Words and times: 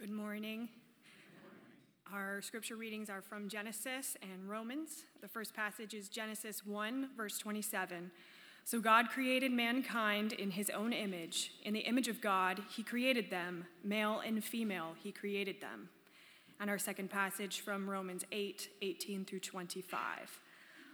Good 0.00 0.10
morning. 0.10 0.70
Our 2.10 2.40
scripture 2.40 2.76
readings 2.76 3.10
are 3.10 3.20
from 3.20 3.50
Genesis 3.50 4.16
and 4.22 4.48
Romans. 4.48 5.04
The 5.20 5.28
first 5.28 5.52
passage 5.52 5.92
is 5.92 6.08
Genesis 6.08 6.64
1, 6.64 7.10
verse 7.14 7.36
27. 7.36 8.10
So 8.64 8.80
God 8.80 9.10
created 9.10 9.52
mankind 9.52 10.32
in 10.32 10.52
his 10.52 10.70
own 10.70 10.94
image. 10.94 11.52
In 11.64 11.74
the 11.74 11.80
image 11.80 12.08
of 12.08 12.22
God, 12.22 12.62
he 12.74 12.82
created 12.82 13.28
them, 13.28 13.66
male 13.84 14.22
and 14.24 14.42
female, 14.42 14.94
he 15.02 15.12
created 15.12 15.60
them. 15.60 15.90
And 16.58 16.70
our 16.70 16.78
second 16.78 17.10
passage 17.10 17.60
from 17.60 17.88
Romans 17.88 18.24
8, 18.32 18.70
18 18.80 19.26
through 19.26 19.40
25. 19.40 20.40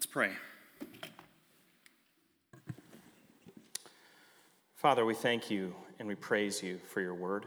Let's 0.00 0.06
pray. 0.06 0.30
Father, 4.74 5.04
we 5.04 5.12
thank 5.12 5.50
you 5.50 5.74
and 5.98 6.08
we 6.08 6.14
praise 6.14 6.62
you 6.62 6.80
for 6.86 7.02
your 7.02 7.12
word. 7.12 7.44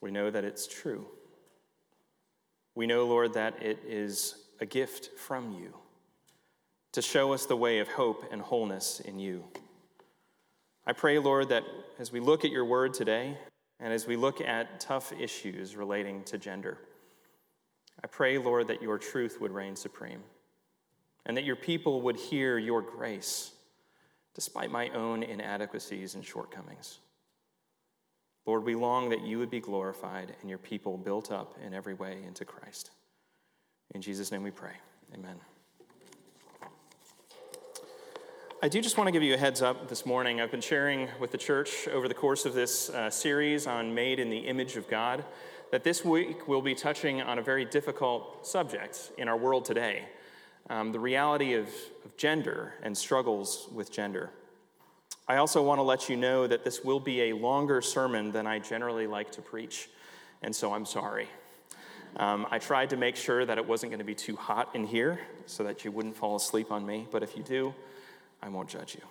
We 0.00 0.10
know 0.10 0.32
that 0.32 0.42
it's 0.42 0.66
true. 0.66 1.06
We 2.74 2.88
know, 2.88 3.06
Lord, 3.06 3.34
that 3.34 3.62
it 3.62 3.78
is 3.86 4.34
a 4.60 4.66
gift 4.66 5.16
from 5.16 5.52
you 5.52 5.76
to 6.90 7.02
show 7.02 7.32
us 7.34 7.46
the 7.46 7.56
way 7.56 7.78
of 7.78 7.86
hope 7.86 8.24
and 8.32 8.42
wholeness 8.42 8.98
in 8.98 9.20
you. 9.20 9.44
I 10.88 10.92
pray, 10.92 11.20
Lord, 11.20 11.50
that 11.50 11.62
as 12.00 12.10
we 12.10 12.18
look 12.18 12.44
at 12.44 12.50
your 12.50 12.64
word 12.64 12.94
today 12.94 13.38
and 13.78 13.92
as 13.92 14.08
we 14.08 14.16
look 14.16 14.40
at 14.40 14.80
tough 14.80 15.12
issues 15.12 15.76
relating 15.76 16.24
to 16.24 16.36
gender, 16.36 16.78
I 18.02 18.08
pray, 18.08 18.38
Lord, 18.38 18.66
that 18.66 18.82
your 18.82 18.98
truth 18.98 19.40
would 19.40 19.52
reign 19.52 19.76
supreme 19.76 20.24
and 21.26 21.36
that 21.36 21.44
your 21.44 21.56
people 21.56 22.02
would 22.02 22.16
hear 22.16 22.58
your 22.58 22.82
grace 22.82 23.52
despite 24.34 24.70
my 24.70 24.88
own 24.90 25.22
inadequacies 25.22 26.14
and 26.14 26.24
shortcomings. 26.24 26.98
Lord, 28.46 28.64
we 28.64 28.74
long 28.74 29.10
that 29.10 29.22
you 29.22 29.38
would 29.38 29.50
be 29.50 29.60
glorified 29.60 30.34
and 30.40 30.48
your 30.48 30.58
people 30.58 30.96
built 30.96 31.30
up 31.30 31.56
in 31.64 31.74
every 31.74 31.94
way 31.94 32.18
into 32.26 32.44
Christ. 32.44 32.90
In 33.94 34.00
Jesus' 34.00 34.32
name 34.32 34.42
we 34.42 34.50
pray. 34.50 34.72
Amen. 35.14 35.36
I 38.62 38.68
do 38.68 38.80
just 38.80 38.98
want 38.98 39.08
to 39.08 39.12
give 39.12 39.22
you 39.22 39.34
a 39.34 39.38
heads 39.38 39.62
up 39.62 39.88
this 39.88 40.04
morning. 40.04 40.40
I've 40.40 40.50
been 40.50 40.60
sharing 40.60 41.08
with 41.18 41.32
the 41.32 41.38
church 41.38 41.88
over 41.88 42.08
the 42.08 42.14
course 42.14 42.44
of 42.44 42.54
this 42.54 42.90
uh, 42.90 43.08
series 43.08 43.66
on 43.66 43.94
Made 43.94 44.18
in 44.18 44.30
the 44.30 44.38
Image 44.38 44.76
of 44.76 44.88
God 44.88 45.24
that 45.72 45.84
this 45.84 46.04
week 46.04 46.46
we'll 46.46 46.60
be 46.60 46.74
touching 46.74 47.22
on 47.22 47.38
a 47.38 47.42
very 47.42 47.64
difficult 47.64 48.46
subject 48.46 49.12
in 49.16 49.28
our 49.28 49.36
world 49.36 49.64
today 49.64 50.04
um, 50.70 50.92
the 50.92 51.00
reality 51.00 51.54
of, 51.54 51.68
of 52.04 52.16
gender 52.16 52.72
and 52.82 52.96
struggles 52.96 53.68
with 53.74 53.92
gender. 53.92 54.30
I 55.28 55.36
also 55.36 55.62
want 55.62 55.78
to 55.78 55.82
let 55.82 56.08
you 56.08 56.16
know 56.16 56.46
that 56.46 56.64
this 56.64 56.82
will 56.82 57.00
be 57.00 57.22
a 57.30 57.32
longer 57.34 57.82
sermon 57.82 58.32
than 58.32 58.46
I 58.46 58.60
generally 58.60 59.06
like 59.06 59.32
to 59.32 59.42
preach, 59.42 59.90
and 60.42 60.54
so 60.54 60.72
I'm 60.72 60.86
sorry. 60.86 61.28
Um, 62.16 62.46
I 62.50 62.58
tried 62.58 62.90
to 62.90 62.96
make 62.96 63.16
sure 63.16 63.44
that 63.44 63.58
it 63.58 63.66
wasn't 63.66 63.90
going 63.90 63.98
to 63.98 64.04
be 64.04 64.14
too 64.14 64.36
hot 64.36 64.70
in 64.74 64.84
here 64.84 65.20
so 65.46 65.62
that 65.64 65.84
you 65.84 65.92
wouldn't 65.92 66.16
fall 66.16 66.36
asleep 66.36 66.72
on 66.72 66.86
me, 66.86 67.06
but 67.10 67.22
if 67.22 67.36
you 67.36 67.42
do, 67.42 67.74
I 68.42 68.48
won't 68.48 68.68
judge 68.68 68.94
you. 68.94 69.02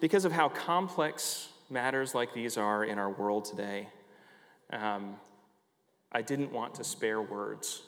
Because 0.00 0.24
of 0.24 0.32
how 0.32 0.48
complex 0.50 1.48
matters 1.70 2.14
like 2.14 2.34
these 2.34 2.56
are 2.56 2.84
in 2.84 2.98
our 2.98 3.10
world 3.10 3.46
today, 3.46 3.88
um, 4.70 5.16
I 6.12 6.22
didn't 6.22 6.52
want 6.52 6.74
to 6.76 6.84
spare 6.84 7.20
words 7.20 7.82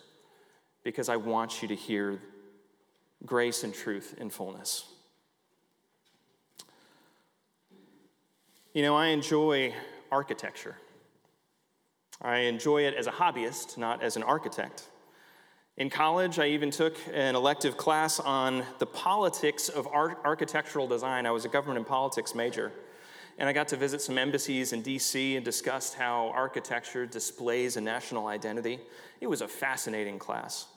because 0.86 1.08
I 1.08 1.16
want 1.16 1.62
you 1.62 1.68
to 1.68 1.74
hear 1.74 2.20
grace 3.24 3.64
and 3.64 3.74
truth 3.74 4.14
in 4.18 4.30
fullness. 4.30 4.84
You 8.72 8.82
know, 8.82 8.94
I 8.94 9.06
enjoy 9.06 9.74
architecture. 10.12 10.76
I 12.22 12.36
enjoy 12.38 12.82
it 12.82 12.94
as 12.94 13.08
a 13.08 13.10
hobbyist, 13.10 13.76
not 13.76 14.00
as 14.00 14.14
an 14.14 14.22
architect. 14.22 14.88
In 15.76 15.90
college, 15.90 16.38
I 16.38 16.50
even 16.50 16.70
took 16.70 16.96
an 17.12 17.34
elective 17.34 17.76
class 17.76 18.20
on 18.20 18.62
the 18.78 18.86
politics 18.86 19.68
of 19.68 19.88
architectural 19.88 20.86
design. 20.86 21.26
I 21.26 21.32
was 21.32 21.44
a 21.44 21.48
government 21.48 21.78
and 21.78 21.86
politics 21.86 22.32
major. 22.32 22.70
And 23.38 23.48
I 23.48 23.52
got 23.52 23.66
to 23.68 23.76
visit 23.76 24.00
some 24.02 24.18
embassies 24.18 24.72
in 24.72 24.84
DC 24.84 25.34
and 25.34 25.44
discussed 25.44 25.94
how 25.94 26.28
architecture 26.28 27.06
displays 27.06 27.76
a 27.76 27.80
national 27.80 28.28
identity. 28.28 28.78
It 29.20 29.26
was 29.26 29.40
a 29.40 29.48
fascinating 29.48 30.20
class. 30.20 30.68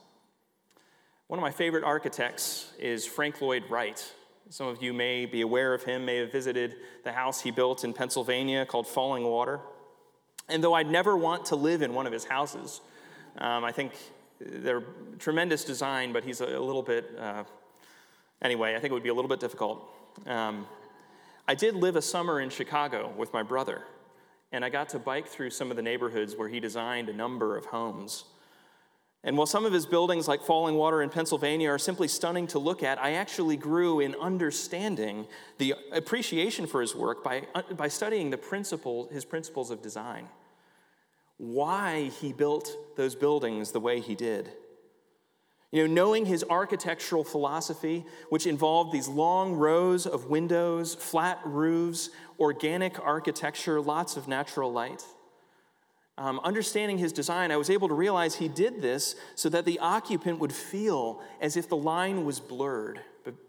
One 1.29 1.37
of 1.37 1.43
my 1.43 1.51
favorite 1.51 1.83
architects 1.83 2.73
is 2.79 3.05
Frank 3.05 3.39
Lloyd 3.39 3.65
Wright. 3.69 4.03
Some 4.49 4.65
of 4.65 4.81
you 4.81 4.93
may 4.93 5.27
be 5.27 5.41
aware 5.41 5.75
of 5.75 5.83
him, 5.83 6.03
may 6.03 6.15
have 6.15 6.31
visited 6.31 6.77
the 7.03 7.11
house 7.11 7.39
he 7.39 7.51
built 7.51 7.83
in 7.83 7.93
Pennsylvania 7.93 8.65
called 8.65 8.87
Falling 8.87 9.23
Water. 9.23 9.59
And 10.47 10.63
though 10.63 10.73
I'd 10.73 10.89
never 10.89 11.15
want 11.15 11.45
to 11.45 11.55
live 11.55 11.83
in 11.83 11.93
one 11.93 12.07
of 12.07 12.13
his 12.13 12.23
houses, 12.23 12.81
um, 13.37 13.63
I 13.63 13.71
think 13.71 13.91
they're 14.41 14.81
tremendous 15.19 15.63
design, 15.63 16.13
but 16.13 16.23
he's 16.23 16.41
a, 16.41 16.47
a 16.47 16.59
little 16.59 16.81
bit, 16.81 17.11
uh, 17.19 17.43
anyway, 18.41 18.71
I 18.71 18.79
think 18.79 18.89
it 18.89 18.93
would 18.95 19.03
be 19.03 19.09
a 19.09 19.13
little 19.13 19.29
bit 19.29 19.39
difficult. 19.39 19.87
Um, 20.25 20.65
I 21.47 21.53
did 21.53 21.75
live 21.75 21.95
a 21.95 22.01
summer 22.01 22.41
in 22.41 22.49
Chicago 22.49 23.13
with 23.15 23.31
my 23.33 23.43
brother, 23.43 23.83
and 24.51 24.65
I 24.65 24.69
got 24.69 24.89
to 24.89 24.99
bike 24.99 25.27
through 25.27 25.51
some 25.51 25.69
of 25.69 25.77
the 25.77 25.83
neighborhoods 25.83 26.35
where 26.35 26.49
he 26.49 26.59
designed 26.59 27.07
a 27.07 27.13
number 27.13 27.55
of 27.55 27.65
homes. 27.65 28.23
And 29.23 29.37
while 29.37 29.47
some 29.47 29.65
of 29.65 29.73
his 29.73 29.85
buildings, 29.85 30.27
like 30.27 30.41
Falling 30.41 30.75
Water 30.75 31.01
in 31.01 31.09
Pennsylvania, 31.09 31.69
are 31.69 31.77
simply 31.79 32.07
stunning 32.07 32.47
to 32.47 32.59
look 32.59 32.83
at, 32.83 33.01
I 33.01 33.13
actually 33.13 33.57
grew 33.57 33.99
in 33.99 34.15
understanding 34.15 35.27
the 35.57 35.75
appreciation 35.91 36.67
for 36.67 36.79
his 36.79 36.95
work 36.95 37.23
by, 37.23 37.43
uh, 37.53 37.63
by 37.75 37.89
studying 37.89 38.29
the 38.29 38.37
principle, 38.37 39.09
his 39.11 39.25
principles 39.25 39.71
of 39.71 39.81
design. 39.81 40.29
Why 41.37 42.11
he 42.21 42.31
built 42.31 42.71
those 42.95 43.15
buildings 43.15 43.71
the 43.71 43.79
way 43.81 43.99
he 43.99 44.15
did. 44.15 44.51
You 45.71 45.85
know, 45.85 45.93
knowing 45.93 46.25
his 46.25 46.43
architectural 46.49 47.23
philosophy, 47.23 48.05
which 48.29 48.47
involved 48.47 48.91
these 48.93 49.07
long 49.07 49.53
rows 49.53 50.07
of 50.07 50.29
windows, 50.29 50.95
flat 50.95 51.39
roofs, 51.43 52.09
organic 52.39 52.99
architecture, 52.99 53.79
lots 53.81 54.15
of 54.15 54.27
natural 54.27 54.71
light 54.71 55.03
um, 56.19 56.41
understanding 56.43 56.97
his 56.97 57.13
design, 57.13 57.49
I 57.49 57.55
was 57.55 57.69
able 57.69 57.87
to 57.87 57.93
realize 57.93 58.35
he 58.35 58.49
did 58.49 58.81
this 58.81 59.15
so 59.35 59.47
that 59.49 59.63
the 59.63 59.79
occupant 59.79 60.39
would 60.39 60.51
feel 60.51 61.21
as 61.39 61.55
if 61.55 61.69
the 61.69 61.77
line 61.77 62.25
was 62.25 62.41
blurred 62.41 62.99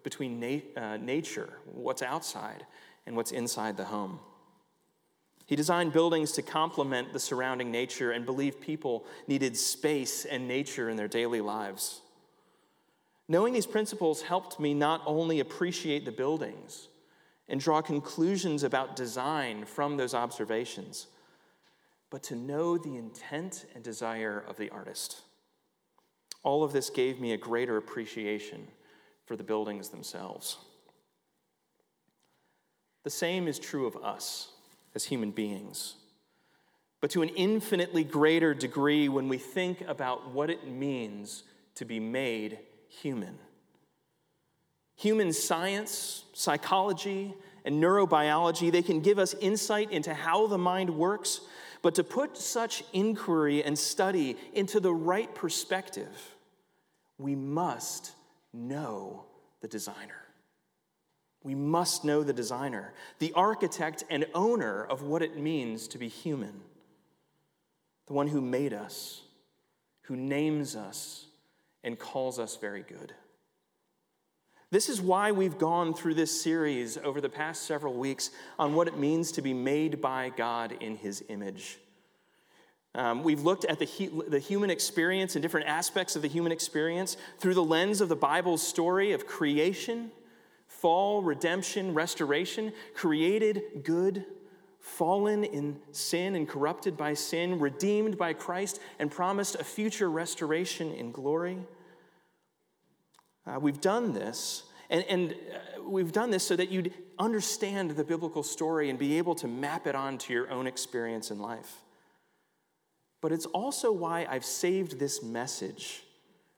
between 0.05 0.39
na- 0.39 0.81
uh, 0.81 0.97
nature, 0.97 1.59
what's 1.67 2.01
outside, 2.01 2.65
and 3.07 3.17
what's 3.17 3.33
inside 3.33 3.77
the 3.77 3.87
home. 3.87 4.21
He 5.47 5.57
designed 5.57 5.93
buildings 5.93 6.31
to 6.33 6.43
complement 6.43 7.13
the 7.13 7.19
surrounding 7.19 7.73
nature 7.73 8.13
and 8.13 8.25
believed 8.25 8.61
people 8.61 9.05
needed 9.27 9.57
space 9.57 10.25
and 10.25 10.47
nature 10.47 10.89
in 10.89 10.97
their 10.97 11.09
daily 11.09 11.41
lives. 11.41 12.03
Knowing 13.27 13.53
these 13.53 13.67
principles 13.67 14.23
helped 14.23 14.61
me 14.61 14.75
not 14.75 15.03
only 15.07 15.41
appreciate 15.41 16.05
the 16.05 16.13
buildings 16.13 16.87
and 17.49 17.59
draw 17.59 17.83
conclusions 17.83 18.63
about 18.63 18.95
design 18.95 19.65
from 19.65 19.97
those 19.97 20.15
observations 20.15 21.09
but 22.11 22.23
to 22.25 22.35
know 22.37 22.77
the 22.77 22.97
intent 22.97 23.67
and 23.75 23.85
desire 23.85 24.45
of 24.47 24.57
the 24.57 24.69
artist. 24.71 25.23
All 26.43 26.65
of 26.65 26.73
this 26.73 26.91
gave 26.91 27.21
me 27.21 27.33
a 27.33 27.39
greater 27.39 27.77
appreciation 27.77 28.67
for 29.27 29.37
the 29.37 29.45
buildings 29.45 29.91
themselves. 29.91 30.59
The 33.05 33.11
same 33.11 33.47
is 33.49 33.59
true 33.59 33.87
of 33.87 33.97
us 33.97 34.49
as 34.95 35.05
human 35.05 35.31
beings, 35.31 35.95
but 37.01 37.11
to 37.13 37.23
an 37.23 37.29
infinitely 37.31 38.05
greater 38.05 38.53
degree 38.55 39.09
when 39.09 39.29
we 39.29 39.39
think 39.39 39.81
about 39.83 40.33
what 40.33 40.51
it 40.51 40.67
means 40.67 41.45
to 41.77 41.85
be 41.85 42.01
made 42.01 42.59
human. 42.89 43.39
Human 44.97 45.33
science, 45.33 46.25
psychology, 46.35 47.35
and 47.65 47.83
neurobiology, 47.83 48.71
they 48.71 48.83
can 48.83 49.01
give 49.01 49.19
us 49.19 49.35
insight 49.41 49.91
into 49.93 50.13
how 50.13 50.47
the 50.47 50.59
mind 50.59 50.91
works, 50.91 51.41
but 51.83 51.95
to 51.97 52.05
put 52.05 52.37
such 52.37 52.85
inquiry 52.93 53.63
and 53.65 53.79
study 53.79 54.37
into 54.53 54.81
the 54.81 54.93
right 54.93 55.35
perspective, 55.35 56.37
we 57.19 57.35
must 57.35 58.13
know 58.53 59.25
the 59.61 59.69
designer. 59.69 60.27
We 61.43 61.55
must 61.55 62.05
know 62.05 62.23
the 62.23 62.33
designer, 62.33 62.93
the 63.19 63.33
architect 63.35 64.05
and 64.11 64.27
owner 64.35 64.85
of 64.85 65.03
what 65.03 65.23
it 65.23 65.39
means 65.39 65.89
to 65.89 65.99
be 65.99 66.09
human, 66.09 66.61
the 68.07 68.13
one 68.13 68.29
who 68.29 68.43
made 68.43 68.75
us, 68.75 69.23
who 70.03 70.17
names 70.17 70.77
us, 70.77 71.27
and 71.83 71.99
calls 71.99 72.39
us 72.39 72.57
very 72.57 72.83
good. 72.83 73.15
This 74.73 74.89
is 74.89 75.01
why 75.01 75.33
we've 75.33 75.59
gone 75.59 75.95
through 75.95 76.15
this 76.15 76.41
series 76.41 76.97
over 76.97 77.21
the 77.21 77.29
past 77.29 77.65
several 77.65 77.93
weeks 77.93 78.31
on 78.57 78.75
what 78.75 78.87
it 78.87 78.97
means 78.97 79.33
to 79.33 79.43
be 79.43 79.53
made 79.53 80.01
by 80.01 80.31
God 80.37 80.77
in 80.79 80.97
His 80.97 81.25
image. 81.29 81.79
Um, 82.95 83.25
we've 83.25 83.41
looked 83.41 83.65
at 83.65 83.81
the, 83.81 84.11
the 84.29 84.39
human 84.39 84.71
experience 84.71 85.35
and 85.35 85.43
different 85.43 85.67
aspects 85.67 86.15
of 86.15 86.23
the 86.23 86.29
human 86.29 86.53
experience 86.53 87.17
through 87.39 87.55
the 87.55 87.65
lens 87.65 88.01
of 88.01 88.09
the 88.09 88.15
Bible's 88.15 88.65
story 88.65 89.11
of 89.11 89.27
creation, 89.27 90.13
fall, 90.69 91.21
redemption, 91.21 91.93
restoration, 91.93 92.73
created 92.95 93.83
good, 93.83 94.25
fallen 94.79 95.43
in 95.43 95.81
sin 95.91 96.37
and 96.37 96.49
corrupted 96.49 96.97
by 96.97 97.15
sin, 97.15 97.59
redeemed 97.59 98.17
by 98.17 98.35
Christ, 98.35 98.81
and 99.01 99.11
promised 99.11 99.57
a 99.57 99.65
future 99.65 100.09
restoration 100.09 100.93
in 100.93 101.11
glory. 101.11 101.59
Uh, 103.47 103.59
we've 103.59 103.81
done 103.81 104.13
this, 104.13 104.65
and, 104.91 105.05
and 105.05 105.33
uh, 105.33 105.83
we've 105.83 106.13
done 106.13 106.31
this 106.31 106.47
so 106.47 106.57
that 106.57 106.71
you'd 106.71 106.93
understand 107.19 107.93
the 107.93 108.05
biblical 108.05 108.43
story 108.43 108.91
and 108.91 108.99
be 108.99 109.19
able 109.19 109.35
to 109.35 109.49
map 109.49 109.87
it 109.87 109.95
onto 109.95 110.33
your 110.33 110.51
own 110.51 110.67
experience 110.67 111.31
in 111.31 111.39
life. 111.39 111.77
But 113.21 113.33
it's 113.33 113.47
also 113.47 113.93
why 113.93 114.27
I've 114.29 114.45
saved 114.45 114.99
this 114.99 115.23
message 115.23 116.03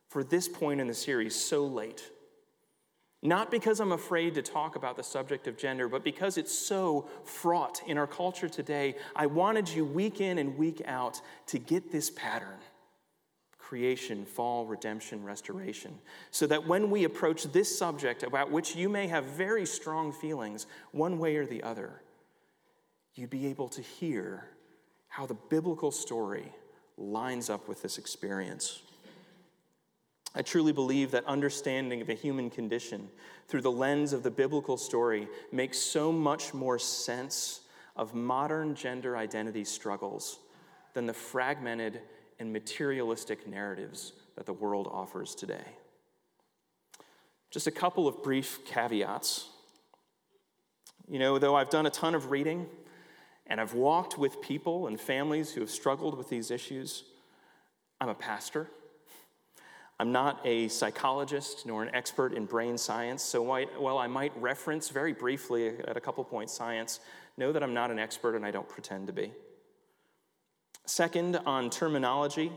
for 0.09 0.23
this 0.23 0.49
point 0.49 0.81
in 0.81 0.87
the 0.87 0.95
series 0.95 1.35
so 1.35 1.67
late. 1.67 2.11
Not 3.23 3.53
because 3.53 3.79
I'm 3.79 3.93
afraid 3.93 4.35
to 4.35 4.43
talk 4.43 4.75
about 4.75 4.97
the 4.97 5.03
subject 5.05 5.47
of 5.47 5.57
gender, 5.57 5.89
but 5.89 6.03
because 6.03 6.37
it's 6.39 6.57
so 6.57 7.09
fraught 7.25 7.81
in 7.87 7.97
our 7.97 8.07
culture 8.09 8.49
today. 8.49 8.97
I 9.15 9.27
wanted 9.27 9.69
you 9.69 9.85
week 9.85 10.21
in 10.21 10.39
and 10.39 10.59
week 10.59 10.83
out 10.87 11.21
to 11.47 11.59
get 11.59 11.93
this 11.93 12.11
pattern 12.11 12.59
creation, 13.73 14.27
fall, 14.27 14.67
redemption, 14.67 15.25
restoration. 15.25 15.99
So 16.31 16.47
that 16.49 16.67
when 16.67 16.91
we 16.91 17.05
approach 17.05 17.45
this 17.45 17.75
subject 17.75 18.23
about 18.23 18.51
which 18.51 18.77
you 18.77 18.91
may 18.91 19.07
have 19.07 19.25
very 19.25 19.65
strong 19.65 20.13
feelings, 20.13 20.67
one 20.91 21.19
way 21.19 21.37
or 21.37 21.47
the 21.47 21.63
other, 21.63 22.03
you'd 23.15 23.31
be 23.31 23.47
able 23.47 23.71
to 23.71 23.81
hear 23.81 24.45
how 25.09 25.25
the 25.25 25.39
biblical 25.49 25.91
story 25.91 26.53
lines 26.99 27.49
up 27.49 27.67
with 27.67 27.81
this 27.81 27.97
experience. 27.97 28.83
I 30.35 30.43
truly 30.43 30.73
believe 30.73 31.11
that 31.13 31.25
understanding 31.25 32.03
of 32.03 32.09
the 32.09 32.13
human 32.13 32.51
condition 32.51 33.09
through 33.49 33.63
the 33.63 33.73
lens 33.73 34.13
of 34.13 34.23
the 34.23 34.31
biblical 34.31 34.77
story 34.77 35.29
makes 35.51 35.79
so 35.79 36.13
much 36.13 36.53
more 36.53 36.79
sense 36.79 37.63
of 37.97 38.15
modern 38.15 38.75
gender 38.75 39.17
identity 39.17 39.65
struggles 39.65 40.41
than 40.93 41.07
the 41.07 41.15
fragmented 41.15 42.03
and 42.43 42.53
materialistic 42.53 43.47
narratives 43.47 44.15
that 44.35 44.47
the 44.47 44.53
world 44.53 44.89
offers 44.91 45.33
today. 45.37 45.65
Just 47.53 47.69
a 47.69 47.71
couple 47.71 48.09
of 48.09 48.21
brief 48.25 48.67
caveats. 48.67 49.49
You 51.09 51.21
know, 51.21 51.39
though 51.39 51.55
I've 51.55 51.71
done 51.71 51.87
a 51.87 51.91
ton 51.91 52.17
of 52.17 52.33
reading 52.33 52.67
and 53.47 53.61
I've 53.61 53.75
walked 53.75 54.19
with 54.19 54.43
people 54.43 54.89
and 54.89 55.01
families 55.01 55.53
who 55.53 55.61
have 55.61 55.71
struggled 55.71 56.19
with 56.19 56.29
these 56.29 56.51
issues, 56.51 57.05
I'm 58.01 58.09
a 58.09 58.15
pastor. 58.15 58.67
I'm 60.01 60.11
not 60.11 60.41
a 60.45 60.67
psychologist 60.67 61.65
nor 61.65 61.85
an 61.85 61.95
expert 61.95 62.33
in 62.33 62.47
brain 62.47 62.77
science, 62.77 63.23
so 63.23 63.41
while 63.41 63.99
I 63.99 64.09
might 64.09 64.33
reference 64.37 64.89
very 64.89 65.13
briefly 65.13 65.69
at 65.87 65.97
a 65.97 66.01
couple 66.01 66.25
points 66.25 66.53
science, 66.53 66.99
know 67.37 67.53
that 67.53 67.63
I'm 67.63 67.73
not 67.73 67.93
an 67.93 68.01
expert 68.01 68.35
and 68.35 68.45
I 68.45 68.51
don't 68.51 68.69
pretend 68.69 69.07
to 69.07 69.13
be. 69.13 69.33
Second, 70.87 71.37
on 71.47 71.71
terminology, 71.71 72.51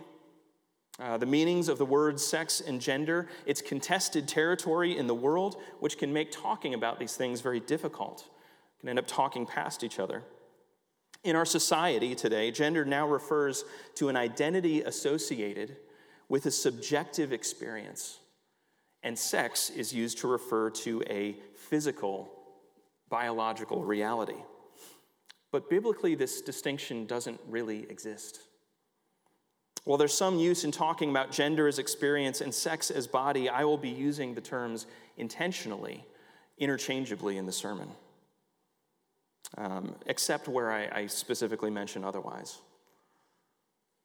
uh, 1.00 1.18
the 1.18 1.25
meanings 1.25 1.68
of 1.68 1.77
the 1.77 1.86
words 1.86 2.25
sex 2.25 2.62
and 2.62 2.80
gender, 2.81 3.27
it's 3.45 3.62
contested 3.62 4.27
territory 4.27 4.98
in 4.98 5.07
the 5.07 5.13
world, 5.13 5.57
which 5.80 5.98
can 5.98 6.12
make 6.12 6.31
talking 6.31 6.74
about 6.74 7.00
these 7.00 7.16
things 7.16 7.42
very 7.42 7.60
difficult, 7.60 8.25
can 8.80 8.89
end 8.89 8.98
up 8.98 9.07
talking 9.07 9.45
past 9.45 9.83
each 9.83 10.00
other. 10.00 10.24
In 11.24 11.36
our 11.36 11.45
society 11.45 12.16
today, 12.16 12.51
gender 12.51 12.86
now 12.86 13.07
refers 13.07 13.66
to 13.95 14.10
an 14.10 14.16
identity 14.16 14.83
associated 14.83 15.75
with 16.30 16.45
a 16.45 16.51
subjective 16.51 17.33
experience, 17.33 18.19
and 19.04 19.18
sex 19.18 19.69
is 19.69 19.94
used 19.94 20.19
to 20.19 20.28
refer 20.28 20.69
to 20.69 21.04
a 21.10 21.36
physical, 21.56 22.31
biological 23.10 23.83
reality. 23.83 24.38
But 25.56 25.69
biblically, 25.69 26.16
this 26.16 26.42
distinction 26.42 27.06
doesn't 27.06 27.40
really 27.48 27.90
exist. 27.90 28.42
While 29.86 29.98
there's 29.98 30.13
some 30.13 30.38
use 30.38 30.66
in 30.66 30.72
talking 30.74 31.10
about 31.10 31.31
gender 31.31 31.66
as 31.66 31.80
experience 31.80 32.42
and 32.42 32.54
sex 32.54 32.92
as 32.92 33.07
body, 33.07 33.48
I 33.48 33.63
will 33.63 33.78
be 33.78 33.88
using 33.88 34.36
the 34.36 34.42
terms 34.42 34.86
intentionally, 35.16 36.04
interchangeably 36.57 37.38
in 37.38 37.46
the 37.46 37.54
sermon, 37.54 37.88
um, 39.57 39.96
except 40.07 40.50
where 40.50 40.69
I, 40.69 40.90
I 41.04 41.06
specifically 41.07 41.69
mention 41.69 42.04
otherwise. 42.04 42.60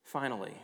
Finally, 0.04 0.54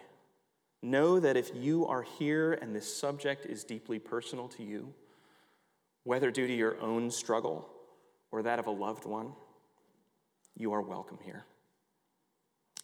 know 0.82 1.18
that 1.18 1.36
if 1.36 1.50
you 1.52 1.84
are 1.88 2.02
here 2.02 2.52
and 2.52 2.76
this 2.76 2.96
subject 2.96 3.44
is 3.44 3.64
deeply 3.64 3.98
personal 3.98 4.46
to 4.50 4.62
you, 4.62 4.94
whether 6.04 6.30
due 6.30 6.46
to 6.46 6.54
your 6.54 6.80
own 6.80 7.10
struggle 7.10 7.68
or 8.30 8.44
that 8.44 8.60
of 8.60 8.68
a 8.68 8.70
loved 8.70 9.04
one, 9.04 9.32
you 10.56 10.72
are 10.72 10.80
welcome 10.80 11.18
here. 11.22 11.44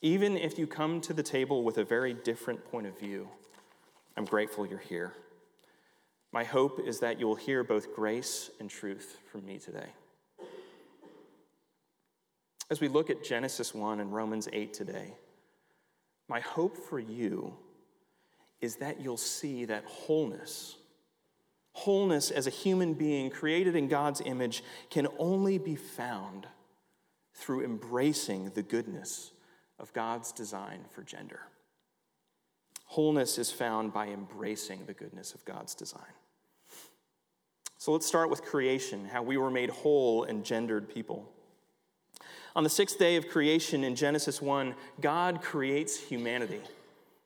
Even 0.03 0.37
if 0.37 0.59
you 0.59 0.67
come 0.67 1.01
to 1.01 1.13
the 1.13 1.23
table 1.23 1.63
with 1.63 1.79
a 1.79 1.85
very 1.85 2.13
different 2.13 2.65
point 2.71 2.87
of 2.87 2.99
view, 2.99 3.29
I'm 4.17 4.25
grateful 4.25 4.67
you're 4.67 4.79
here. 4.79 5.15
My 6.33 6.45
hope 6.45 6.81
is 6.85 7.01
that 7.01 7.21
you 7.21 7.27
will 7.27 7.35
hear 7.35 7.63
both 7.63 7.95
grace 7.95 8.51
and 8.59 8.69
truth 8.69 9.19
from 9.31 9.45
me 9.47 9.59
today. 9.59 9.89
As 12.71 12.81
we 12.81 12.89
look 12.89 13.11
at 13.11 13.23
Genesis 13.23 13.75
1 13.75 14.01
and 14.01 14.13
Romans 14.13 14.49
8 14.53 14.73
today, 14.73 15.15
my 16.29 16.41
hope 16.41 16.77
for 16.77 16.99
you 16.99 17.55
is 18.61 18.77
that 18.77 19.01
you'll 19.01 19.17
see 19.17 19.67
that 19.67 19.85
wholeness, 19.85 20.77
wholeness 21.73 22.31
as 22.31 22.47
a 22.47 22.51
human 22.51 22.95
being 22.95 23.29
created 23.29 23.77
in 23.77 23.89
God's 23.89 24.23
image, 24.25 24.63
can 24.89 25.07
only 25.19 25.59
be 25.59 25.77
found 25.77 26.47
through 27.35 27.65
embracing 27.65 28.51
the 28.51 28.63
goodness 28.63 29.33
of 29.79 29.93
God's 29.93 30.33
design 30.33 30.81
for 30.93 31.03
gender. 31.03 31.41
Wholeness 32.87 33.39
is 33.39 33.51
found 33.51 33.93
by 33.93 34.09
embracing 34.09 34.85
the 34.87 34.93
goodness 34.93 35.35
of 35.35 35.45
God's 35.45 35.75
design. 35.75 36.03
So 37.79 37.91
let's 37.93 38.07
start 38.07 38.31
with 38.31 38.45
creation, 38.45 39.07
how 39.07 39.23
we 39.23 39.37
were 39.37 39.51
made 39.51 39.71
whole 39.71 40.25
and 40.25 40.45
gendered 40.45 40.89
people. 40.89 41.29
On 42.55 42.63
the 42.63 42.71
sixth 42.71 42.99
day 42.99 43.17
of 43.17 43.29
creation 43.29 43.83
in 43.83 43.97
Genesis 43.97 44.43
1, 44.43 44.75
God 45.01 45.41
creates 45.41 45.99
humanity. 45.99 46.61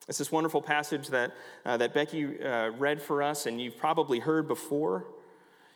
It's 0.09 0.19
this 0.19 0.31
wonderful 0.31 0.63
passage 0.63 1.09
that, 1.09 1.33
uh, 1.65 1.77
that 1.79 1.93
Becky 1.93 2.41
uh, 2.41 2.71
read 2.71 3.03
for 3.03 3.23
us, 3.23 3.47
and 3.47 3.61
you've 3.61 3.77
probably 3.77 4.21
heard 4.21 4.47
before. 4.47 5.05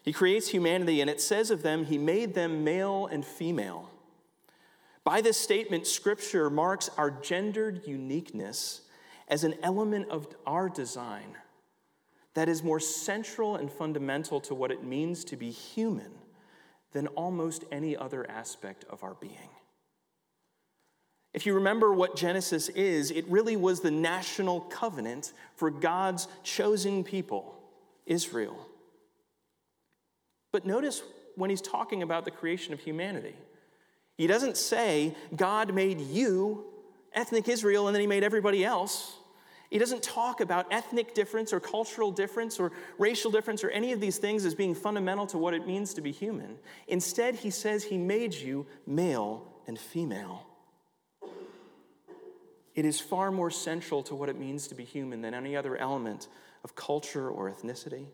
He 0.03 0.13
creates 0.13 0.49
humanity, 0.49 1.01
and 1.01 1.11
it 1.11 1.21
says 1.21 1.51
of 1.51 1.63
them, 1.63 1.85
He 1.85 1.99
made 1.99 2.35
them 2.35 2.63
male 2.63 3.07
and 3.07 3.25
female. 3.25 3.91
By 5.11 5.23
this 5.23 5.37
statement, 5.37 5.89
Scripture 5.89 6.49
marks 6.51 6.89
our 6.97 7.11
gendered 7.11 7.83
uniqueness 7.85 8.83
as 9.27 9.43
an 9.43 9.57
element 9.61 10.09
of 10.09 10.29
our 10.47 10.69
design 10.69 11.37
that 12.35 12.49
is 12.49 12.63
more 12.63 12.79
central 12.79 13.57
and 13.57 13.69
fundamental 13.73 14.41
to 14.43 14.55
what 14.55 14.71
it 14.71 14.85
means 14.85 15.25
to 15.25 15.37
be 15.37 15.51
human 15.51 16.13
than 16.93 17.09
almost 17.09 17.65
any 17.73 17.97
other 17.97 18.25
aspect 18.31 18.85
of 18.89 19.03
our 19.03 19.15
being. 19.15 19.51
If 21.35 21.45
you 21.45 21.55
remember 21.55 21.93
what 21.93 22.15
Genesis 22.15 22.69
is, 22.69 23.11
it 23.11 23.27
really 23.27 23.57
was 23.57 23.81
the 23.81 23.91
national 23.91 24.61
covenant 24.61 25.33
for 25.57 25.73
God's 25.73 26.29
chosen 26.45 27.03
people, 27.03 27.61
Israel. 28.07 28.65
But 30.53 30.65
notice 30.65 31.03
when 31.35 31.51
he's 31.51 31.61
talking 31.61 32.05
about 32.05 32.25
the 32.25 32.31
creation 32.31 32.73
of 32.73 32.79
humanity, 32.79 33.35
He 34.21 34.27
doesn't 34.27 34.59
say 34.59 35.17
God 35.35 35.73
made 35.73 35.99
you, 35.99 36.67
ethnic 37.15 37.49
Israel, 37.49 37.89
and 37.89 37.95
then 37.95 38.03
he 38.03 38.07
made 38.07 38.23
everybody 38.23 38.63
else. 38.63 39.17
He 39.71 39.79
doesn't 39.79 40.03
talk 40.03 40.43
about 40.43 40.67
ethnic 40.71 41.15
difference 41.15 41.55
or 41.55 41.59
cultural 41.59 42.13
difference 42.13 42.61
or 42.61 42.71
racial 42.99 43.31
difference 43.31 43.65
or 43.65 43.71
any 43.71 43.93
of 43.93 44.01
these 44.01 44.19
things 44.19 44.45
as 44.45 44.55
being 44.55 44.75
fundamental 44.75 45.27
to 45.29 45.39
what 45.39 45.55
it 45.55 45.67
means 45.67 45.95
to 45.95 46.03
be 46.03 46.13
human. 46.13 46.59
Instead, 46.87 47.37
he 47.37 47.49
says 47.49 47.85
he 47.85 47.97
made 47.97 48.35
you 48.35 48.67
male 48.87 49.51
and 49.67 49.79
female. 49.79 50.47
It 52.75 52.85
is 52.85 53.01
far 53.01 53.31
more 53.31 53.51
central 53.51 54.03
to 54.03 54.15
what 54.15 54.29
it 54.29 54.39
means 54.39 54.69
to 54.69 54.75
be 54.75 54.85
human 54.85 55.23
than 55.23 55.33
any 55.33 55.57
other 55.57 55.79
element 55.79 56.29
of 56.63 56.75
culture 56.75 57.31
or 57.31 57.51
ethnicity, 57.51 58.05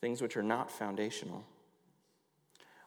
things 0.00 0.22
which 0.22 0.36
are 0.36 0.42
not 0.44 0.70
foundational. 0.70 1.44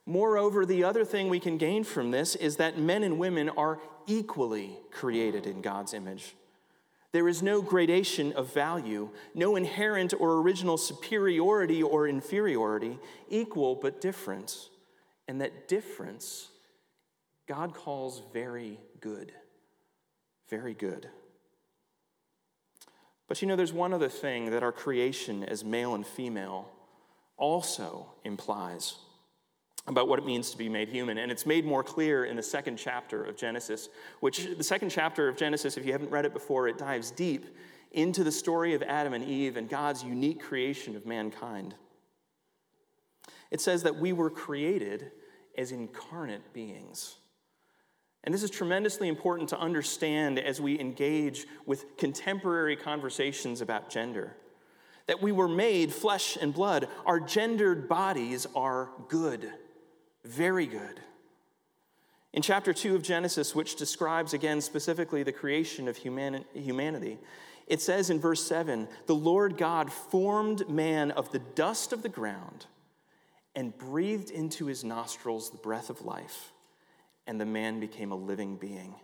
Moreover, 0.06 0.66
the 0.66 0.84
other 0.84 1.04
thing 1.04 1.30
we 1.30 1.40
can 1.40 1.58
gain 1.58 1.84
from 1.84 2.12
this 2.12 2.36
is 2.36 2.58
that 2.58 2.78
men 2.78 3.04
and 3.04 3.18
women 3.18 3.50
are 3.50 3.80
equally 4.06 4.78
created 4.92 5.48
in 5.48 5.62
God's 5.62 5.94
image. 5.94 6.36
There 7.12 7.28
is 7.28 7.42
no 7.42 7.62
gradation 7.62 8.34
of 8.34 8.54
value, 8.54 9.10
no 9.34 9.56
inherent 9.56 10.14
or 10.20 10.42
original 10.42 10.78
superiority 10.78 11.82
or 11.82 12.08
inferiority, 12.08 13.00
equal 13.30 13.76
but 13.76 14.02
different. 14.02 14.70
And 15.28 15.42
that 15.42 15.68
difference 15.68 16.50
God 17.48 17.74
calls 17.74 18.22
very 18.34 18.80
good. 19.00 19.32
Very 20.50 20.74
good. 20.74 21.10
But 23.28 23.42
you 23.42 23.48
know, 23.48 23.56
there's 23.56 23.74
one 23.74 23.94
other 23.94 24.10
thing 24.10 24.52
that 24.52 24.64
our 24.64 24.72
creation 24.72 25.44
as 25.44 25.64
male 25.64 25.96
and 25.96 26.06
female 26.06 26.70
also 27.38 28.08
implies 28.24 28.96
about 29.88 30.08
what 30.08 30.20
it 30.20 30.25
means 30.25 30.50
to 30.51 30.58
be 30.58 30.68
made 30.68 30.89
human. 30.89 31.18
And 31.18 31.32
it's 31.32 31.46
made 31.46 31.65
more 31.65 31.84
clear 31.84 32.25
in 32.25 32.36
the 32.36 32.44
second 32.44 32.77
chapter 32.77 33.24
of 33.24 33.38
Genesis, 33.38 33.89
which 34.20 34.48
the 34.58 34.63
second 34.63 34.89
chapter 34.89 35.27
of 35.27 35.38
Genesis, 35.38 35.77
if 35.77 35.86
you 35.86 35.92
haven't 35.92 36.10
read 36.10 36.25
it 36.25 36.34
before, 36.34 36.68
it 36.68 36.77
dives 36.77 37.12
deep 37.12 37.56
into 37.92 38.24
the 38.24 38.32
story 38.32 38.74
of 38.74 38.82
Adam 38.84 39.13
and 39.13 39.24
Eve 39.24 39.58
and 39.58 39.70
God's 39.70 40.04
unique 40.04 40.42
creation 40.42 40.96
of 40.96 41.06
mankind. 41.06 41.75
It 43.51 43.62
says 43.62 43.84
that 43.84 43.96
we 43.96 44.12
were 44.12 44.30
created 44.30 45.12
as 45.58 45.72
incarnate 45.72 46.51
beings. 46.51 47.15
And 48.24 48.34
this 48.34 48.44
is 48.44 48.50
tremendously 48.50 49.08
important 49.08 49.50
to 49.50 49.60
understand 49.60 50.39
as 50.39 50.60
we 50.60 50.80
engage 50.80 51.46
with 51.65 51.96
contemporary 51.96 52.75
conversations 52.75 53.62
about 53.62 53.89
gender. 53.89 54.36
That 55.06 55.22
we 55.22 55.32
were 55.32 55.48
made 55.48 55.94
flesh 55.94 56.36
and 56.36 56.51
blood. 56.51 56.88
Our 57.06 57.20
gendered 57.20 57.88
bodies 57.88 58.48
are 58.56 58.89
good, 59.08 59.54
very 60.25 60.65
good. 60.67 61.00
In 62.34 62.41
chapter 62.41 62.74
2 62.74 62.96
of 62.96 63.01
Genesis, 63.01 63.55
which 63.55 63.75
describes 63.75 64.34
again 64.34 64.60
specifically 64.60 65.24
the 65.24 65.32
creation 65.32 65.88
of 65.88 65.98
humanity, 65.98 67.17
it 67.67 67.82
says 67.82 68.10
in 68.10 68.20
verse 68.20 68.44
7 68.44 68.88
The 69.05 69.15
Lord 69.15 69.58
God 69.58 69.91
formed 69.91 70.70
man 70.70 71.12
of 71.12 71.32
the 71.32 71.39
dust 71.39 71.94
of 71.94 72.03
the 72.03 72.10
ground 72.10 72.65
and 73.55 73.77
breathed 73.77 74.29
into 74.29 74.65
his 74.65 74.84
nostrils 74.84 75.50
the 75.50 75.58
breath 75.58 75.89
of 75.89 76.01
life 76.01 76.51
and 77.27 77.39
the 77.39 77.46
man 77.46 77.79
became 77.79 78.12
a 78.12 78.15
living 78.15 78.58
being. 78.58 78.96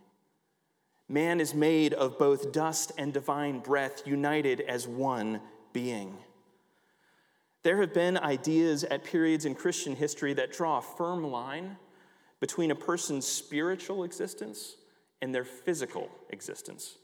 Man 1.07 1.39
is 1.39 1.53
made 1.53 1.93
of 1.93 2.17
both 2.17 2.51
dust 2.51 2.91
and 2.97 3.11
divine 3.11 3.59
breath, 3.59 4.07
united 4.07 4.61
as 4.61 4.87
one 4.87 5.41
being. 5.73 6.17
There 7.63 7.79
have 7.81 7.93
been 7.93 8.17
ideas 8.17 8.83
at 8.83 9.03
periods 9.03 9.45
in 9.45 9.53
Christian 9.53 9.95
history 9.95 10.33
that 10.33 10.51
draw 10.51 10.79
a 10.79 10.81
firm 10.81 11.23
line 11.23 11.77
between 12.39 12.71
a 12.71 12.75
person's 12.75 13.27
spiritual 13.27 14.03
existence 14.03 14.77
and 15.21 15.33
their 15.33 15.43
physical 15.43 16.09
existence. 16.29 16.97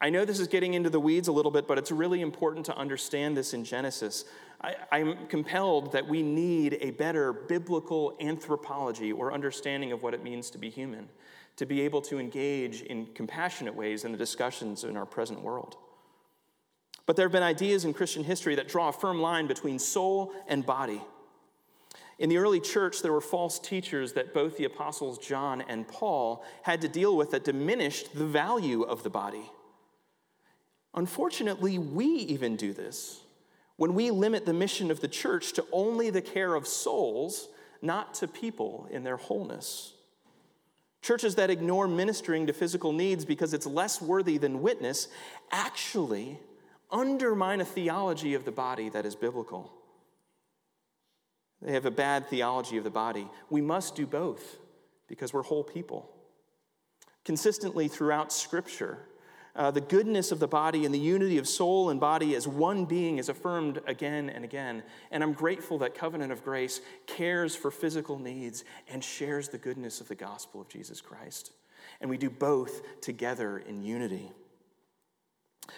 I 0.00 0.10
know 0.10 0.24
this 0.24 0.40
is 0.40 0.48
getting 0.48 0.74
into 0.74 0.90
the 0.90 0.98
weeds 0.98 1.28
a 1.28 1.32
little 1.32 1.52
bit, 1.52 1.68
but 1.68 1.78
it's 1.78 1.92
really 1.92 2.22
important 2.22 2.66
to 2.66 2.76
understand 2.76 3.36
this 3.36 3.54
in 3.54 3.62
Genesis. 3.62 4.24
I, 4.60 4.74
am 4.90 5.28
compelled 5.28 5.92
that 5.92 6.08
we 6.08 6.22
need 6.22 6.78
a 6.80 6.90
better 6.90 7.32
biblical 7.32 8.16
anthropology 8.20 9.12
or 9.12 9.32
understanding 9.32 9.92
of 9.92 10.02
what 10.02 10.12
it 10.14 10.24
means 10.24 10.50
to 10.50 10.58
be 10.58 10.70
human, 10.70 11.08
to 11.54 11.66
be 11.66 11.82
able 11.82 12.00
to 12.02 12.18
engage 12.18 12.82
in 12.82 13.06
compassionate 13.14 13.76
ways 13.76 14.04
in 14.04 14.10
the 14.10 14.18
discussions 14.18 14.82
in 14.82 14.96
our 14.96 15.06
present 15.06 15.40
world. 15.40 15.76
But 17.06 17.16
there 17.16 17.26
have 17.26 17.32
been 17.32 17.42
ideas 17.42 17.84
in 17.84 17.94
Christian 17.94 18.24
history 18.24 18.54
that 18.54 18.68
draw 18.68 18.88
a 18.88 18.92
firm 18.92 19.20
line 19.20 19.46
between 19.46 19.78
soul 19.78 20.32
and 20.46 20.64
body. 20.64 21.02
In 22.18 22.28
the 22.28 22.38
early 22.38 22.60
church, 22.60 23.02
there 23.02 23.12
were 23.12 23.20
false 23.20 23.58
teachers 23.58 24.12
that 24.12 24.32
both 24.32 24.56
the 24.56 24.64
apostles 24.64 25.18
John 25.18 25.62
and 25.62 25.88
Paul 25.88 26.44
had 26.62 26.80
to 26.82 26.88
deal 26.88 27.16
with 27.16 27.32
that 27.32 27.44
diminished 27.44 28.14
the 28.14 28.26
value 28.26 28.82
of 28.82 29.02
the 29.02 29.10
body. 29.10 29.50
Unfortunately, 30.94 31.78
we 31.78 32.06
even 32.06 32.54
do 32.54 32.72
this 32.72 33.22
when 33.76 33.94
we 33.94 34.10
limit 34.10 34.46
the 34.46 34.52
mission 34.52 34.90
of 34.90 35.00
the 35.00 35.08
church 35.08 35.54
to 35.54 35.66
only 35.72 36.10
the 36.10 36.22
care 36.22 36.54
of 36.54 36.68
souls, 36.68 37.48
not 37.80 38.14
to 38.14 38.28
people 38.28 38.86
in 38.90 39.02
their 39.02 39.16
wholeness. 39.16 39.94
Churches 41.00 41.34
that 41.34 41.50
ignore 41.50 41.88
ministering 41.88 42.46
to 42.46 42.52
physical 42.52 42.92
needs 42.92 43.24
because 43.24 43.54
it's 43.54 43.66
less 43.66 44.00
worthy 44.00 44.38
than 44.38 44.62
witness 44.62 45.08
actually 45.50 46.38
undermine 46.92 47.60
a 47.60 47.64
theology 47.64 48.34
of 48.34 48.44
the 48.44 48.52
body 48.52 48.88
that 48.90 49.06
is 49.06 49.16
biblical. 49.16 49.72
They 51.62 51.72
have 51.72 51.86
a 51.86 51.90
bad 51.90 52.28
theology 52.28 52.76
of 52.76 52.84
the 52.84 52.90
body. 52.90 53.28
We 53.48 53.60
must 53.60 53.94
do 53.94 54.06
both 54.06 54.58
because 55.08 55.32
we're 55.32 55.42
whole 55.42 55.64
people. 55.64 56.10
Consistently 57.24 57.88
throughout 57.88 58.32
Scripture, 58.32 58.98
uh, 59.54 59.70
the 59.70 59.80
goodness 59.80 60.32
of 60.32 60.40
the 60.40 60.48
body 60.48 60.84
and 60.84 60.94
the 60.94 60.98
unity 60.98 61.38
of 61.38 61.46
soul 61.46 61.90
and 61.90 62.00
body 62.00 62.34
as 62.34 62.48
one 62.48 62.84
being 62.84 63.18
is 63.18 63.28
affirmed 63.28 63.80
again 63.86 64.30
and 64.30 64.44
again. 64.44 64.82
And 65.10 65.22
I'm 65.22 65.34
grateful 65.34 65.78
that 65.78 65.94
Covenant 65.94 66.32
of 66.32 66.42
Grace 66.42 66.80
cares 67.06 67.54
for 67.54 67.70
physical 67.70 68.18
needs 68.18 68.64
and 68.88 69.04
shares 69.04 69.48
the 69.48 69.58
goodness 69.58 70.00
of 70.00 70.08
the 70.08 70.14
gospel 70.14 70.60
of 70.60 70.68
Jesus 70.68 71.00
Christ. 71.00 71.52
And 72.00 72.08
we 72.08 72.16
do 72.16 72.30
both 72.30 73.00
together 73.00 73.58
in 73.58 73.82
unity. 73.82 74.32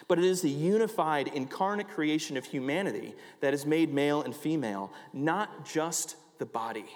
But 0.08 0.18
it 0.18 0.24
is 0.24 0.42
the 0.42 0.50
unified, 0.50 1.28
incarnate 1.28 1.88
creation 1.88 2.36
of 2.36 2.44
humanity 2.44 3.14
that 3.40 3.54
is 3.54 3.66
made 3.66 3.92
male 3.92 4.22
and 4.22 4.34
female, 4.34 4.92
not 5.12 5.64
just 5.64 6.16
the 6.38 6.46
body. 6.46 6.86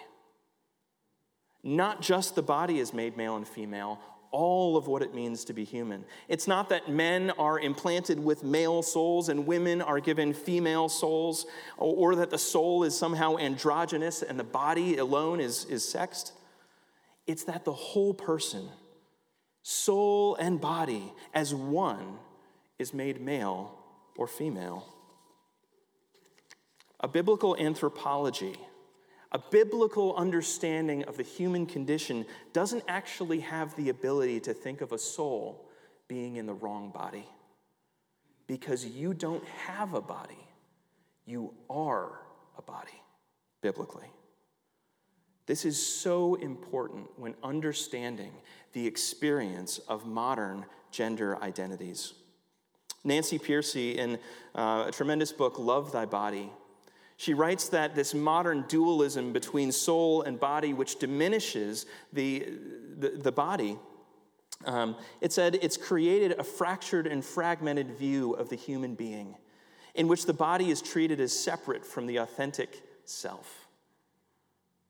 Not 1.62 2.00
just 2.00 2.34
the 2.34 2.42
body 2.42 2.78
is 2.78 2.94
made 2.94 3.16
male 3.16 3.36
and 3.36 3.46
female, 3.46 4.00
all 4.30 4.76
of 4.76 4.86
what 4.86 5.02
it 5.02 5.14
means 5.14 5.44
to 5.46 5.52
be 5.52 5.64
human. 5.64 6.04
It's 6.28 6.46
not 6.46 6.68
that 6.68 6.88
men 6.88 7.30
are 7.38 7.58
implanted 7.58 8.18
with 8.18 8.44
male 8.44 8.82
souls 8.82 9.28
and 9.28 9.46
women 9.46 9.80
are 9.80 10.00
given 10.00 10.34
female 10.34 10.88
souls, 10.88 11.46
or, 11.76 12.14
that 12.16 12.30
the 12.30 12.38
soul 12.38 12.84
is 12.84 12.96
somehow 12.96 13.36
androgynous 13.38 14.22
and 14.22 14.38
the 14.38 14.44
body 14.44 14.98
alone 14.98 15.40
is, 15.40 15.64
is 15.66 15.86
sexed. 15.88 16.32
It's 17.26 17.44
that 17.44 17.64
the 17.64 17.72
whole 17.72 18.14
person, 18.14 18.68
soul 19.62 20.36
and 20.36 20.60
body, 20.60 21.12
as 21.34 21.54
one, 21.54 22.18
is 22.78 22.94
made 22.94 23.20
male 23.20 23.78
or 24.16 24.26
female. 24.26 24.86
A 27.00 27.08
biblical 27.08 27.56
anthropology 27.56 28.56
a 29.32 29.38
biblical 29.38 30.16
understanding 30.16 31.04
of 31.04 31.16
the 31.16 31.22
human 31.22 31.66
condition 31.66 32.24
doesn't 32.52 32.84
actually 32.88 33.40
have 33.40 33.76
the 33.76 33.90
ability 33.90 34.40
to 34.40 34.54
think 34.54 34.80
of 34.80 34.92
a 34.92 34.98
soul 34.98 35.68
being 36.08 36.36
in 36.36 36.46
the 36.46 36.54
wrong 36.54 36.90
body. 36.90 37.26
Because 38.46 38.86
you 38.86 39.12
don't 39.12 39.44
have 39.44 39.92
a 39.92 40.00
body, 40.00 40.48
you 41.26 41.52
are 41.68 42.20
a 42.56 42.62
body, 42.62 43.02
biblically. 43.60 44.06
This 45.44 45.66
is 45.66 45.84
so 45.84 46.36
important 46.36 47.08
when 47.16 47.34
understanding 47.42 48.32
the 48.72 48.86
experience 48.86 49.78
of 49.88 50.06
modern 50.06 50.64
gender 50.90 51.42
identities. 51.42 52.14
Nancy 53.04 53.38
Pearcey, 53.38 53.96
in 53.96 54.18
uh, 54.54 54.86
a 54.88 54.92
tremendous 54.92 55.32
book, 55.32 55.58
Love 55.58 55.92
Thy 55.92 56.04
Body, 56.04 56.50
she 57.16 57.34
writes 57.34 57.68
that 57.70 57.94
this 57.94 58.14
modern 58.14 58.64
dualism 58.68 59.32
between 59.32 59.72
soul 59.72 60.22
and 60.22 60.38
body, 60.38 60.72
which 60.72 60.98
diminishes 61.00 61.86
the, 62.12 62.46
the, 62.96 63.10
the 63.10 63.32
body, 63.32 63.76
um, 64.64 64.96
it 65.20 65.32
said 65.32 65.58
it's 65.60 65.76
created 65.76 66.38
a 66.38 66.44
fractured 66.44 67.06
and 67.06 67.24
fragmented 67.24 67.90
view 67.98 68.32
of 68.32 68.48
the 68.48 68.56
human 68.56 68.94
being 68.94 69.36
in 69.94 70.06
which 70.06 70.26
the 70.26 70.32
body 70.32 70.70
is 70.70 70.80
treated 70.80 71.20
as 71.20 71.32
separate 71.32 71.84
from 71.84 72.06
the 72.06 72.18
authentic 72.18 72.82
self. 73.04 73.66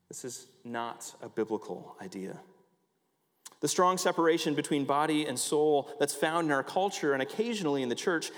This 0.07 0.23
is 0.23 0.47
not 0.63 1.15
a 1.21 1.29
biblical 1.29 1.95
idea. 2.01 2.39
The 3.61 3.67
strong 3.67 3.97
separation 3.97 4.53
between 4.53 4.85
body 4.85 5.25
and 5.25 5.37
soul 5.37 5.91
that's 5.99 6.13
found 6.13 6.47
in 6.47 6.51
our 6.51 6.63
culture 6.63 7.13
and 7.13 7.21
occasionally 7.21 7.83
in 7.83 7.89
the 7.89 7.95
church 7.95 8.31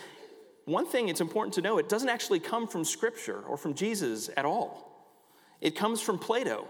one 0.66 0.86
thing 0.86 1.10
it's 1.10 1.22
important 1.22 1.54
to 1.56 1.62
know 1.62 1.78
it 1.78 1.90
doesn't 1.90 2.10
actually 2.10 2.40
come 2.40 2.68
from 2.68 2.86
Scripture 2.86 3.42
or 3.48 3.58
from 3.58 3.74
Jesus 3.74 4.30
at 4.38 4.46
all. 4.46 4.88
It 5.60 5.76
comes 5.76 6.02
from 6.02 6.18
Plato, 6.18 6.68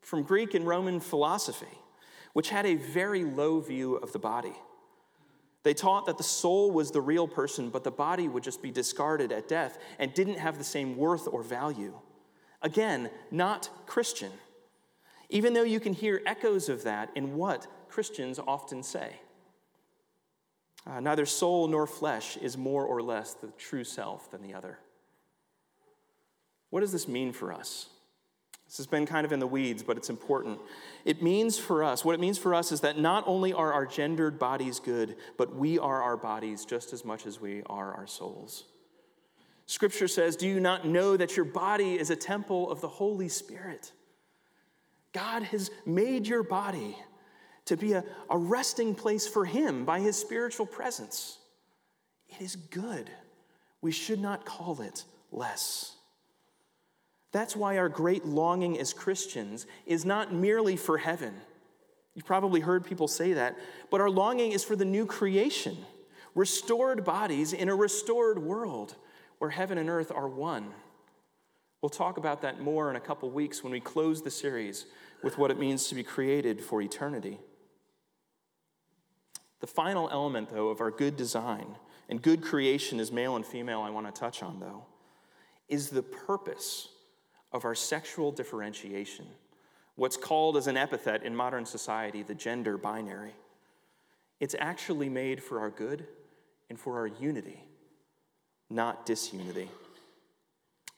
from 0.00 0.22
Greek 0.22 0.54
and 0.54 0.66
Roman 0.66 1.00
philosophy, 1.00 1.78
which 2.32 2.50
had 2.50 2.66
a 2.66 2.76
very 2.76 3.24
low 3.24 3.60
view 3.60 3.96
of 3.96 4.12
the 4.12 4.18
body. 4.18 4.54
They 5.62 5.74
taught 5.74 6.06
that 6.06 6.16
the 6.16 6.24
soul 6.24 6.70
was 6.70 6.90
the 6.90 7.00
real 7.02 7.28
person, 7.28 7.68
but 7.68 7.84
the 7.84 7.90
body 7.90 8.28
would 8.28 8.42
just 8.42 8.62
be 8.62 8.70
discarded 8.70 9.30
at 9.32 9.48
death 9.48 9.78
and 9.98 10.14
didn't 10.14 10.38
have 10.38 10.56
the 10.56 10.64
same 10.64 10.96
worth 10.96 11.28
or 11.30 11.42
value. 11.42 11.98
Again, 12.62 13.10
not 13.30 13.68
Christian, 13.86 14.32
even 15.30 15.54
though 15.54 15.62
you 15.62 15.80
can 15.80 15.92
hear 15.92 16.20
echoes 16.26 16.68
of 16.68 16.84
that 16.84 17.10
in 17.14 17.36
what 17.36 17.66
Christians 17.88 18.38
often 18.38 18.82
say. 18.82 19.16
Uh, 20.86 21.00
neither 21.00 21.26
soul 21.26 21.68
nor 21.68 21.86
flesh 21.86 22.36
is 22.36 22.56
more 22.56 22.84
or 22.84 23.02
less 23.02 23.34
the 23.34 23.48
true 23.58 23.84
self 23.84 24.30
than 24.30 24.42
the 24.42 24.54
other. 24.54 24.78
What 26.70 26.80
does 26.80 26.92
this 26.92 27.08
mean 27.08 27.32
for 27.32 27.52
us? 27.52 27.88
This 28.66 28.76
has 28.76 28.86
been 28.86 29.04
kind 29.04 29.24
of 29.24 29.32
in 29.32 29.40
the 29.40 29.48
weeds, 29.48 29.82
but 29.82 29.96
it's 29.96 30.10
important. 30.10 30.60
It 31.04 31.22
means 31.22 31.58
for 31.58 31.82
us, 31.82 32.04
what 32.04 32.14
it 32.14 32.20
means 32.20 32.38
for 32.38 32.54
us 32.54 32.70
is 32.70 32.80
that 32.82 32.98
not 32.98 33.24
only 33.26 33.52
are 33.52 33.72
our 33.72 33.84
gendered 33.84 34.38
bodies 34.38 34.78
good, 34.78 35.16
but 35.36 35.56
we 35.56 35.78
are 35.78 36.00
our 36.00 36.16
bodies 36.16 36.64
just 36.64 36.92
as 36.92 37.04
much 37.04 37.26
as 37.26 37.40
we 37.40 37.62
are 37.66 37.92
our 37.94 38.06
souls. 38.06 38.64
Scripture 39.66 40.06
says, 40.06 40.36
Do 40.36 40.46
you 40.46 40.60
not 40.60 40.86
know 40.86 41.16
that 41.16 41.36
your 41.36 41.44
body 41.44 41.98
is 41.98 42.10
a 42.10 42.16
temple 42.16 42.70
of 42.70 42.80
the 42.80 42.88
Holy 42.88 43.28
Spirit? 43.28 43.90
God 45.12 45.42
has 45.44 45.70
made 45.84 46.26
your 46.26 46.42
body 46.42 46.96
to 47.66 47.76
be 47.76 47.92
a, 47.92 48.04
a 48.28 48.38
resting 48.38 48.94
place 48.94 49.26
for 49.26 49.44
Him 49.44 49.84
by 49.84 50.00
His 50.00 50.16
spiritual 50.16 50.66
presence. 50.66 51.38
It 52.28 52.40
is 52.40 52.56
good. 52.56 53.10
We 53.80 53.92
should 53.92 54.20
not 54.20 54.44
call 54.44 54.80
it 54.82 55.04
less. 55.32 55.96
That's 57.32 57.54
why 57.54 57.78
our 57.78 57.88
great 57.88 58.24
longing 58.24 58.78
as 58.78 58.92
Christians 58.92 59.66
is 59.86 60.04
not 60.04 60.32
merely 60.32 60.76
for 60.76 60.98
heaven. 60.98 61.34
You've 62.14 62.26
probably 62.26 62.60
heard 62.60 62.84
people 62.84 63.08
say 63.08 63.34
that, 63.34 63.56
but 63.90 64.00
our 64.00 64.10
longing 64.10 64.52
is 64.52 64.64
for 64.64 64.74
the 64.74 64.84
new 64.84 65.06
creation, 65.06 65.76
restored 66.34 67.04
bodies 67.04 67.52
in 67.52 67.68
a 67.68 67.74
restored 67.74 68.38
world 68.38 68.96
where 69.38 69.50
heaven 69.50 69.78
and 69.78 69.88
earth 69.88 70.10
are 70.10 70.28
one. 70.28 70.72
We'll 71.82 71.90
talk 71.90 72.18
about 72.18 72.42
that 72.42 72.60
more 72.60 72.90
in 72.90 72.96
a 72.96 73.00
couple 73.00 73.30
weeks 73.30 73.62
when 73.62 73.72
we 73.72 73.80
close 73.80 74.22
the 74.22 74.30
series 74.30 74.86
with 75.22 75.38
what 75.38 75.50
it 75.50 75.58
means 75.58 75.88
to 75.88 75.94
be 75.94 76.02
created 76.02 76.60
for 76.60 76.82
eternity. 76.82 77.38
The 79.60 79.66
final 79.66 80.08
element, 80.10 80.50
though, 80.50 80.68
of 80.68 80.80
our 80.80 80.90
good 80.90 81.16
design 81.16 81.76
and 82.08 82.20
good 82.20 82.42
creation 82.42 83.00
as 83.00 83.12
male 83.12 83.36
and 83.36 83.46
female, 83.46 83.80
I 83.80 83.90
want 83.90 84.12
to 84.12 84.18
touch 84.18 84.42
on, 84.42 84.60
though, 84.60 84.84
is 85.68 85.90
the 85.90 86.02
purpose 86.02 86.88
of 87.52 87.64
our 87.64 87.74
sexual 87.74 88.32
differentiation, 88.32 89.26
what's 89.96 90.16
called 90.16 90.56
as 90.56 90.66
an 90.66 90.76
epithet 90.76 91.22
in 91.22 91.34
modern 91.34 91.64
society 91.64 92.22
the 92.22 92.34
gender 92.34 92.76
binary. 92.76 93.34
It's 94.38 94.56
actually 94.58 95.08
made 95.08 95.42
for 95.42 95.60
our 95.60 95.70
good 95.70 96.06
and 96.68 96.78
for 96.78 96.98
our 96.98 97.06
unity, 97.06 97.62
not 98.70 99.04
disunity. 99.04 99.68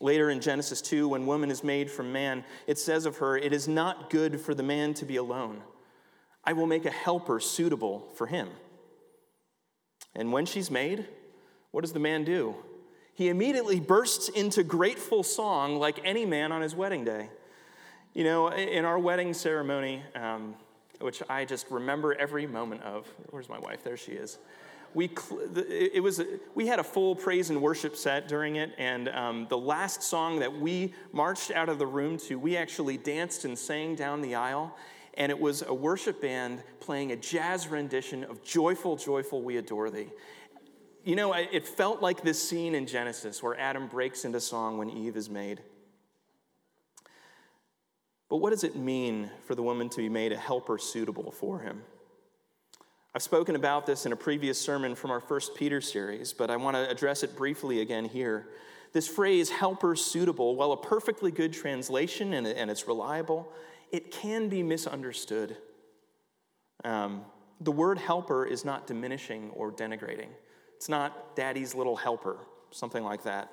Later 0.03 0.29
in 0.29 0.41
Genesis 0.41 0.83
2, 0.83 1.09
when 1.09 1.27
woman 1.27 1.51
is 1.51 1.65
made 1.65 1.91
from 1.91 2.13
man, 2.13 2.45
it 2.67 2.79
says 2.79 3.07
of 3.07 3.17
her, 3.19 3.39
It 3.39 3.55
is 3.55 3.67
not 3.67 4.11
good 4.11 4.39
for 4.39 4.55
the 4.55 4.63
man 4.63 4.93
to 4.95 5.07
be 5.07 5.17
alone. 5.17 5.63
I 6.45 6.53
will 6.53 6.67
make 6.67 6.85
a 6.85 6.91
helper 6.91 7.41
suitable 7.41 8.09
for 8.15 8.27
him. 8.27 8.51
And 10.15 10.31
when 10.31 10.45
she's 10.45 10.71
made, 10.71 11.07
what 11.71 11.81
does 11.81 11.95
the 11.95 12.01
man 12.01 12.25
do? 12.25 12.57
he 13.15 13.29
immediately 13.29 13.79
bursts 13.79 14.29
into 14.29 14.63
grateful 14.63 15.23
song 15.23 15.79
like 15.79 16.01
any 16.05 16.25
man 16.25 16.51
on 16.51 16.63
his 16.63 16.75
wedding 16.75 17.05
day. 17.05 17.29
You 18.15 18.25
know, 18.25 18.49
in 18.49 18.85
our 18.85 18.99
wedding 18.99 19.35
ceremony, 19.35 20.03
um, 20.15 20.55
which 21.01 21.23
I 21.29 21.45
just 21.45 21.71
remember 21.71 22.15
every 22.15 22.47
moment 22.47 22.83
of, 22.83 23.07
where's 23.31 23.49
my 23.49 23.59
wife? 23.59 23.85
There 23.85 23.97
she 23.97 24.13
is. 24.13 24.39
We, 24.95 25.11
it 25.57 26.03
was, 26.03 26.21
we 26.55 26.67
had 26.67 26.79
a 26.79 26.85
full 26.85 27.17
praise 27.17 27.49
and 27.49 27.63
worship 27.63 27.97
set 27.97 28.29
during 28.29 28.57
it, 28.57 28.73
and 28.77 29.09
um, 29.09 29.47
the 29.49 29.57
last 29.57 30.03
song 30.03 30.41
that 30.41 30.53
we 30.53 30.93
marched 31.13 31.51
out 31.51 31.71
of 31.71 31.79
the 31.79 31.87
room 31.87 32.19
to, 32.19 32.39
we 32.39 32.59
actually 32.59 32.99
danced 32.99 33.47
and 33.47 33.59
sang 33.59 33.95
down 33.95 34.21
the 34.21 34.35
aisle, 34.35 34.77
and 35.15 35.31
it 35.31 35.39
was 35.39 35.63
a 35.63 35.73
worship 35.73 36.21
band 36.21 36.63
playing 36.81 37.13
a 37.13 37.17
jazz 37.17 37.69
rendition 37.69 38.25
of 38.25 38.45
Joyful, 38.45 38.97
Joyful, 38.97 39.43
We 39.43 39.57
Adore 39.57 39.91
Thee. 39.91 40.11
You 41.05 41.17
know, 41.17 41.33
it 41.33 41.67
felt 41.67 42.03
like 42.03 42.23
this 42.23 42.47
scene 42.47 42.75
in 42.75 42.87
Genesis 42.87 43.43
where 43.43 43.59
Adam 43.59 43.89
breaks 43.89 44.25
into 44.25 44.41
song 44.41 44.79
when 44.79 44.91
Eve 44.91 45.17
is 45.17 45.29
made. 45.29 45.63
But 48.29 48.37
what 48.37 48.51
does 48.51 48.65
it 48.65 48.77
mean 48.77 49.31
for 49.47 49.55
the 49.55 49.63
woman 49.63 49.89
to 49.91 49.97
be 49.97 50.09
made 50.09 50.33
a 50.33 50.39
helper 50.39 50.79
suitable 50.79 51.31
for 51.33 51.59
him? 51.59 51.83
I've 53.15 53.23
spoken 53.23 53.57
about 53.57 53.85
this 53.85 54.07
in 54.07 54.13
a 54.13 54.17
previous 54.17 54.59
sermon 54.59 54.95
from 54.95 55.11
our 55.11 55.21
First 55.21 55.55
Peter 55.55 55.83
series, 55.83 56.33
but 56.33 56.51
I 56.51 56.57
want 56.57 56.77
to 56.77 56.89
address 56.89 57.23
it 57.23 57.37
briefly 57.37 57.83
again 57.83 58.07
here. 58.07 58.49
This 58.95 59.07
phrase, 59.07 59.51
helper 59.51 59.95
suitable, 59.97 60.57
while 60.57 60.73
a 60.73 60.79
perfectly 60.79 61.31
good 61.31 61.53
translation 61.53 62.33
and, 62.33 62.47
and 62.47 62.71
it's 62.71 62.89
reliable, 62.89 63.53
it 63.91 64.11
can 64.11 64.49
be 64.49 64.63
misunderstood. 64.63 65.59
Um, 66.85 67.27
the 67.61 67.71
word 67.71 67.99
helper 67.99 68.47
is 68.47 68.65
not 68.65 68.87
diminishing 68.87 69.51
or 69.51 69.71
denigrating. 69.71 70.29
It's 70.77 70.89
not 70.89 71.37
daddy's 71.37 71.75
little 71.75 71.97
helper, 71.97 72.39
something 72.71 73.05
like 73.05 73.25
that. 73.25 73.53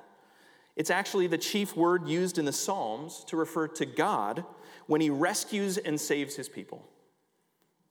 It's 0.78 0.90
actually 0.90 1.28
the 1.28 1.38
chief 1.38 1.76
word 1.76 2.08
used 2.08 2.38
in 2.38 2.46
the 2.46 2.54
Psalms 2.54 3.26
to 3.28 3.36
refer 3.36 3.68
to 3.68 3.86
God 3.86 4.46
when 4.88 5.02
he 5.02 5.10
rescues 5.10 5.78
and 5.78 6.00
saves 6.00 6.38
his 6.38 6.48
people. 6.48 6.88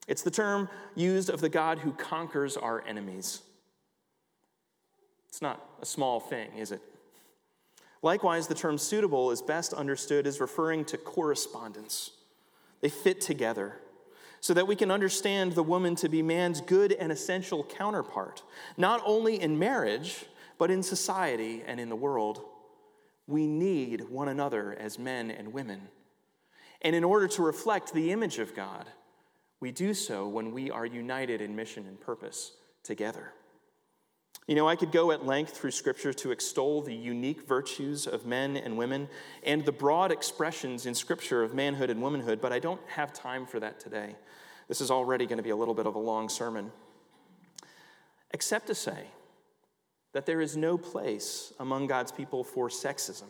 It's 0.09 0.23
the 0.23 0.31
term 0.31 0.69
used 0.95 1.29
of 1.29 1.39
the 1.39 1.49
God 1.49 1.77
who 1.77 1.91
conquers 1.91 2.57
our 2.57 2.83
enemies. 2.87 3.43
It's 5.29 5.39
not 5.39 5.63
a 5.83 5.85
small 5.85 6.19
thing, 6.19 6.49
is 6.57 6.71
it? 6.71 6.81
Likewise, 8.01 8.47
the 8.47 8.55
term 8.55 8.79
suitable 8.79 9.29
is 9.29 9.43
best 9.43 9.71
understood 9.71 10.25
as 10.25 10.41
referring 10.41 10.83
to 10.85 10.97
correspondence. 10.97 12.09
They 12.81 12.89
fit 12.89 13.21
together 13.21 13.75
so 14.39 14.55
that 14.55 14.67
we 14.67 14.75
can 14.75 14.89
understand 14.89 15.51
the 15.51 15.61
woman 15.61 15.95
to 15.97 16.09
be 16.09 16.23
man's 16.23 16.59
good 16.59 16.93
and 16.93 17.11
essential 17.11 17.63
counterpart, 17.63 18.41
not 18.77 19.03
only 19.05 19.39
in 19.39 19.59
marriage, 19.59 20.25
but 20.57 20.71
in 20.71 20.81
society 20.81 21.61
and 21.67 21.79
in 21.79 21.89
the 21.89 21.95
world. 21.95 22.41
We 23.27 23.45
need 23.45 24.09
one 24.09 24.27
another 24.27 24.75
as 24.79 24.97
men 24.97 25.29
and 25.29 25.53
women. 25.53 25.81
And 26.81 26.95
in 26.95 27.03
order 27.03 27.27
to 27.27 27.43
reflect 27.43 27.93
the 27.93 28.11
image 28.11 28.39
of 28.39 28.55
God, 28.55 28.87
we 29.59 29.71
do 29.71 29.93
so 29.93 30.27
when 30.27 30.51
we 30.51 30.71
are 30.71 30.85
united 30.85 31.41
in 31.41 31.55
mission 31.55 31.85
and 31.85 31.99
purpose 31.99 32.53
together. 32.83 33.33
You 34.47 34.55
know, 34.55 34.67
I 34.67 34.75
could 34.75 34.91
go 34.91 35.11
at 35.11 35.25
length 35.25 35.55
through 35.55 35.71
Scripture 35.71 36.11
to 36.13 36.31
extol 36.31 36.81
the 36.81 36.95
unique 36.95 37.47
virtues 37.47 38.07
of 38.07 38.25
men 38.25 38.57
and 38.57 38.77
women 38.77 39.07
and 39.43 39.63
the 39.63 39.71
broad 39.71 40.11
expressions 40.11 40.87
in 40.87 40.95
Scripture 40.95 41.43
of 41.43 41.53
manhood 41.53 41.91
and 41.91 42.01
womanhood, 42.01 42.41
but 42.41 42.51
I 42.51 42.57
don't 42.57 42.81
have 42.87 43.13
time 43.13 43.45
for 43.45 43.59
that 43.59 43.79
today. 43.79 44.15
This 44.67 44.81
is 44.81 44.89
already 44.89 45.27
going 45.27 45.37
to 45.37 45.43
be 45.43 45.51
a 45.51 45.55
little 45.55 45.75
bit 45.75 45.85
of 45.85 45.95
a 45.95 45.99
long 45.99 46.29
sermon. 46.29 46.71
Except 48.31 48.67
to 48.67 48.75
say 48.75 49.07
that 50.13 50.25
there 50.25 50.41
is 50.41 50.57
no 50.57 50.77
place 50.77 51.53
among 51.59 51.87
God's 51.87 52.11
people 52.11 52.43
for 52.43 52.69
sexism 52.69 53.29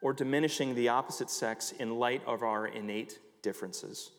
or 0.00 0.12
diminishing 0.12 0.74
the 0.74 0.88
opposite 0.88 1.30
sex 1.30 1.72
in 1.72 1.98
light 1.98 2.22
of 2.26 2.42
our 2.42 2.66
innate 2.66 3.18
differences, 3.42 4.10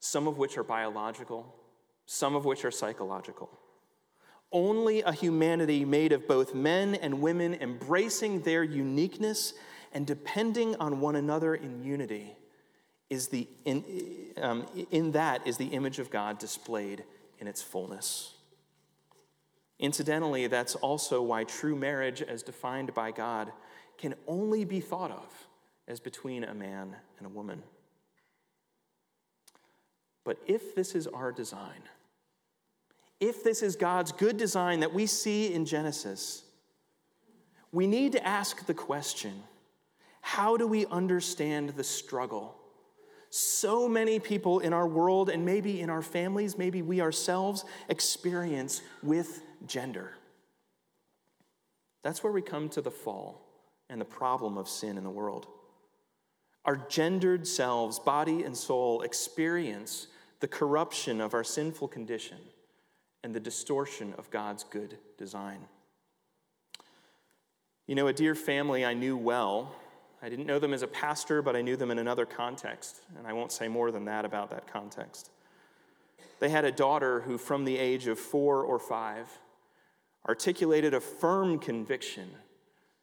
some 0.00 0.26
of 0.26 0.38
which 0.38 0.58
are 0.58 0.64
biological, 0.64 1.54
some 2.06 2.34
of 2.34 2.44
which 2.44 2.64
are 2.64 2.70
psychological. 2.70 3.50
Only 4.50 5.02
a 5.02 5.12
humanity 5.12 5.84
made 5.84 6.12
of 6.12 6.26
both 6.26 6.54
men 6.54 6.96
and 6.96 7.20
women 7.20 7.54
embracing 7.54 8.40
their 8.40 8.64
uniqueness 8.64 9.54
and 9.92 10.06
depending 10.06 10.74
on 10.76 11.00
one 11.00 11.16
another 11.16 11.54
in 11.54 11.84
unity 11.84 12.36
is 13.08 13.28
the, 13.28 13.46
in, 13.64 13.84
um, 14.40 14.66
in 14.90 15.12
that 15.12 15.46
is 15.46 15.56
the 15.56 15.66
image 15.66 15.98
of 15.98 16.10
God 16.10 16.38
displayed 16.38 17.04
in 17.38 17.46
its 17.46 17.62
fullness. 17.62 18.34
Incidentally, 19.78 20.46
that's 20.46 20.74
also 20.76 21.22
why 21.22 21.44
true 21.44 21.74
marriage, 21.74 22.22
as 22.22 22.42
defined 22.42 22.94
by 22.94 23.10
God, 23.10 23.50
can 23.98 24.14
only 24.26 24.64
be 24.64 24.80
thought 24.80 25.10
of 25.10 25.48
as 25.88 26.00
between 26.00 26.44
a 26.44 26.54
man 26.54 26.96
and 27.18 27.26
a 27.26 27.30
woman. 27.30 27.62
But 30.24 30.38
if 30.46 30.74
this 30.74 30.94
is 30.94 31.06
our 31.06 31.32
design, 31.32 31.82
if 33.20 33.42
this 33.44 33.62
is 33.62 33.76
God's 33.76 34.12
good 34.12 34.36
design 34.36 34.80
that 34.80 34.92
we 34.92 35.06
see 35.06 35.52
in 35.52 35.64
Genesis, 35.64 36.42
we 37.72 37.86
need 37.86 38.12
to 38.12 38.26
ask 38.26 38.66
the 38.66 38.74
question 38.74 39.42
how 40.22 40.56
do 40.56 40.66
we 40.66 40.86
understand 40.86 41.70
the 41.70 41.84
struggle 41.84 42.60
so 43.30 43.88
many 43.88 44.18
people 44.18 44.58
in 44.58 44.72
our 44.72 44.88
world 44.88 45.30
and 45.30 45.46
maybe 45.46 45.80
in 45.80 45.88
our 45.88 46.02
families, 46.02 46.58
maybe 46.58 46.82
we 46.82 47.00
ourselves 47.00 47.64
experience 47.88 48.82
with 49.02 49.42
gender. 49.66 50.10
That's 52.02 52.24
where 52.24 52.32
we 52.32 52.42
come 52.42 52.68
to 52.70 52.80
the 52.80 52.90
fall 52.90 53.46
and 53.88 54.00
the 54.00 54.04
problem 54.04 54.58
of 54.58 54.68
sin 54.68 54.98
in 54.98 55.04
the 55.04 55.10
world. 55.10 55.46
Our 56.64 56.76
gendered 56.76 57.46
selves, 57.46 57.98
body 57.98 58.42
and 58.42 58.56
soul, 58.56 59.02
experience 59.02 60.08
the 60.40 60.48
corruption 60.48 61.20
of 61.20 61.34
our 61.34 61.44
sinful 61.44 61.88
condition, 61.88 62.38
and 63.22 63.34
the 63.34 63.40
distortion 63.40 64.14
of 64.18 64.30
God's 64.30 64.64
good 64.64 64.98
design. 65.18 65.60
You 67.86 67.94
know, 67.94 68.06
a 68.06 68.12
dear 68.12 68.34
family 68.34 68.84
I 68.84 68.94
knew 68.94 69.16
well. 69.16 69.74
I 70.22 70.28
didn't 70.28 70.46
know 70.46 70.58
them 70.58 70.72
as 70.72 70.82
a 70.82 70.86
pastor, 70.86 71.42
but 71.42 71.56
I 71.56 71.62
knew 71.62 71.76
them 71.76 71.90
in 71.90 71.98
another 71.98 72.26
context, 72.26 73.00
and 73.18 73.26
I 73.26 73.32
won't 73.32 73.52
say 73.52 73.68
more 73.68 73.90
than 73.90 74.04
that 74.04 74.24
about 74.24 74.50
that 74.50 74.70
context. 74.70 75.30
They 76.40 76.48
had 76.48 76.64
a 76.64 76.72
daughter 76.72 77.20
who, 77.20 77.36
from 77.36 77.64
the 77.64 77.76
age 77.76 78.06
of 78.06 78.18
four 78.18 78.62
or 78.62 78.78
five, 78.78 79.28
articulated 80.28 80.94
a 80.94 81.00
firm 81.00 81.58
conviction 81.58 82.30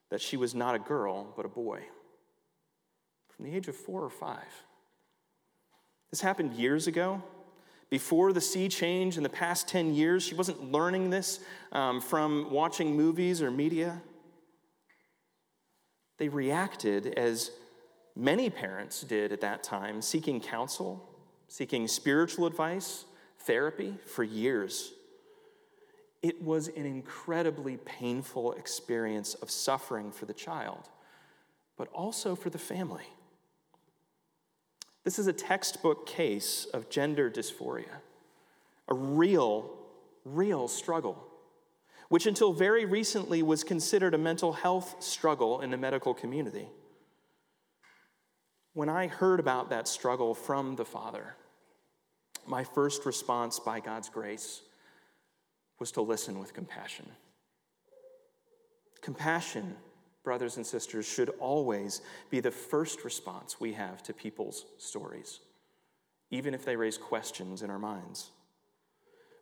that 0.10 0.22
she 0.22 0.38
was 0.38 0.56
not 0.56 0.76
a 0.76 0.80
girl, 0.80 1.34
but 1.36 1.46
a 1.46 1.50
boy. 1.50 1.82
From 3.38 3.46
the 3.46 3.56
age 3.56 3.68
of 3.68 3.76
four 3.76 4.04
or 4.04 4.10
five. 4.10 4.44
This 6.10 6.22
happened 6.22 6.54
years 6.54 6.88
ago. 6.88 7.22
Before 7.90 8.34
the 8.34 8.42
sea 8.42 8.68
change 8.68 9.16
in 9.16 9.24
the 9.24 9.30
past 9.30 9.68
10 9.70 9.94
years, 9.94 10.24
she 10.24 10.36
wasn't 10.36 10.72
learning 10.72 11.10
this 11.10 11.40
um, 11.72 12.02
from 12.02 12.52
watching 12.52 12.98
movies 12.98 13.42
or 13.42 13.50
media. 13.50 14.02
They 16.18 16.28
reacted 16.28 17.14
as 17.18 17.52
many 18.16 18.50
parents 18.50 19.02
did 19.02 19.32
at 19.32 19.42
that 19.42 19.64
time, 19.64 20.02
seeking 20.02 20.42
counsel, 20.42 21.08
seeking 21.48 21.88
spiritual 21.88 22.46
advice, 22.46 23.06
therapy 23.42 23.96
for 24.06 24.24
years. 24.24 24.92
It 26.22 26.42
was 26.42 26.68
an 26.70 26.86
incredibly 26.86 27.78
painful 27.78 28.54
experience 28.54 29.36
of 29.36 29.52
suffering 29.52 30.12
for 30.12 30.26
the 30.26 30.34
child, 30.34 30.90
but 31.78 31.88
also 31.90 32.36
for 32.36 32.50
the 32.50 32.58
family. 32.58 33.06
This 35.08 35.20
is 35.20 35.28
a 35.28 35.32
textbook 35.32 36.06
case 36.06 36.68
of 36.74 36.90
gender 36.90 37.32
dysphoria, 37.32 38.02
a 38.90 38.94
real, 38.94 39.72
real 40.26 40.68
struggle, 40.68 41.26
which 42.10 42.26
until 42.26 42.52
very 42.52 42.84
recently 42.84 43.42
was 43.42 43.64
considered 43.64 44.14
a 44.14 44.18
mental 44.18 44.52
health 44.52 45.02
struggle 45.02 45.62
in 45.62 45.72
the 45.72 45.78
medical 45.78 46.14
community. 46.14 46.68
When 48.74 48.90
I 48.90 49.08
heard 49.08 49.40
about 49.40 49.70
that 49.70 49.88
struggle 49.88 50.36
from 50.36 50.76
the 50.76 50.84
Father, 50.84 51.38
my 52.46 52.66
first 52.66 53.06
response 53.06 53.62
by 53.62 53.80
God's 53.80 54.10
grace 54.10 54.62
was 55.80 55.94
to 55.94 56.02
listen 56.02 56.38
with 56.38 56.54
compassion. 56.54 57.06
Compassion 59.02 59.78
brothers 60.28 60.58
and 60.58 60.68
sisters, 60.68 61.08
should 61.08 61.30
always 61.40 62.02
be 62.30 62.42
the 62.42 62.52
first 62.52 63.06
response 63.06 63.62
we 63.62 63.72
have 63.72 64.04
to 64.04 64.12
people's 64.12 64.66
stories, 64.78 65.40
even 66.32 66.54
if 66.54 66.66
they 66.66 66.76
raise 66.76 66.98
questions 66.98 67.62
in 67.62 67.70
our 67.70 67.80
minds. 67.80 68.32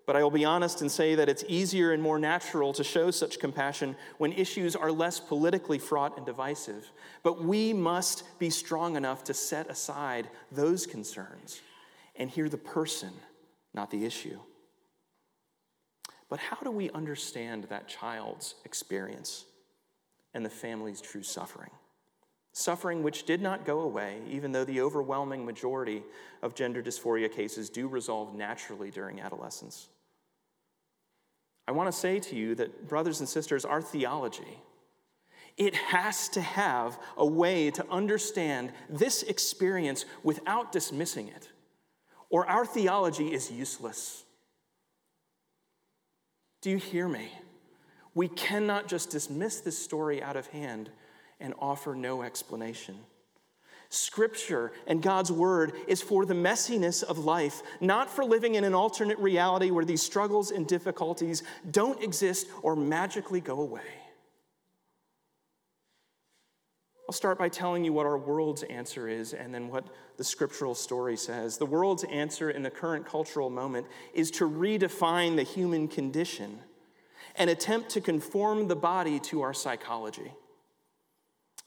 But 0.05 0.15
I 0.15 0.21
will 0.21 0.29
be 0.29 0.45
honest 0.45 0.81
and 0.81 0.91
say 0.91 1.15
that 1.15 1.27
it's 1.27 1.43
easier 1.47 1.91
and 1.91 2.03
more 2.03 2.19
natural 2.19 2.71
to 2.73 2.83
show 2.83 3.09
such 3.09 3.39
compassion 3.39 3.95
when 4.19 4.31
issues 4.31 4.75
are 4.75 4.91
less 4.91 5.19
politically 5.19 5.79
fraught 5.79 6.17
and 6.17 6.23
divisive. 6.27 6.91
But 7.23 7.43
we 7.43 7.73
must 7.73 8.37
be 8.37 8.51
strong 8.51 8.95
enough 8.95 9.23
to 9.23 9.33
set 9.33 9.67
aside 9.71 10.29
those 10.51 10.85
concerns 10.85 11.61
and 12.15 12.29
hear 12.29 12.47
the 12.47 12.59
person, 12.59 13.09
not 13.73 13.89
the 13.89 14.05
issue. 14.05 14.37
But 16.29 16.37
how 16.37 16.57
do 16.57 16.69
we 16.69 16.91
understand 16.91 17.63
that 17.69 17.87
child's 17.87 18.53
experience? 18.65 19.45
And 20.35 20.45
the 20.45 20.49
family's 20.49 21.01
true 21.01 21.23
suffering. 21.23 21.71
Suffering 22.51 23.01
which 23.01 23.25
did 23.25 23.41
not 23.41 23.65
go 23.65 23.79
away, 23.81 24.19
even 24.29 24.51
though 24.51 24.65
the 24.65 24.81
overwhelming 24.81 25.45
majority 25.45 26.03
of 26.43 26.53
gender 26.53 26.83
dysphoria 26.83 27.31
cases 27.31 27.69
do 27.69 27.87
resolve 27.87 28.35
naturally 28.35 28.91
during 28.91 29.19
adolescence. 29.19 29.87
I 31.67 31.71
want 31.71 31.91
to 31.91 31.97
say 31.97 32.19
to 32.19 32.35
you 32.35 32.53
that, 32.55 32.87
brothers 32.87 33.21
and 33.21 33.27
sisters, 33.27 33.65
our 33.65 33.81
theology, 33.81 34.59
it 35.57 35.73
has 35.73 36.29
to 36.29 36.41
have 36.41 36.99
a 37.17 37.25
way 37.25 37.71
to 37.71 37.85
understand 37.89 38.71
this 38.89 39.23
experience 39.23 40.05
without 40.21 40.71
dismissing 40.71 41.29
it, 41.29 41.49
or 42.29 42.45
our 42.47 42.65
theology 42.65 43.33
is 43.33 43.49
useless. 43.49 44.25
Do 46.61 46.69
you 46.69 46.77
hear 46.77 47.07
me? 47.07 47.31
We 48.15 48.29
cannot 48.29 48.87
just 48.87 49.11
dismiss 49.11 49.59
this 49.59 49.77
story 49.77 50.23
out 50.23 50.37
of 50.37 50.47
hand 50.47 50.89
and 51.39 51.53
offer 51.59 51.93
no 51.93 52.23
explanation. 52.23 52.97
Scripture 53.89 54.71
and 54.87 55.01
God's 55.01 55.31
word 55.31 55.73
is 55.87 56.01
for 56.01 56.25
the 56.25 56.33
messiness 56.33 57.03
of 57.03 57.19
life, 57.19 57.61
not 57.81 58.09
for 58.09 58.25
living 58.25 58.55
in 58.55 58.63
an 58.63 58.73
alternate 58.73 59.19
reality 59.19 59.69
where 59.69 59.85
these 59.85 60.01
struggles 60.01 60.49
and 60.51 60.65
difficulties 60.65 61.43
don't 61.69 62.01
exist 62.01 62.47
or 62.63 62.75
magically 62.75 63.41
go 63.41 63.61
away. 63.61 63.81
I'll 67.07 67.13
start 67.13 67.37
by 67.37 67.49
telling 67.49 67.85
you 67.85 67.93
what 67.93 68.07
our 68.07 68.17
world's 68.17 68.63
answer 68.63 69.07
is 69.07 69.33
and 69.33 69.53
then 69.53 69.67
what 69.67 69.85
the 70.17 70.23
scriptural 70.23 70.73
story 70.73 71.15
says. 71.15 71.57
The 71.57 71.65
world's 71.65 72.03
answer 72.05 72.49
in 72.49 72.63
the 72.63 72.71
current 72.71 73.05
cultural 73.05 73.51
moment 73.51 73.85
is 74.15 74.31
to 74.31 74.49
redefine 74.49 75.35
the 75.35 75.43
human 75.43 75.87
condition 75.87 76.59
and 77.37 77.49
attempt 77.49 77.89
to 77.89 78.01
conform 78.01 78.67
the 78.67 78.75
body 78.75 79.19
to 79.19 79.41
our 79.41 79.53
psychology. 79.53 80.31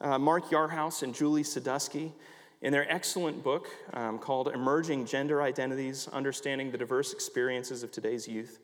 Uh, 0.00 0.18
Mark 0.18 0.50
Yarhouse 0.50 1.02
and 1.02 1.14
Julie 1.14 1.42
Sadusky, 1.42 2.12
in 2.60 2.72
their 2.72 2.90
excellent 2.92 3.44
book 3.44 3.68
um, 3.92 4.18
called 4.18 4.48
Emerging 4.48 5.06
Gender 5.06 5.42
Identities 5.42 6.08
Understanding 6.12 6.70
the 6.70 6.78
Diverse 6.78 7.12
Experiences 7.12 7.82
of 7.82 7.92
Today's 7.92 8.26
Youth, 8.26 8.58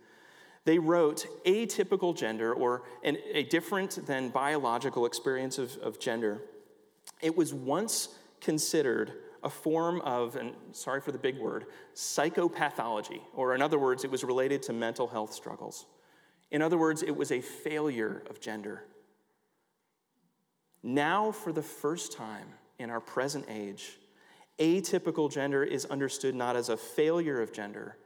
they 0.64 0.78
wrote 0.78 1.26
atypical 1.44 2.16
gender, 2.16 2.54
or 2.54 2.82
an, 3.02 3.18
a 3.32 3.44
different 3.44 4.04
than 4.06 4.30
biological 4.30 5.06
experience 5.06 5.58
of, 5.58 5.76
of 5.78 6.00
gender. 6.00 6.40
It 7.20 7.36
was 7.36 7.52
once 7.52 8.08
considered 8.40 9.12
a 9.42 9.50
form 9.50 10.00
of, 10.00 10.36
and 10.36 10.52
sorry 10.72 11.02
for 11.02 11.12
the 11.12 11.18
big 11.18 11.38
word, 11.38 11.66
psychopathology, 11.94 13.20
or 13.34 13.54
in 13.54 13.60
other 13.60 13.78
words, 13.78 14.04
it 14.04 14.10
was 14.10 14.24
related 14.24 14.62
to 14.62 14.72
mental 14.72 15.06
health 15.06 15.34
struggles. 15.34 15.84
In 16.54 16.62
other 16.62 16.78
words, 16.78 17.02
it 17.02 17.16
was 17.16 17.32
a 17.32 17.40
failure 17.40 18.22
of 18.30 18.40
gender. 18.40 18.84
Now, 20.84 21.32
for 21.32 21.50
the 21.50 21.64
first 21.64 22.12
time 22.12 22.46
in 22.78 22.90
our 22.90 23.00
present 23.00 23.46
age, 23.48 23.98
atypical 24.60 25.28
gender 25.28 25.64
is 25.64 25.84
understood 25.86 26.32
not 26.32 26.54
as 26.54 26.68
a 26.68 26.76
failure 26.76 27.42
of 27.42 27.52
gender, 27.52 27.96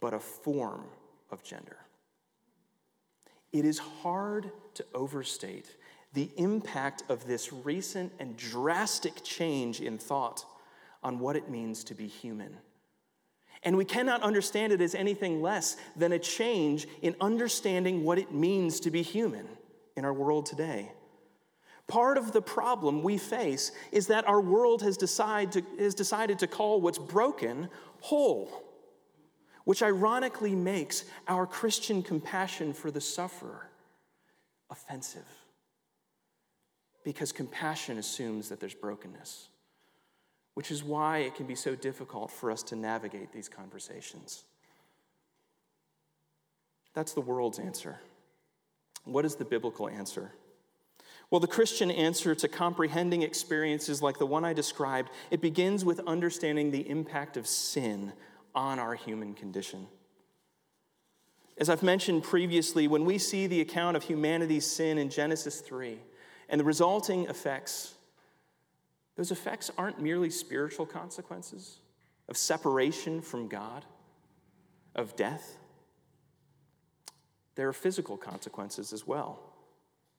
but 0.00 0.14
a 0.14 0.18
form 0.18 0.84
of 1.30 1.42
gender. 1.42 1.76
It 3.52 3.66
is 3.66 3.78
hard 3.78 4.50
to 4.72 4.86
overstate 4.94 5.76
the 6.14 6.30
impact 6.38 7.02
of 7.10 7.26
this 7.26 7.52
recent 7.52 8.10
and 8.18 8.38
drastic 8.38 9.22
change 9.22 9.82
in 9.82 9.98
thought 9.98 10.46
on 11.02 11.18
what 11.18 11.36
it 11.36 11.50
means 11.50 11.84
to 11.84 11.94
be 11.94 12.06
human. 12.06 12.56
And 13.62 13.76
we 13.76 13.84
cannot 13.84 14.22
understand 14.22 14.72
it 14.72 14.80
as 14.80 14.94
anything 14.94 15.40
less 15.40 15.76
than 15.94 16.12
a 16.12 16.18
change 16.18 16.88
in 17.00 17.14
understanding 17.20 18.02
what 18.02 18.18
it 18.18 18.32
means 18.32 18.80
to 18.80 18.90
be 18.90 19.02
human 19.02 19.46
in 19.96 20.04
our 20.04 20.12
world 20.12 20.46
today. 20.46 20.90
Part 21.86 22.18
of 22.18 22.32
the 22.32 22.42
problem 22.42 23.02
we 23.02 23.18
face 23.18 23.70
is 23.92 24.08
that 24.08 24.26
our 24.26 24.40
world 24.40 24.82
has, 24.82 24.96
to, 24.96 25.62
has 25.78 25.94
decided 25.94 26.38
to 26.40 26.46
call 26.46 26.80
what's 26.80 26.98
broken 26.98 27.68
whole, 28.00 28.50
which 29.64 29.82
ironically 29.82 30.54
makes 30.54 31.04
our 31.28 31.46
Christian 31.46 32.02
compassion 32.02 32.72
for 32.72 32.90
the 32.90 33.00
sufferer 33.00 33.68
offensive. 34.70 35.28
Because 37.04 37.30
compassion 37.30 37.98
assumes 37.98 38.48
that 38.48 38.58
there's 38.58 38.74
brokenness 38.74 39.48
which 40.54 40.70
is 40.70 40.84
why 40.84 41.18
it 41.18 41.34
can 41.34 41.46
be 41.46 41.54
so 41.54 41.74
difficult 41.74 42.30
for 42.30 42.50
us 42.50 42.62
to 42.64 42.76
navigate 42.76 43.32
these 43.32 43.48
conversations. 43.48 44.44
That's 46.94 47.14
the 47.14 47.20
world's 47.20 47.58
answer. 47.58 48.00
What 49.04 49.24
is 49.24 49.36
the 49.36 49.44
biblical 49.44 49.88
answer? 49.88 50.32
Well, 51.30 51.40
the 51.40 51.46
Christian 51.46 51.90
answer 51.90 52.34
to 52.34 52.48
comprehending 52.48 53.22
experiences 53.22 54.02
like 54.02 54.18
the 54.18 54.26
one 54.26 54.44
I 54.44 54.52
described, 54.52 55.10
it 55.30 55.40
begins 55.40 55.84
with 55.84 56.00
understanding 56.06 56.70
the 56.70 56.88
impact 56.88 57.38
of 57.38 57.46
sin 57.46 58.12
on 58.54 58.78
our 58.78 58.94
human 58.94 59.32
condition. 59.32 59.86
As 61.56 61.70
I've 61.70 61.82
mentioned 61.82 62.22
previously, 62.22 62.86
when 62.86 63.06
we 63.06 63.16
see 63.16 63.46
the 63.46 63.62
account 63.62 63.96
of 63.96 64.02
humanity's 64.02 64.66
sin 64.66 64.98
in 64.98 65.08
Genesis 65.08 65.60
3 65.60 65.98
and 66.50 66.60
the 66.60 66.64
resulting 66.64 67.24
effects 67.26 67.94
those 69.22 69.30
effects 69.30 69.70
aren't 69.78 70.00
merely 70.00 70.30
spiritual 70.30 70.84
consequences 70.84 71.78
of 72.28 72.36
separation 72.36 73.20
from 73.20 73.46
God, 73.46 73.84
of 74.96 75.14
death. 75.14 75.58
There 77.54 77.68
are 77.68 77.72
physical 77.72 78.16
consequences 78.16 78.92
as 78.92 79.06
well. 79.06 79.38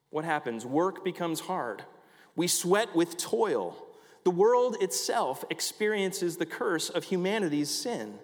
What 0.09 0.23
happens? 0.23 0.65
Work 0.65 1.03
becomes 1.03 1.41
hard. 1.41 1.83
We 2.37 2.47
sweat 2.47 2.95
with 2.95 3.17
toil. 3.17 3.75
The 4.23 4.31
world 4.31 4.77
itself 4.79 5.43
experiences 5.49 6.37
the 6.37 6.45
curse 6.45 6.89
of 6.89 7.03
humanity's 7.03 7.69
sin. 7.69 8.19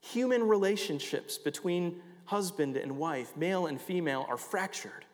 Human 0.00 0.46
relationships 0.46 1.38
between 1.38 2.00
husband 2.26 2.76
and 2.76 2.98
wife, 2.98 3.36
male 3.36 3.66
and 3.66 3.80
female, 3.80 4.26
are 4.28 4.38
fractured. 4.38 5.06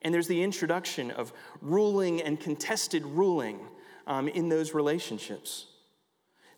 And 0.00 0.14
there's 0.14 0.28
the 0.28 0.42
introduction 0.42 1.10
of 1.10 1.30
ruling 1.60 2.22
and 2.22 2.40
contested 2.40 3.04
ruling 3.04 3.60
um, 4.06 4.28
in 4.28 4.48
those 4.48 4.74
relationships. 4.74 5.66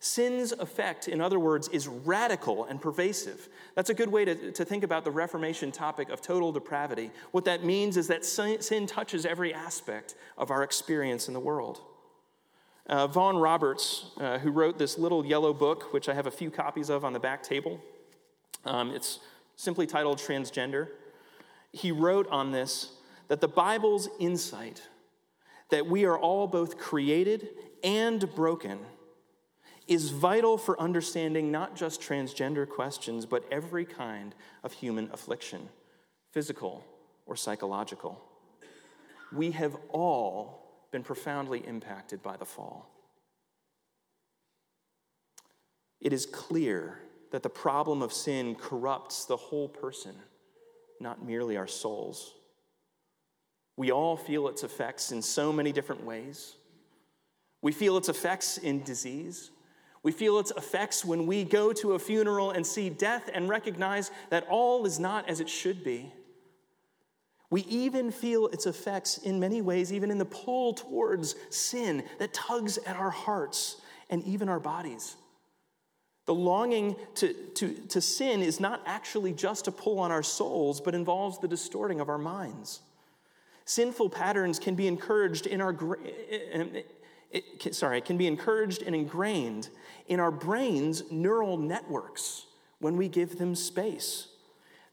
Sin's 0.04 0.50
effect, 0.50 1.06
in 1.06 1.20
other 1.20 1.38
words, 1.38 1.68
is 1.68 1.86
radical 1.86 2.64
and 2.64 2.82
pervasive. 2.82 3.48
That's 3.76 3.88
a 3.88 3.94
good 3.94 4.10
way 4.10 4.24
to, 4.24 4.50
to 4.50 4.64
think 4.64 4.82
about 4.82 5.04
the 5.04 5.12
Reformation 5.12 5.70
topic 5.70 6.10
of 6.10 6.20
total 6.20 6.50
depravity. 6.50 7.12
What 7.30 7.44
that 7.44 7.62
means 7.62 7.96
is 7.96 8.08
that 8.08 8.24
sin, 8.24 8.60
sin 8.60 8.88
touches 8.88 9.24
every 9.24 9.54
aspect 9.54 10.16
of 10.36 10.50
our 10.50 10.64
experience 10.64 11.28
in 11.28 11.34
the 11.34 11.40
world. 11.40 11.82
Uh, 12.88 13.06
Vaughan 13.06 13.36
Roberts, 13.36 14.06
uh, 14.18 14.38
who 14.38 14.50
wrote 14.50 14.76
this 14.76 14.98
little 14.98 15.24
yellow 15.24 15.52
book, 15.52 15.92
which 15.92 16.08
I 16.08 16.14
have 16.14 16.26
a 16.26 16.32
few 16.32 16.50
copies 16.50 16.90
of 16.90 17.04
on 17.04 17.12
the 17.12 17.20
back 17.20 17.44
table, 17.44 17.80
um, 18.64 18.90
it's 18.90 19.20
simply 19.54 19.86
titled 19.86 20.18
Transgender. 20.18 20.88
He 21.70 21.92
wrote 21.92 22.26
on 22.28 22.50
this 22.50 22.90
that 23.28 23.40
the 23.40 23.46
Bible's 23.46 24.08
insight 24.18 24.82
that 25.72 25.86
we 25.86 26.04
are 26.04 26.18
all 26.18 26.46
both 26.46 26.76
created 26.76 27.48
and 27.82 28.32
broken 28.34 28.78
is 29.88 30.10
vital 30.10 30.58
for 30.58 30.78
understanding 30.78 31.50
not 31.50 31.74
just 31.74 31.98
transgender 31.98 32.68
questions, 32.68 33.24
but 33.24 33.42
every 33.50 33.86
kind 33.86 34.34
of 34.62 34.74
human 34.74 35.08
affliction, 35.14 35.70
physical 36.30 36.84
or 37.24 37.36
psychological. 37.36 38.20
We 39.32 39.52
have 39.52 39.74
all 39.88 40.86
been 40.92 41.02
profoundly 41.02 41.66
impacted 41.66 42.22
by 42.22 42.36
the 42.36 42.44
fall. 42.44 42.90
It 46.02 46.12
is 46.12 46.26
clear 46.26 46.98
that 47.30 47.42
the 47.42 47.48
problem 47.48 48.02
of 48.02 48.12
sin 48.12 48.56
corrupts 48.56 49.24
the 49.24 49.38
whole 49.38 49.68
person, 49.68 50.16
not 51.00 51.24
merely 51.24 51.56
our 51.56 51.66
souls. 51.66 52.34
We 53.76 53.90
all 53.90 54.16
feel 54.16 54.48
its 54.48 54.62
effects 54.62 55.12
in 55.12 55.22
so 55.22 55.52
many 55.52 55.72
different 55.72 56.04
ways. 56.04 56.56
We 57.62 57.72
feel 57.72 57.96
its 57.96 58.08
effects 58.08 58.58
in 58.58 58.82
disease. 58.82 59.50
We 60.02 60.12
feel 60.12 60.38
its 60.38 60.50
effects 60.50 61.04
when 61.04 61.26
we 61.26 61.44
go 61.44 61.72
to 61.74 61.92
a 61.92 61.98
funeral 61.98 62.50
and 62.50 62.66
see 62.66 62.90
death 62.90 63.30
and 63.32 63.48
recognize 63.48 64.10
that 64.30 64.46
all 64.48 64.84
is 64.84 64.98
not 64.98 65.28
as 65.28 65.40
it 65.40 65.48
should 65.48 65.84
be. 65.84 66.12
We 67.50 67.62
even 67.62 68.10
feel 68.10 68.46
its 68.48 68.66
effects 68.66 69.18
in 69.18 69.38
many 69.38 69.60
ways, 69.60 69.92
even 69.92 70.10
in 70.10 70.18
the 70.18 70.24
pull 70.24 70.74
towards 70.74 71.36
sin 71.50 72.02
that 72.18 72.32
tugs 72.32 72.78
at 72.78 72.96
our 72.96 73.10
hearts 73.10 73.76
and 74.10 74.24
even 74.24 74.48
our 74.48 74.58
bodies. 74.58 75.16
The 76.24 76.34
longing 76.34 76.96
to, 77.16 77.32
to, 77.32 77.74
to 77.88 78.00
sin 78.00 78.42
is 78.42 78.58
not 78.58 78.82
actually 78.86 79.32
just 79.32 79.68
a 79.68 79.72
pull 79.72 79.98
on 79.98 80.10
our 80.10 80.22
souls, 80.22 80.80
but 80.80 80.94
involves 80.94 81.38
the 81.38 81.48
distorting 81.48 82.00
of 82.00 82.08
our 82.08 82.18
minds. 82.18 82.80
Sinful 83.72 84.10
patterns 84.10 84.58
can 84.58 84.74
be 84.74 84.86
encouraged 84.86 85.46
in 85.46 85.62
our 85.62 85.74
sorry, 87.70 88.02
can 88.02 88.18
be 88.18 88.26
encouraged 88.26 88.82
and 88.82 88.94
ingrained 88.94 89.70
in 90.08 90.20
our 90.20 90.30
brain's 90.30 91.10
neural 91.10 91.56
networks 91.56 92.44
when 92.80 92.98
we 92.98 93.08
give 93.08 93.38
them 93.38 93.54
space. 93.54 94.28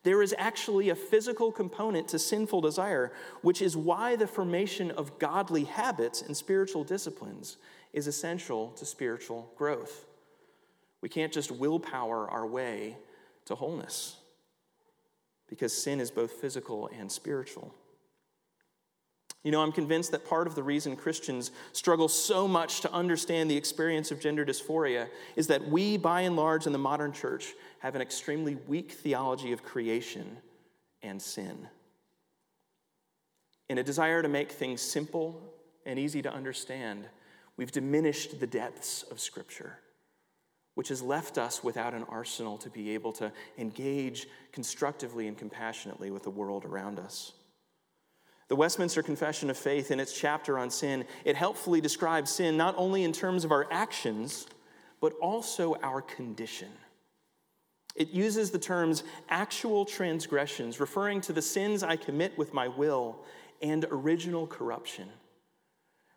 There 0.03 0.21
is 0.21 0.33
actually 0.37 0.91
a 0.91 0.95
physical 0.95 1.51
component 1.51 2.07
to 2.07 2.19
sinful 2.19 2.61
desire, 2.61 3.11
which 3.41 3.61
is 3.61 3.75
why 3.75 4.15
the 4.15 4.27
formation 4.27 4.91
of 4.91 5.19
godly 5.19 5.65
habits 5.65 6.21
and 6.21 6.37
spiritual 6.37 6.85
disciplines 6.85 7.57
is 7.91 8.07
essential 8.07 8.69
to 8.77 8.85
spiritual 8.85 9.51
growth. 9.57 10.05
We 11.01 11.09
can't 11.09 11.33
just 11.33 11.51
willpower 11.51 12.31
our 12.31 12.47
way 12.47 12.95
to 13.43 13.55
wholeness 13.55 14.15
because 15.49 15.73
sin 15.73 15.99
is 15.99 16.11
both 16.11 16.31
physical 16.31 16.89
and 16.97 17.11
spiritual. 17.11 17.75
You 19.43 19.51
know, 19.51 19.61
I'm 19.61 19.71
convinced 19.71 20.11
that 20.11 20.25
part 20.25 20.47
of 20.47 20.55
the 20.55 20.63
reason 20.63 20.97
Christians 20.97 21.51
struggle 21.71 22.09
so 22.09 22.47
much 22.47 22.81
to 22.81 22.91
understand 22.91 23.49
the 23.49 23.55
experience 23.55 24.11
of 24.11 24.19
gender 24.19 24.45
dysphoria 24.45 25.07
is 25.37 25.47
that 25.47 25.65
we, 25.65 25.95
by 25.95 26.21
and 26.21 26.35
large, 26.35 26.65
in 26.65 26.73
the 26.73 26.77
modern 26.77 27.13
church, 27.13 27.53
have 27.79 27.95
an 27.95 28.01
extremely 28.01 28.55
weak 28.67 28.91
theology 28.91 29.53
of 29.53 29.63
creation 29.63 30.37
and 31.01 31.21
sin. 31.21 31.69
In 33.69 33.77
a 33.77 33.83
desire 33.83 34.21
to 34.21 34.27
make 34.27 34.51
things 34.51 34.81
simple 34.81 35.41
and 35.85 35.97
easy 35.97 36.21
to 36.21 36.33
understand, 36.33 37.05
we've 37.55 37.71
diminished 37.71 38.41
the 38.41 38.47
depths 38.47 39.03
of 39.03 39.21
Scripture, 39.21 39.79
which 40.75 40.89
has 40.89 41.01
left 41.01 41.37
us 41.37 41.63
without 41.63 41.93
an 41.93 42.03
arsenal 42.09 42.57
to 42.57 42.69
be 42.69 42.89
able 42.93 43.13
to 43.13 43.31
engage 43.57 44.27
constructively 44.51 45.27
and 45.27 45.37
compassionately 45.37 46.11
with 46.11 46.23
the 46.23 46.29
world 46.29 46.65
around 46.65 46.99
us. 46.99 47.31
The 48.49 48.55
Westminster 48.55 49.03
Confession 49.03 49.51
of 49.51 49.57
Faith, 49.57 49.91
in 49.91 49.99
its 49.99 50.11
chapter 50.11 50.57
on 50.57 50.71
sin, 50.71 51.05
it 51.23 51.35
helpfully 51.35 51.81
describes 51.81 52.31
sin 52.31 52.57
not 52.57 52.73
only 52.77 53.03
in 53.03 53.13
terms 53.13 53.45
of 53.45 53.51
our 53.51 53.67
actions, 53.71 54.47
but 54.99 55.13
also 55.21 55.75
our 55.83 56.01
condition. 56.01 56.69
It 57.95 58.09
uses 58.09 58.49
the 58.49 58.57
terms 58.57 59.03
actual 59.29 59.85
transgressions, 59.85 60.79
referring 60.79 61.21
to 61.21 61.33
the 61.33 61.43
sins 61.43 61.83
I 61.83 61.95
commit 61.95 62.37
with 62.39 62.53
my 62.53 62.67
will, 62.67 63.19
and 63.61 63.85
original 63.91 64.47
corruption, 64.47 65.09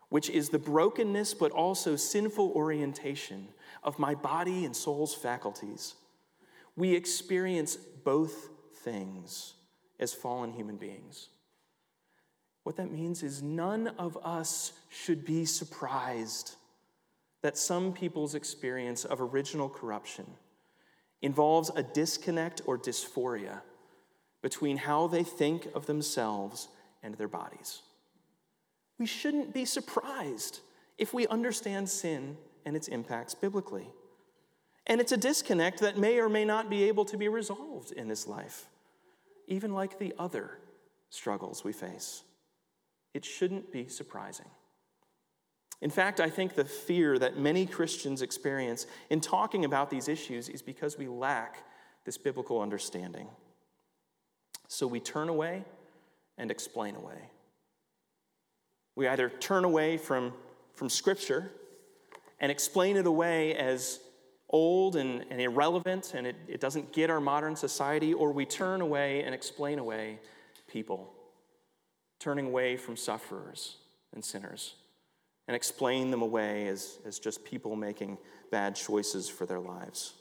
which 0.08 0.30
is 0.30 0.48
the 0.48 0.58
brokenness 0.58 1.34
but 1.34 1.52
also 1.52 1.96
sinful 1.96 2.52
orientation 2.52 3.48
of 3.82 3.98
my 3.98 4.14
body 4.14 4.64
and 4.64 4.74
soul's 4.74 5.14
faculties. 5.14 5.96
We 6.76 6.94
experience 6.94 7.76
both 7.76 8.48
things 8.76 9.54
as 10.00 10.14
fallen 10.14 10.52
human 10.52 10.76
beings. 10.76 11.28
What 12.64 12.77
that 12.77 12.92
means 12.92 13.22
is 13.22 13.42
none 13.42 13.88
of 13.98 14.16
us 14.22 14.72
should 14.88 15.25
be 15.25 15.44
surprised 15.44 16.57
that 17.42 17.59
some 17.59 17.92
people's 17.92 18.35
experience 18.35 19.05
of 19.05 19.20
original 19.20 19.68
corruption 19.68 20.27
involves 21.22 21.70
a 21.75 21.83
disconnect 21.83 22.62
or 22.66 22.79
dysphoria 22.79 23.61
between 24.42 24.77
how 24.77 25.07
they 25.09 25.25
think 25.25 25.68
of 25.75 25.87
themselves 25.87 26.68
and 27.03 27.14
their 27.16 27.29
bodies. 27.29 27.83
We 28.98 29.07
shouldn't 29.07 29.53
be 29.53 29.64
surprised 29.64 30.61
if 30.98 31.12
we 31.12 31.27
understand 31.27 31.88
sin 31.88 32.37
and 32.64 32.77
its 32.77 32.88
impacts 32.88 33.35
biblically. 33.35 33.88
And 34.87 35.01
it's 35.01 35.12
a 35.12 35.16
disconnect 35.16 35.81
that 35.81 35.98
may 35.98 36.18
or 36.18 36.29
may 36.29 36.44
not 36.44 36.70
be 36.70 36.85
able 36.85 37.05
to 37.07 37.16
be 37.16 37.29
resolved 37.29 37.92
in 37.92 38.09
this 38.09 38.27
life, 38.27 38.66
even 39.48 39.72
like 39.72 39.98
the 39.98 40.14
other 40.18 40.59
struggles 41.11 41.64
we 41.64 41.72
face 41.72 42.22
it 43.14 43.25
shouldn't 43.25 43.72
be 43.72 43.88
surprising. 43.88 44.46
In 45.81 45.90
fact, 45.90 46.20
I 46.20 46.31
think 46.31 46.55
the 46.55 46.64
fear 46.64 47.18
that 47.18 47.38
many 47.38 47.66
Christians 47.66 48.22
experience 48.22 48.87
in 49.11 49.20
talking 49.20 49.64
about 49.64 49.90
these 49.90 50.09
issues 50.09 50.48
is 50.48 50.62
because 50.62 50.96
we 50.96 51.09
lack 51.09 51.64
this 52.05 52.16
biblical 52.16 52.61
understanding. 52.61 53.29
So 54.68 54.87
we 54.87 55.01
turn 55.01 55.29
away 55.29 55.64
and 56.38 56.51
explain 56.51 56.94
away. 56.94 57.31
We 58.94 59.09
either 59.09 59.29
turn 59.29 59.64
away 59.64 59.96
from, 59.96 60.33
from 60.75 60.88
Scripture 60.88 61.51
and 62.38 62.51
explain 62.51 62.96
it 62.96 63.07
away 63.07 63.55
as 63.57 63.98
old 64.51 64.96
and, 64.96 65.25
and 65.31 65.40
irrelevant 65.40 66.12
and 66.14 66.27
it, 66.27 66.37
it 66.46 66.61
doesn't 66.61 66.92
get 66.92 67.11
our 67.11 67.20
modern 67.20 67.57
society, 67.57 68.12
or 68.12 68.33
we 68.33 68.44
turn 68.44 68.83
away 68.83 69.22
and 69.22 69.35
explain 69.35 69.79
away 69.79 70.20
people 70.68 71.12
turning 72.22 72.46
away 72.46 72.76
from 72.76 72.96
sufferers 72.96 73.78
and 74.14 74.24
sinners 74.24 74.74
and 75.48 75.56
explain 75.56 76.12
them 76.12 76.22
away 76.22 76.68
as, 76.68 76.98
as 77.04 77.18
just 77.18 77.44
people 77.44 77.74
making 77.74 78.16
bad 78.52 78.76
choices 78.76 79.28
for 79.28 79.44
their 79.44 79.58
lives. 79.58 80.12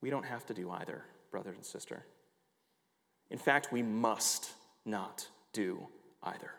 We 0.00 0.10
don't 0.10 0.24
have 0.24 0.46
to 0.46 0.54
do 0.54 0.70
either, 0.70 1.02
brother 1.32 1.50
and 1.50 1.64
sister. 1.64 2.04
In 3.30 3.38
fact, 3.38 3.72
we 3.72 3.82
must 3.82 4.52
not 4.84 5.26
do 5.52 5.88
either. 6.22 6.52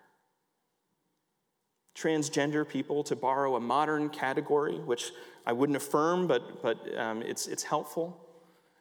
Transgender 1.96 2.68
people, 2.68 3.04
to 3.04 3.16
borrow 3.16 3.56
a 3.56 3.62
modern 3.62 4.10
category, 4.10 4.80
which 4.80 5.12
I 5.46 5.54
wouldn't 5.54 5.78
affirm, 5.78 6.28
but, 6.28 6.62
but 6.62 6.98
um, 6.98 7.22
it's, 7.22 7.48
it's 7.48 7.64
helpful. 7.64 8.20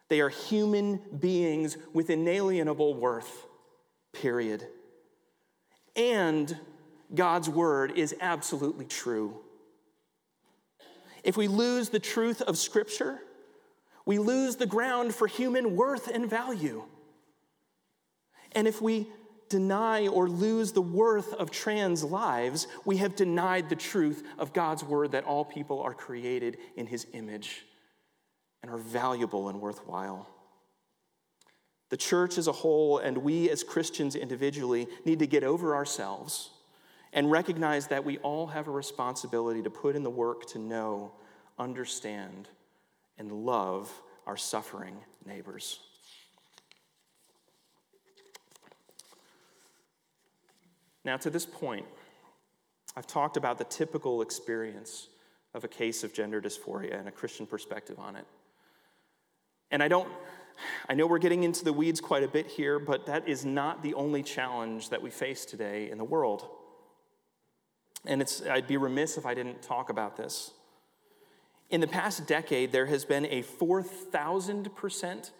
They 0.09 0.21
are 0.21 0.31
human 0.31 1.01
beings 1.21 1.77
with 1.93 2.11
inalienable 2.11 2.95
worth 2.95 3.47
period. 4.15 4.67
And 5.97 6.57
God's 7.15 7.49
word 7.49 7.93
is 7.97 8.15
absolutely 8.21 8.87
true. 8.87 9.37
If 11.23 11.37
we 11.37 11.49
lose 11.49 11.89
the 11.89 11.99
truth 11.99 12.43
of 12.43 12.59
Scripture, 12.59 13.19
we 14.07 14.19
lose 14.19 14.57
the 14.57 14.67
ground 14.67 15.15
for 15.15 15.27
human 15.27 15.77
worth 15.77 16.09
and 16.09 16.29
value. 16.29 16.85
And 18.53 18.69
if 18.69 18.83
we 18.83 19.09
deny 19.49 20.09
or 20.09 20.29
lose 20.29 20.73
the 20.73 20.83
worth 20.83 21.33
of 21.35 21.51
trans 21.51 22.03
lives, 22.03 22.67
we 22.85 22.99
have 22.99 23.17
denied 23.17 23.69
the 23.69 23.77
truth 23.77 24.23
of 24.39 24.53
God's 24.53 24.85
word 24.85 25.13
that 25.13 25.25
all 25.25 25.45
people 25.45 25.81
are 25.81 25.95
created 25.95 26.59
in 26.77 26.87
his 26.87 27.07
image 27.13 27.65
and 28.63 28.71
are 28.71 28.79
valuable 28.79 29.49
and 29.49 29.61
worthwhile. 29.61 30.29
The 31.91 31.97
church 31.97 32.39
as 32.39 32.47
a 32.47 32.53
whole, 32.53 32.99
and 32.99 33.19
we 33.19 33.51
as 33.51 33.63
Christians 33.63 34.17
individually, 34.17 34.89
need 35.05 35.19
to 35.21 35.27
get 35.27 35.45
over 35.45 35.75
ourselves 35.75 36.51
and 37.13 37.31
recognize 37.31 37.87
that 37.89 38.05
we 38.05 38.19
all 38.19 38.49
have 38.49 38.67
a 38.67 38.71
responsibility 38.71 39.63
to 39.63 39.71
put 39.71 39.95
in 39.95 40.03
the 40.03 40.11
work 40.11 40.47
to 40.47 40.59
know, 40.59 41.13
understand, 41.59 42.49
and 43.19 43.31
love 43.31 43.93
our 44.27 44.37
suffering 44.37 44.97
neighbors. 45.25 45.79
Now, 51.05 51.17
to 51.19 51.31
this 51.31 51.47
point, 51.47 51.87
I've 52.97 53.07
talked 53.07 53.37
about 53.37 53.59
the 53.59 53.65
typical 53.65 54.23
experience 54.23 55.09
of 55.53 55.65
a 55.65 55.69
case 55.69 56.03
of 56.03 56.13
gender 56.13 56.41
dysphoria 56.41 56.99
and 56.99 57.09
a 57.09 57.13
Christian 57.13 57.47
perspective 57.47 57.99
on 57.99 58.17
it. 58.17 58.25
And 59.71 59.83
I 59.83 59.89
don't, 59.89 60.09
I 60.89 60.95
know 60.95 61.07
we're 61.07 61.19
getting 61.19 61.45
into 61.45 61.65
the 61.65 61.73
weeds 61.73 62.01
quite 62.01 62.23
a 62.23 62.29
bit 62.29 62.47
here, 62.47 62.79
but 62.79 63.07
that 63.07 63.29
is 63.29 63.45
not 63.45 63.83
the 63.83 63.95
only 63.95 64.23
challenge 64.23 64.91
that 64.91 65.03
we 65.03 65.11
face 65.11 65.45
today 65.45 65.91
in 65.91 65.99
the 65.99 66.05
world. 66.05 66.49
And 68.07 68.21
it's, 68.21 68.43
I'd 68.47 68.67
be 68.67 68.77
remiss 68.77 69.17
if 69.17 69.27
I 69.27 69.35
didn't 69.35 69.63
talk 69.63 69.91
about 69.91 70.17
this. 70.17 70.53
In 71.71 71.81
the 71.81 71.87
past 71.87 72.27
decade, 72.27 72.73
there 72.73 72.87
has 72.87 73.05
been 73.05 73.27
a 73.27 73.43
4,000% 73.43 75.31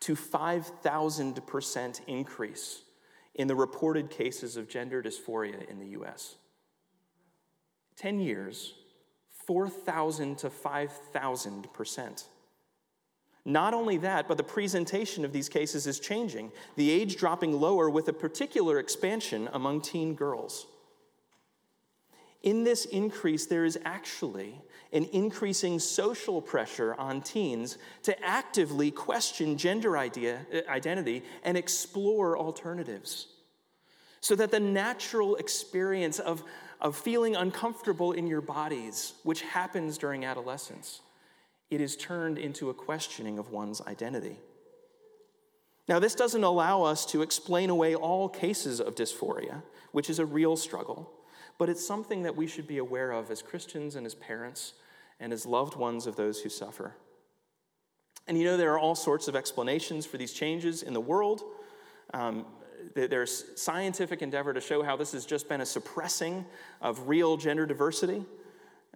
to 0.00 0.14
5,000% 0.14 2.00
increase 2.06 2.82
in 3.34 3.46
the 3.46 3.54
reported 3.54 4.10
cases 4.10 4.56
of 4.56 4.68
gender 4.68 5.02
dysphoria 5.02 5.68
in 5.68 5.78
the 5.78 5.86
US. 6.00 6.36
10 7.96 8.20
years, 8.20 8.74
4,000 9.46 10.38
to 10.38 10.50
5,000%. 10.50 12.24
Not 13.44 13.72
only 13.74 13.96
that, 13.98 14.28
but 14.28 14.36
the 14.36 14.42
presentation 14.42 15.24
of 15.24 15.32
these 15.32 15.48
cases 15.48 15.86
is 15.86 16.00
changing, 16.00 16.52
the 16.76 16.90
age 16.90 17.16
dropping 17.16 17.58
lower 17.58 17.88
with 17.88 18.08
a 18.08 18.12
particular 18.12 18.78
expansion 18.78 19.48
among 19.52 19.80
teen 19.80 20.14
girls. 20.14 20.66
In 22.42 22.62
this 22.62 22.84
increase, 22.84 23.46
there 23.46 23.64
is 23.64 23.78
actually 23.84 24.60
an 24.92 25.04
increasing 25.12 25.78
social 25.78 26.40
pressure 26.40 26.94
on 26.94 27.20
teens 27.20 27.78
to 28.04 28.24
actively 28.24 28.90
question 28.90 29.58
gender 29.58 29.98
idea, 29.98 30.46
uh, 30.54 30.70
identity 30.70 31.22
and 31.42 31.56
explore 31.56 32.38
alternatives. 32.38 33.26
So 34.20 34.34
that 34.36 34.50
the 34.50 34.60
natural 34.60 35.36
experience 35.36 36.18
of, 36.18 36.42
of 36.80 36.96
feeling 36.96 37.36
uncomfortable 37.36 38.12
in 38.12 38.26
your 38.26 38.40
bodies, 38.40 39.14
which 39.24 39.42
happens 39.42 39.98
during 39.98 40.24
adolescence, 40.24 41.00
it 41.70 41.80
is 41.80 41.96
turned 41.96 42.38
into 42.38 42.70
a 42.70 42.74
questioning 42.74 43.38
of 43.38 43.50
one's 43.50 43.80
identity. 43.82 44.38
Now, 45.88 45.98
this 45.98 46.14
doesn't 46.14 46.44
allow 46.44 46.82
us 46.82 47.06
to 47.06 47.22
explain 47.22 47.70
away 47.70 47.94
all 47.94 48.28
cases 48.28 48.80
of 48.80 48.94
dysphoria, 48.94 49.62
which 49.92 50.10
is 50.10 50.18
a 50.18 50.26
real 50.26 50.56
struggle, 50.56 51.10
but 51.56 51.68
it's 51.68 51.86
something 51.86 52.22
that 52.22 52.36
we 52.36 52.46
should 52.46 52.66
be 52.66 52.78
aware 52.78 53.10
of 53.10 53.30
as 53.30 53.40
Christians 53.40 53.96
and 53.96 54.06
as 54.06 54.14
parents 54.14 54.74
and 55.18 55.32
as 55.32 55.46
loved 55.46 55.76
ones 55.76 56.06
of 56.06 56.16
those 56.16 56.40
who 56.40 56.48
suffer. 56.48 56.94
And 58.26 58.38
you 58.38 58.44
know, 58.44 58.58
there 58.58 58.72
are 58.74 58.78
all 58.78 58.94
sorts 58.94 59.28
of 59.28 59.34
explanations 59.34 60.04
for 60.04 60.18
these 60.18 60.34
changes 60.34 60.82
in 60.82 60.92
the 60.92 61.00
world. 61.00 61.42
Um, 62.12 62.44
there's 62.94 63.44
scientific 63.60 64.22
endeavor 64.22 64.52
to 64.52 64.60
show 64.60 64.82
how 64.82 64.96
this 64.96 65.12
has 65.12 65.24
just 65.24 65.48
been 65.48 65.62
a 65.62 65.66
suppressing 65.66 66.44
of 66.80 67.08
real 67.08 67.36
gender 67.36 67.66
diversity. 67.66 68.24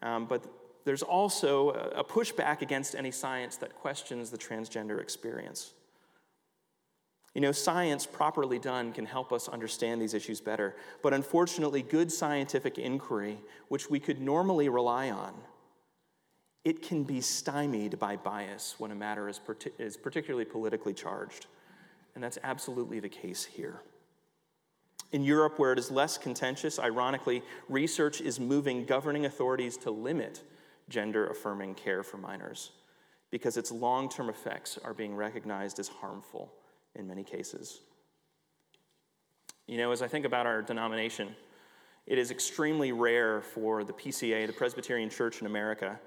Um, 0.03 0.27
but 0.27 0.45
there's 0.85 1.03
also 1.03 1.71
a 1.71 2.05
pushback 2.05 2.63
against 2.63 2.95
any 2.95 3.11
science 3.11 3.57
that 3.57 3.75
questions 3.77 4.31
the 4.31 4.39
transgender 4.39 5.01
experience. 5.01 5.75
You 7.35 7.41
know, 7.41 7.53
science 7.53 8.05
properly 8.05 8.59
done 8.59 8.93
can 8.93 9.07
help 9.07 9.33
us 9.33 9.49
understand 9.49 10.03
these 10.03 10.13
issues 10.13 10.41
better, 10.41 10.77
but 11.03 11.15
unfortunately, 11.15 11.83
good 11.83 12.13
scientific 12.13 12.79
inquiry, 12.79 13.39
which 13.69 13.89
we 13.89 14.01
could 14.01 14.21
normally 14.21 14.69
rely 14.69 15.11
on, 15.11 15.33
it 16.65 16.83
can 16.83 17.05
be 17.05 17.21
stymied 17.21 17.99
by 17.99 18.17
bias 18.17 18.75
when 18.79 18.91
a 18.91 18.95
matter 18.95 19.29
is, 19.29 19.41
is 19.79 19.97
particularly 19.97 20.45
politically 20.45 20.93
charged. 20.93 21.47
And 22.15 22.23
that's 22.23 22.39
absolutely 22.43 23.01
the 23.01 23.09
case 23.09 23.45
here. 23.45 23.81
In 25.11 25.25
Europe, 25.25 25.59
where 25.59 25.73
it 25.73 25.79
is 25.79 25.91
less 25.91 26.19
contentious, 26.19 26.79
ironically, 26.79 27.43
research 27.69 28.21
is 28.21 28.39
moving 28.39 28.85
governing 28.85 29.27
authorities 29.27 29.77
to 29.79 29.91
limit 29.91 30.43
gender 30.89 31.29
affirming 31.29 31.75
care 31.75 32.03
for 32.03 32.17
minors 32.17 32.73
because 33.31 33.57
its 33.57 33.73
long 33.73 34.09
term 34.09 34.29
effects 34.29 34.79
are 34.85 34.95
being 34.95 35.15
recognized 35.15 35.79
as 35.79 35.89
harmful 35.89 36.53
in 36.95 37.07
many 37.07 37.25
cases. 37.25 37.81
You 39.67 39.79
know, 39.79 39.91
as 39.93 40.03
I 40.03 40.09
think 40.09 40.27
about 40.27 40.47
our 40.47 40.61
denomination, 40.63 41.35
it 42.07 42.19
is 42.19 42.31
extremely 42.31 42.93
rare 42.93 43.41
for 43.41 43.85
the 43.85 43.93
PCA, 43.93 44.47
the 44.47 44.53
Presbyterian 44.53 45.09
Church 45.09 45.41
in 45.41 45.47
America, 45.47 45.99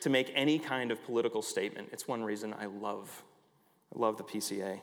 to 0.00 0.10
make 0.10 0.30
any 0.34 0.58
kind 0.58 0.90
of 0.90 1.02
political 1.04 1.42
statement. 1.42 1.88
It's 1.92 2.08
one 2.08 2.22
reason 2.22 2.54
I 2.58 2.66
love, 2.66 3.22
I 3.94 3.98
love 3.98 4.18
the 4.18 4.24
PCA. 4.24 4.80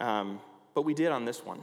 Um, 0.00 0.40
but 0.74 0.82
we 0.82 0.94
did 0.94 1.12
on 1.12 1.24
this 1.24 1.44
one. 1.44 1.62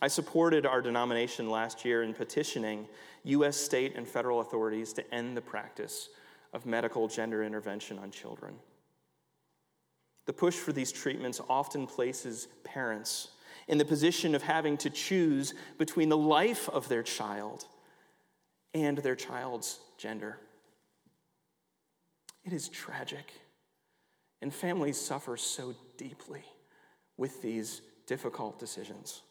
I 0.00 0.08
supported 0.08 0.64
our 0.64 0.80
denomination 0.80 1.50
last 1.50 1.84
year 1.84 2.02
in 2.02 2.14
petitioning 2.14 2.86
U.S. 3.24 3.56
state 3.56 3.96
and 3.96 4.06
federal 4.06 4.40
authorities 4.40 4.92
to 4.94 5.14
end 5.14 5.36
the 5.36 5.42
practice 5.42 6.08
of 6.52 6.66
medical 6.66 7.08
gender 7.08 7.42
intervention 7.42 7.98
on 7.98 8.10
children. 8.10 8.54
The 10.26 10.32
push 10.32 10.54
for 10.54 10.72
these 10.72 10.92
treatments 10.92 11.40
often 11.48 11.86
places 11.86 12.48
parents 12.62 13.28
in 13.66 13.78
the 13.78 13.84
position 13.84 14.34
of 14.34 14.42
having 14.42 14.76
to 14.78 14.90
choose 14.90 15.54
between 15.78 16.08
the 16.08 16.16
life 16.16 16.68
of 16.68 16.88
their 16.88 17.02
child 17.02 17.64
and 18.74 18.98
their 18.98 19.16
child's 19.16 19.80
gender. 19.98 20.38
It 22.44 22.52
is 22.52 22.68
tragic, 22.68 23.32
and 24.40 24.54
families 24.54 24.98
suffer 24.98 25.36
so 25.36 25.74
deeply 25.96 26.44
with 27.16 27.42
these 27.42 27.82
difficult 28.06 28.58
decisions. 28.58 29.22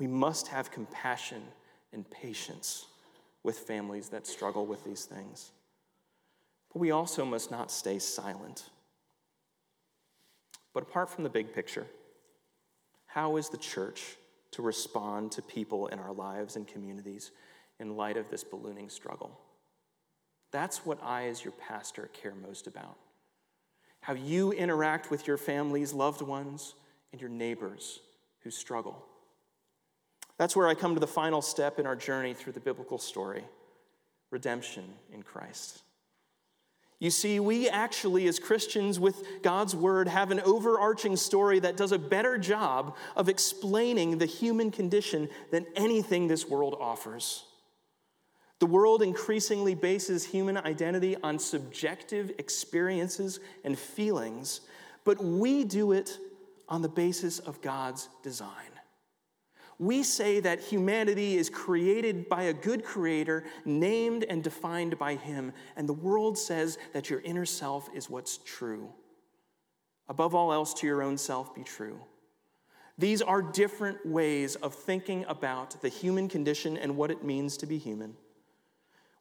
We 0.00 0.06
must 0.06 0.48
have 0.48 0.70
compassion 0.70 1.42
and 1.92 2.10
patience 2.10 2.86
with 3.42 3.58
families 3.58 4.08
that 4.08 4.26
struggle 4.26 4.64
with 4.64 4.82
these 4.82 5.04
things. 5.04 5.50
But 6.72 6.80
we 6.80 6.90
also 6.90 7.24
must 7.26 7.50
not 7.50 7.70
stay 7.70 7.98
silent. 7.98 8.70
But 10.72 10.84
apart 10.84 11.10
from 11.10 11.22
the 11.22 11.30
big 11.30 11.52
picture, 11.52 11.86
how 13.04 13.36
is 13.36 13.50
the 13.50 13.58
church 13.58 14.16
to 14.52 14.62
respond 14.62 15.32
to 15.32 15.42
people 15.42 15.88
in 15.88 15.98
our 15.98 16.12
lives 16.12 16.56
and 16.56 16.66
communities 16.66 17.30
in 17.78 17.96
light 17.96 18.16
of 18.16 18.30
this 18.30 18.42
ballooning 18.42 18.88
struggle? 18.88 19.38
That's 20.50 20.86
what 20.86 20.98
I, 21.02 21.26
as 21.26 21.44
your 21.44 21.52
pastor, 21.52 22.08
care 22.14 22.34
most 22.34 22.66
about. 22.66 22.96
How 24.00 24.14
you 24.14 24.52
interact 24.52 25.10
with 25.10 25.26
your 25.26 25.36
families, 25.36 25.92
loved 25.92 26.22
ones, 26.22 26.74
and 27.12 27.20
your 27.20 27.30
neighbors 27.30 28.00
who 28.42 28.50
struggle. 28.50 29.04
That's 30.40 30.56
where 30.56 30.68
I 30.68 30.74
come 30.74 30.94
to 30.94 31.00
the 31.00 31.06
final 31.06 31.42
step 31.42 31.78
in 31.78 31.84
our 31.84 31.94
journey 31.94 32.32
through 32.32 32.54
the 32.54 32.60
biblical 32.60 32.96
story 32.96 33.44
redemption 34.30 34.84
in 35.12 35.22
Christ. 35.22 35.82
You 36.98 37.10
see, 37.10 37.38
we 37.40 37.68
actually, 37.68 38.26
as 38.26 38.38
Christians 38.38 38.98
with 38.98 39.22
God's 39.42 39.76
Word, 39.76 40.08
have 40.08 40.30
an 40.30 40.40
overarching 40.40 41.16
story 41.16 41.58
that 41.58 41.76
does 41.76 41.92
a 41.92 41.98
better 41.98 42.38
job 42.38 42.96
of 43.16 43.28
explaining 43.28 44.16
the 44.16 44.24
human 44.24 44.70
condition 44.70 45.28
than 45.50 45.66
anything 45.76 46.26
this 46.26 46.48
world 46.48 46.74
offers. 46.80 47.44
The 48.60 48.66
world 48.66 49.02
increasingly 49.02 49.74
bases 49.74 50.24
human 50.24 50.56
identity 50.56 51.18
on 51.22 51.38
subjective 51.38 52.32
experiences 52.38 53.40
and 53.62 53.78
feelings, 53.78 54.62
but 55.04 55.22
we 55.22 55.64
do 55.64 55.92
it 55.92 56.16
on 56.66 56.80
the 56.80 56.88
basis 56.88 57.40
of 57.40 57.60
God's 57.60 58.08
design 58.22 58.69
we 59.80 60.02
say 60.02 60.40
that 60.40 60.60
humanity 60.60 61.38
is 61.38 61.48
created 61.48 62.28
by 62.28 62.42
a 62.42 62.52
good 62.52 62.84
creator, 62.84 63.44
named 63.64 64.26
and 64.28 64.44
defined 64.44 64.98
by 64.98 65.14
him, 65.14 65.54
and 65.74 65.88
the 65.88 65.94
world 65.94 66.36
says 66.36 66.76
that 66.92 67.08
your 67.08 67.20
inner 67.20 67.46
self 67.46 67.88
is 67.94 68.10
what's 68.10 68.36
true. 68.44 68.92
Above 70.06 70.34
all 70.34 70.52
else, 70.52 70.74
to 70.74 70.86
your 70.86 71.02
own 71.02 71.16
self 71.16 71.54
be 71.54 71.64
true. 71.64 71.98
These 72.98 73.22
are 73.22 73.40
different 73.40 74.04
ways 74.04 74.54
of 74.56 74.74
thinking 74.74 75.24
about 75.26 75.80
the 75.80 75.88
human 75.88 76.28
condition 76.28 76.76
and 76.76 76.94
what 76.94 77.10
it 77.10 77.24
means 77.24 77.56
to 77.56 77.66
be 77.66 77.78
human. 77.78 78.16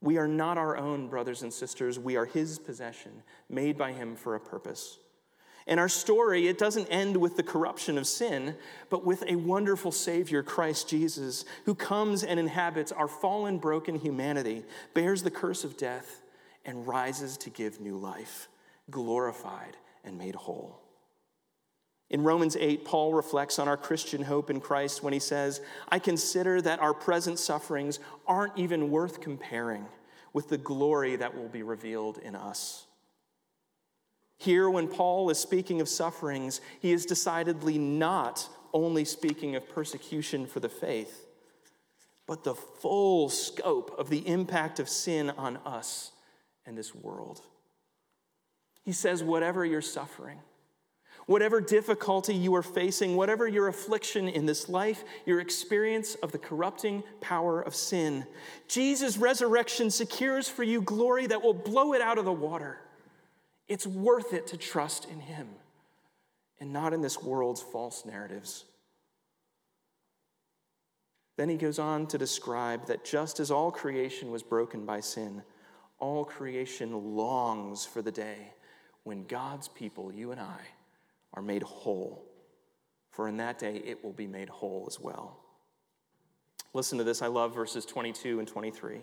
We 0.01 0.17
are 0.17 0.27
not 0.27 0.57
our 0.57 0.75
own, 0.75 1.07
brothers 1.07 1.41
and 1.41 1.53
sisters. 1.53 1.97
We 1.97 2.17
are 2.17 2.25
his 2.25 2.59
possession, 2.59 3.23
made 3.47 3.77
by 3.77 3.93
him 3.93 4.17
for 4.17 4.35
a 4.35 4.41
purpose. 4.41 4.97
And 5.69 5.79
our 5.79 5.87
story, 5.87 6.47
it 6.47 6.57
doesn't 6.57 6.87
end 6.87 7.15
with 7.15 7.37
the 7.37 7.43
corruption 7.43 7.99
of 7.99 8.07
sin, 8.07 8.55
but 8.89 9.05
with 9.05 9.23
a 9.27 9.35
wonderful 9.35 9.91
Savior, 9.91 10.41
Christ 10.41 10.89
Jesus, 10.89 11.45
who 11.65 11.75
comes 11.75 12.23
and 12.23 12.39
inhabits 12.39 12.91
our 12.91 13.07
fallen, 13.07 13.59
broken 13.59 13.93
humanity, 13.93 14.65
bears 14.95 15.21
the 15.21 15.29
curse 15.29 15.63
of 15.63 15.77
death, 15.77 16.23
and 16.65 16.87
rises 16.87 17.37
to 17.37 17.51
give 17.51 17.79
new 17.79 17.97
life, 17.97 18.49
glorified, 18.89 19.77
and 20.03 20.17
made 20.17 20.33
whole. 20.33 20.81
In 22.09 22.23
Romans 22.23 22.57
8, 22.59 22.83
Paul 22.83 23.13
reflects 23.13 23.59
on 23.59 23.67
our 23.67 23.77
Christian 23.77 24.23
hope 24.23 24.49
in 24.49 24.59
Christ 24.59 25.03
when 25.03 25.13
he 25.13 25.19
says, 25.19 25.61
I 25.89 25.99
consider 25.99 26.63
that 26.63 26.79
our 26.79 26.95
present 26.95 27.37
sufferings 27.37 27.99
aren't 28.25 28.57
even 28.57 28.89
worth 28.89 29.21
comparing 29.21 29.85
with 30.33 30.49
the 30.49 30.57
glory 30.57 31.15
that 31.17 31.35
will 31.35 31.47
be 31.47 31.61
revealed 31.61 32.17
in 32.17 32.35
us. 32.35 32.87
Here, 34.39 34.69
when 34.69 34.87
Paul 34.87 35.29
is 35.29 35.37
speaking 35.37 35.81
of 35.81 35.89
sufferings, 35.89 36.61
he 36.79 36.93
is 36.93 37.05
decidedly 37.05 37.77
not 37.77 38.47
only 38.73 39.03
speaking 39.03 39.57
of 39.57 39.67
persecution 39.67 40.47
for 40.47 40.61
the 40.61 40.69
faith, 40.69 41.27
but 42.25 42.45
the 42.45 42.55
full 42.55 43.27
scope 43.27 43.93
of 43.97 44.09
the 44.09 44.25
impact 44.25 44.79
of 44.79 44.87
sin 44.87 45.29
on 45.31 45.57
us 45.65 46.13
and 46.65 46.77
this 46.77 46.95
world. 46.95 47.41
He 48.83 48.93
says, 48.93 49.21
whatever 49.21 49.65
you're 49.65 49.81
suffering, 49.81 50.39
whatever 51.25 51.59
difficulty 51.59 52.33
you 52.33 52.55
are 52.55 52.63
facing, 52.63 53.17
whatever 53.17 53.45
your 53.45 53.67
affliction 53.67 54.29
in 54.29 54.45
this 54.45 54.69
life, 54.69 55.03
your 55.25 55.41
experience 55.41 56.15
of 56.15 56.31
the 56.31 56.37
corrupting 56.37 57.03
power 57.19 57.61
of 57.61 57.75
sin, 57.75 58.25
Jesus' 58.69 59.17
resurrection 59.17 59.91
secures 59.91 60.47
for 60.47 60.63
you 60.63 60.81
glory 60.81 61.27
that 61.27 61.43
will 61.43 61.53
blow 61.53 61.93
it 61.93 62.01
out 62.01 62.17
of 62.17 62.23
the 62.23 62.31
water. 62.31 62.79
It's 63.69 63.87
worth 63.87 64.33
it 64.33 64.47
to 64.47 64.57
trust 64.57 65.07
in 65.09 65.21
Him 65.21 65.47
and 66.59 66.73
not 66.73 66.93
in 66.93 67.01
this 67.01 67.21
world's 67.21 67.61
false 67.61 68.05
narratives. 68.05 68.65
Then 71.37 71.47
he 71.47 71.55
goes 71.55 71.79
on 71.79 72.05
to 72.07 72.17
describe 72.17 72.87
that 72.87 73.05
just 73.05 73.39
as 73.39 73.49
all 73.49 73.71
creation 73.71 74.29
was 74.29 74.43
broken 74.43 74.85
by 74.85 74.99
sin, 74.99 75.41
all 75.97 76.25
creation 76.25 77.15
longs 77.15 77.85
for 77.85 78.01
the 78.01 78.11
day 78.11 78.53
when 79.03 79.23
God's 79.23 79.69
people, 79.69 80.11
you 80.11 80.31
and 80.31 80.41
I, 80.41 80.59
are 81.33 81.41
made 81.41 81.63
whole. 81.63 82.25
For 83.11 83.29
in 83.29 83.37
that 83.37 83.57
day 83.57 83.81
it 83.85 84.03
will 84.03 84.11
be 84.11 84.27
made 84.27 84.49
whole 84.49 84.85
as 84.89 84.99
well. 84.99 85.39
Listen 86.73 86.97
to 86.97 87.05
this. 87.05 87.21
I 87.21 87.27
love 87.27 87.55
verses 87.55 87.85
22 87.85 88.39
and 88.39 88.47
23. 88.47 88.99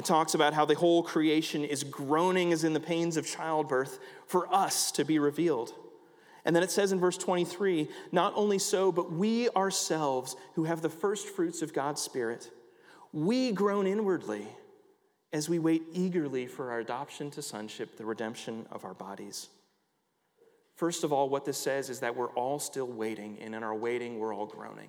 It 0.00 0.06
talks 0.06 0.32
about 0.32 0.54
how 0.54 0.64
the 0.64 0.76
whole 0.76 1.02
creation 1.02 1.62
is 1.62 1.84
groaning 1.84 2.54
as 2.54 2.64
in 2.64 2.72
the 2.72 2.80
pains 2.80 3.18
of 3.18 3.26
childbirth 3.26 3.98
for 4.24 4.50
us 4.50 4.90
to 4.92 5.04
be 5.04 5.18
revealed. 5.18 5.74
And 6.46 6.56
then 6.56 6.62
it 6.62 6.70
says 6.70 6.90
in 6.90 6.98
verse 6.98 7.18
23 7.18 7.86
not 8.10 8.32
only 8.34 8.58
so, 8.58 8.92
but 8.92 9.12
we 9.12 9.50
ourselves 9.50 10.36
who 10.54 10.64
have 10.64 10.80
the 10.80 10.88
first 10.88 11.28
fruits 11.28 11.60
of 11.60 11.74
God's 11.74 12.00
Spirit, 12.00 12.50
we 13.12 13.52
groan 13.52 13.86
inwardly 13.86 14.48
as 15.34 15.50
we 15.50 15.58
wait 15.58 15.82
eagerly 15.92 16.46
for 16.46 16.70
our 16.70 16.78
adoption 16.78 17.30
to 17.32 17.42
sonship, 17.42 17.98
the 17.98 18.06
redemption 18.06 18.64
of 18.72 18.86
our 18.86 18.94
bodies. 18.94 19.48
First 20.76 21.04
of 21.04 21.12
all, 21.12 21.28
what 21.28 21.44
this 21.44 21.58
says 21.58 21.90
is 21.90 22.00
that 22.00 22.16
we're 22.16 22.30
all 22.30 22.58
still 22.58 22.88
waiting, 22.88 23.36
and 23.42 23.54
in 23.54 23.62
our 23.62 23.74
waiting, 23.74 24.18
we're 24.18 24.34
all 24.34 24.46
groaning. 24.46 24.88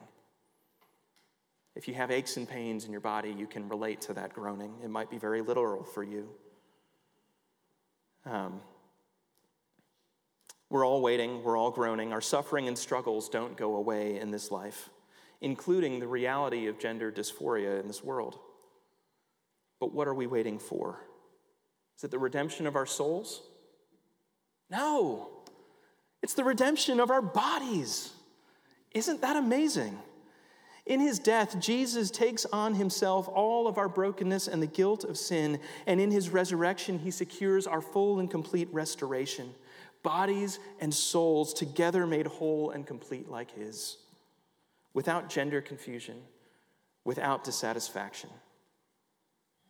If 1.75 1.87
you 1.87 1.93
have 1.93 2.11
aches 2.11 2.37
and 2.37 2.47
pains 2.47 2.85
in 2.85 2.91
your 2.91 3.01
body, 3.01 3.31
you 3.31 3.47
can 3.47 3.69
relate 3.69 4.01
to 4.01 4.13
that 4.13 4.33
groaning. 4.33 4.73
It 4.83 4.89
might 4.89 5.09
be 5.09 5.17
very 5.17 5.41
literal 5.41 5.83
for 5.83 6.03
you. 6.03 6.29
Um, 8.25 8.61
we're 10.69 10.85
all 10.85 11.01
waiting, 11.01 11.43
we're 11.43 11.57
all 11.57 11.71
groaning. 11.71 12.13
Our 12.13 12.21
suffering 12.21 12.67
and 12.67 12.77
struggles 12.77 13.29
don't 13.29 13.57
go 13.57 13.75
away 13.75 14.19
in 14.19 14.31
this 14.31 14.51
life, 14.51 14.89
including 15.41 15.99
the 15.99 16.07
reality 16.07 16.67
of 16.67 16.79
gender 16.79 17.11
dysphoria 17.11 17.79
in 17.79 17.87
this 17.87 18.03
world. 18.03 18.39
But 19.79 19.93
what 19.93 20.07
are 20.07 20.13
we 20.13 20.27
waiting 20.27 20.59
for? 20.59 20.99
Is 21.97 22.03
it 22.03 22.11
the 22.11 22.19
redemption 22.19 22.67
of 22.67 22.75
our 22.75 22.85
souls? 22.85 23.41
No, 24.69 25.29
it's 26.21 26.35
the 26.35 26.43
redemption 26.43 26.99
of 26.99 27.09
our 27.09 27.21
bodies. 27.21 28.13
Isn't 28.91 29.21
that 29.21 29.35
amazing? 29.35 29.97
In 30.91 30.99
his 30.99 31.19
death, 31.19 31.57
Jesus 31.57 32.11
takes 32.11 32.45
on 32.47 32.75
himself 32.75 33.29
all 33.29 33.65
of 33.65 33.77
our 33.77 33.87
brokenness 33.87 34.49
and 34.49 34.61
the 34.61 34.67
guilt 34.67 35.05
of 35.05 35.17
sin, 35.17 35.61
and 35.87 36.01
in 36.01 36.11
his 36.11 36.29
resurrection, 36.29 36.99
he 36.99 37.11
secures 37.11 37.65
our 37.65 37.79
full 37.79 38.19
and 38.19 38.29
complete 38.29 38.67
restoration, 38.73 39.55
bodies 40.03 40.59
and 40.81 40.93
souls 40.93 41.53
together 41.53 42.05
made 42.05 42.27
whole 42.27 42.71
and 42.71 42.85
complete 42.85 43.29
like 43.29 43.51
his, 43.51 43.99
without 44.93 45.29
gender 45.29 45.61
confusion, 45.61 46.17
without 47.05 47.45
dissatisfaction. 47.45 48.29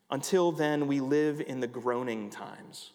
Until 0.09 0.51
then, 0.51 0.87
we 0.87 1.01
live 1.01 1.39
in 1.39 1.59
the 1.59 1.67
groaning 1.67 2.31
times, 2.31 2.93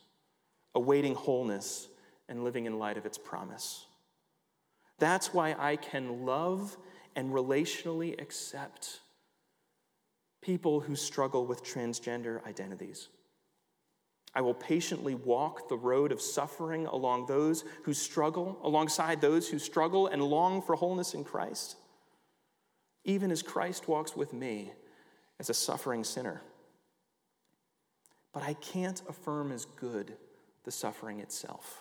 awaiting 0.74 1.14
wholeness 1.14 1.86
and 2.28 2.42
living 2.42 2.66
in 2.66 2.80
light 2.80 2.98
of 2.98 3.06
its 3.06 3.18
promise. 3.18 3.86
That's 4.98 5.32
why 5.32 5.54
I 5.56 5.76
can 5.76 6.26
love 6.26 6.76
and 7.16 7.32
relationally 7.32 8.20
accept 8.20 9.00
people 10.42 10.80
who 10.80 10.94
struggle 10.94 11.46
with 11.46 11.64
transgender 11.64 12.44
identities. 12.46 13.08
I 14.34 14.42
will 14.42 14.54
patiently 14.54 15.14
walk 15.14 15.68
the 15.68 15.78
road 15.78 16.12
of 16.12 16.20
suffering 16.20 16.86
along 16.86 17.24
those 17.24 17.64
who 17.84 17.94
struggle, 17.94 18.58
alongside 18.62 19.20
those 19.20 19.48
who 19.48 19.58
struggle 19.58 20.08
and 20.08 20.22
long 20.22 20.60
for 20.60 20.76
wholeness 20.76 21.14
in 21.14 21.24
Christ, 21.24 21.76
even 23.04 23.30
as 23.30 23.42
Christ 23.42 23.88
walks 23.88 24.14
with 24.14 24.34
me 24.34 24.72
as 25.40 25.48
a 25.48 25.54
suffering 25.54 26.04
sinner. 26.04 26.42
But 28.34 28.42
I 28.42 28.52
can't 28.54 29.00
affirm 29.08 29.52
as 29.52 29.64
good 29.64 30.12
the 30.64 30.70
suffering 30.70 31.20
itself. 31.20 31.80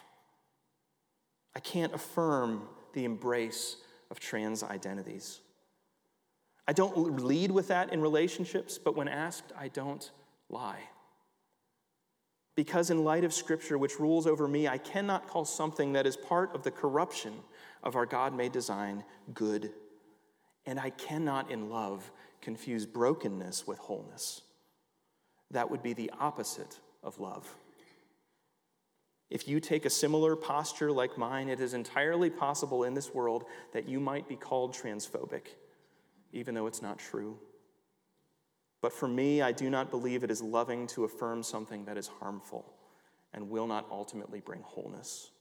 I 1.54 1.60
can't 1.60 1.94
affirm 1.94 2.70
the 2.94 3.04
embrace 3.04 3.78
of 4.16 4.22
trans 4.22 4.64
identities. 4.64 5.42
I 6.70 6.72
don't 6.72 7.22
lead 7.22 7.52
with 7.52 7.68
that 7.68 7.92
in 7.92 8.00
relationships, 8.00 8.78
but 8.78 8.96
when 8.96 9.10
asked, 9.10 9.52
I 9.60 9.68
don't 9.68 10.10
lie. 10.50 10.80
Because, 12.56 12.90
in 12.90 13.04
light 13.04 13.26
of 13.26 13.34
Scripture, 13.34 13.78
which 13.78 14.00
rules 14.00 14.26
over 14.26 14.48
me, 14.48 14.70
I 14.70 14.78
cannot 14.78 15.28
call 15.28 15.44
something 15.44 15.92
that 15.94 16.08
is 16.08 16.16
part 16.16 16.56
of 16.56 16.64
the 16.64 16.72
corruption 16.72 17.34
of 17.84 17.98
our 17.98 18.06
God 18.06 18.34
made 18.34 18.54
design 18.54 19.04
good. 19.34 19.74
And 20.66 20.80
I 20.80 20.92
cannot, 20.92 21.52
in 21.52 21.70
love, 21.70 22.10
confuse 22.40 22.86
brokenness 22.86 23.68
with 23.68 23.80
wholeness. 23.80 24.44
That 25.52 25.70
would 25.70 25.84
be 25.84 25.92
the 25.92 26.10
opposite 26.22 26.80
of 27.04 27.20
love. 27.20 27.54
If 29.30 29.48
you 29.48 29.60
take 29.60 29.86
a 29.86 29.90
similar 29.90 30.36
posture 30.36 30.92
like 30.92 31.18
mine, 31.18 31.50
it 31.50 31.60
is 31.60 31.74
entirely 31.74 32.30
possible 32.30 32.84
in 32.84 32.94
this 32.94 33.14
world 33.14 33.46
that 33.74 33.88
you 33.90 34.00
might 34.00 34.28
be 34.28 34.36
called 34.36 34.74
transphobic, 34.74 35.48
even 36.32 36.54
though 36.54 36.68
it's 36.68 36.82
not 36.82 37.00
true. 37.00 37.38
But 38.82 38.94
for 38.94 39.08
me, 39.08 39.42
I 39.42 39.52
do 39.52 39.70
not 39.70 39.90
believe 39.90 40.24
it 40.24 40.30
is 40.30 40.44
loving 40.44 40.86
to 40.88 41.06
affirm 41.06 41.42
something 41.42 41.86
that 41.86 41.98
is 41.98 42.08
harmful 42.08 42.72
and 43.34 43.50
will 43.50 43.66
not 43.68 43.88
ultimately 43.90 44.40
bring 44.40 44.62
wholeness. 44.62 45.32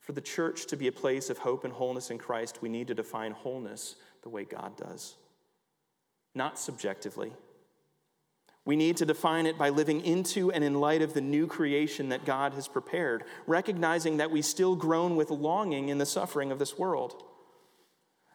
For 0.00 0.12
the 0.12 0.20
church 0.20 0.66
to 0.66 0.76
be 0.76 0.88
a 0.88 0.92
place 0.92 1.30
of 1.30 1.38
hope 1.38 1.64
and 1.64 1.72
wholeness 1.72 2.10
in 2.10 2.18
Christ, 2.18 2.60
we 2.62 2.68
need 2.68 2.86
to 2.88 2.94
define 2.94 3.32
wholeness 3.32 3.96
the 4.22 4.28
way 4.28 4.44
God 4.44 4.76
does, 4.76 5.16
not 6.34 6.58
subjectively 6.58 7.32
we 8.68 8.76
need 8.76 8.98
to 8.98 9.06
define 9.06 9.46
it 9.46 9.56
by 9.56 9.70
living 9.70 10.04
into 10.04 10.52
and 10.52 10.62
in 10.62 10.74
light 10.74 11.00
of 11.00 11.14
the 11.14 11.22
new 11.22 11.46
creation 11.46 12.10
that 12.10 12.26
God 12.26 12.52
has 12.52 12.68
prepared, 12.68 13.24
recognizing 13.46 14.18
that 14.18 14.30
we 14.30 14.42
still 14.42 14.76
groan 14.76 15.16
with 15.16 15.30
longing 15.30 15.88
in 15.88 15.96
the 15.96 16.04
suffering 16.04 16.52
of 16.52 16.58
this 16.58 16.76
world. 16.76 17.22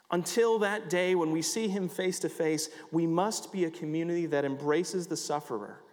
Until 0.10 0.58
that 0.58 0.90
day 0.90 1.14
when 1.14 1.30
we 1.30 1.44
see 1.44 1.68
Him 1.68 1.88
face 1.88 2.18
to 2.18 2.30
face, 2.30 2.72
we 2.92 3.06
must 3.06 3.52
be 3.52 3.66
a 3.66 3.70
community 3.70 4.26
that 4.26 4.44
embraces 4.44 5.06
the 5.06 5.16
sufferer 5.16 5.84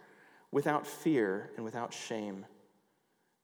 without 0.51 0.87
fear 0.87 1.51
and 1.55 1.63
without 1.63 1.93
shame. 1.93 2.43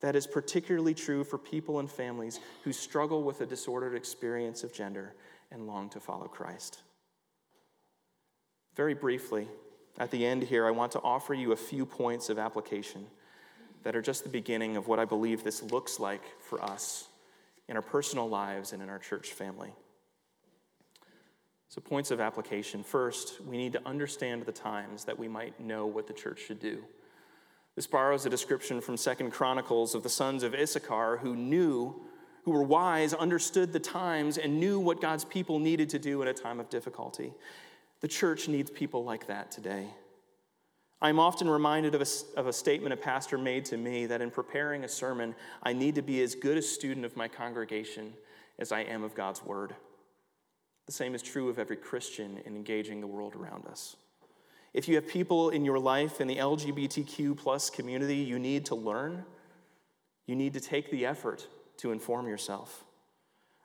That 0.01 0.15
is 0.15 0.25
particularly 0.25 0.95
true 0.95 1.23
for 1.23 1.37
people 1.37 1.77
and 1.77 1.91
families 1.91 2.39
who 2.63 2.73
struggle 2.73 3.21
with 3.21 3.41
a 3.41 3.45
disordered 3.45 3.93
experience 3.93 4.63
of 4.63 4.73
gender 4.73 5.13
and 5.51 5.67
long 5.67 5.91
to 5.91 5.99
follow 5.99 6.25
Christ. 6.25 6.79
Very 8.75 8.95
briefly, 8.95 9.47
at 9.97 10.11
the 10.11 10.25
end 10.25 10.43
here, 10.43 10.65
I 10.67 10.71
want 10.71 10.91
to 10.93 11.01
offer 11.01 11.33
you 11.33 11.51
a 11.51 11.55
few 11.55 11.85
points 11.85 12.29
of 12.29 12.37
application 12.37 13.07
that 13.83 13.95
are 13.95 14.01
just 14.01 14.23
the 14.23 14.29
beginning 14.29 14.77
of 14.77 14.87
what 14.87 14.99
I 14.99 15.05
believe 15.05 15.43
this 15.43 15.63
looks 15.63 15.99
like 15.99 16.21
for 16.41 16.61
us 16.63 17.07
in 17.67 17.75
our 17.75 17.81
personal 17.81 18.29
lives 18.29 18.73
and 18.73 18.81
in 18.81 18.89
our 18.89 18.99
church 18.99 19.31
family. 19.31 19.73
So, 21.69 21.81
points 21.81 22.11
of 22.11 22.21
application. 22.21 22.83
First, 22.83 23.41
we 23.41 23.57
need 23.57 23.73
to 23.73 23.85
understand 23.85 24.45
the 24.45 24.51
times 24.51 25.03
that 25.05 25.19
we 25.19 25.27
might 25.27 25.59
know 25.59 25.85
what 25.85 26.07
the 26.07 26.13
church 26.13 26.39
should 26.45 26.59
do. 26.59 26.83
This 27.75 27.87
borrows 27.87 28.25
a 28.25 28.29
description 28.29 28.81
from 28.81 28.97
Second 28.97 29.31
Chronicles 29.31 29.93
of 29.93 30.01
the 30.01 30.09
sons 30.09 30.43
of 30.43 30.55
Issachar 30.55 31.17
who 31.17 31.35
knew, 31.35 32.01
who 32.43 32.51
were 32.51 32.63
wise, 32.63 33.13
understood 33.13 33.73
the 33.73 33.79
times, 33.79 34.37
and 34.37 34.59
knew 34.59 34.79
what 34.79 35.01
God's 35.01 35.25
people 35.25 35.59
needed 35.59 35.89
to 35.89 35.99
do 35.99 36.21
in 36.21 36.27
a 36.27 36.33
time 36.33 36.59
of 36.59 36.69
difficulty. 36.69 37.33
The 38.01 38.07
church 38.07 38.47
needs 38.47 38.69
people 38.69 39.03
like 39.03 39.27
that 39.27 39.51
today. 39.51 39.87
I'm 41.01 41.19
often 41.19 41.49
reminded 41.49 41.93
of 41.93 42.01
a, 42.01 42.39
of 42.39 42.47
a 42.47 42.53
statement 42.53 42.93
a 42.93 42.97
pastor 42.97 43.37
made 43.37 43.65
to 43.65 43.77
me 43.77 44.07
that 44.07 44.21
in 44.21 44.31
preparing 44.31 44.83
a 44.83 44.87
sermon, 44.87 45.35
I 45.61 45.73
need 45.73 45.95
to 45.95 46.01
be 46.01 46.21
as 46.21 46.33
good 46.33 46.57
a 46.57 46.61
student 46.61 47.05
of 47.05 47.15
my 47.15 47.27
congregation 47.27 48.13
as 48.57 48.71
I 48.71 48.81
am 48.81 49.03
of 49.03 49.13
God's 49.13 49.43
word. 49.43 49.75
The 50.87 50.91
same 50.91 51.13
is 51.13 51.21
true 51.21 51.49
of 51.49 51.59
every 51.59 51.75
Christian 51.75 52.39
in 52.45 52.55
engaging 52.55 53.01
the 53.01 53.07
world 53.07 53.35
around 53.35 53.65
us. 53.67 53.95
If 54.73 54.87
you 54.87 54.95
have 54.95 55.07
people 55.07 55.49
in 55.49 55.65
your 55.65 55.79
life 55.79 56.19
in 56.21 56.27
the 56.27 56.37
LGBTQ 56.37 57.37
plus 57.37 57.69
community 57.69 58.17
you 58.17 58.39
need 58.39 58.65
to 58.67 58.75
learn, 58.75 59.23
you 60.25 60.35
need 60.35 60.53
to 60.53 60.59
take 60.59 60.89
the 60.89 61.05
effort 61.05 61.47
to 61.77 61.91
inform 61.91 62.27
yourself. 62.27 62.83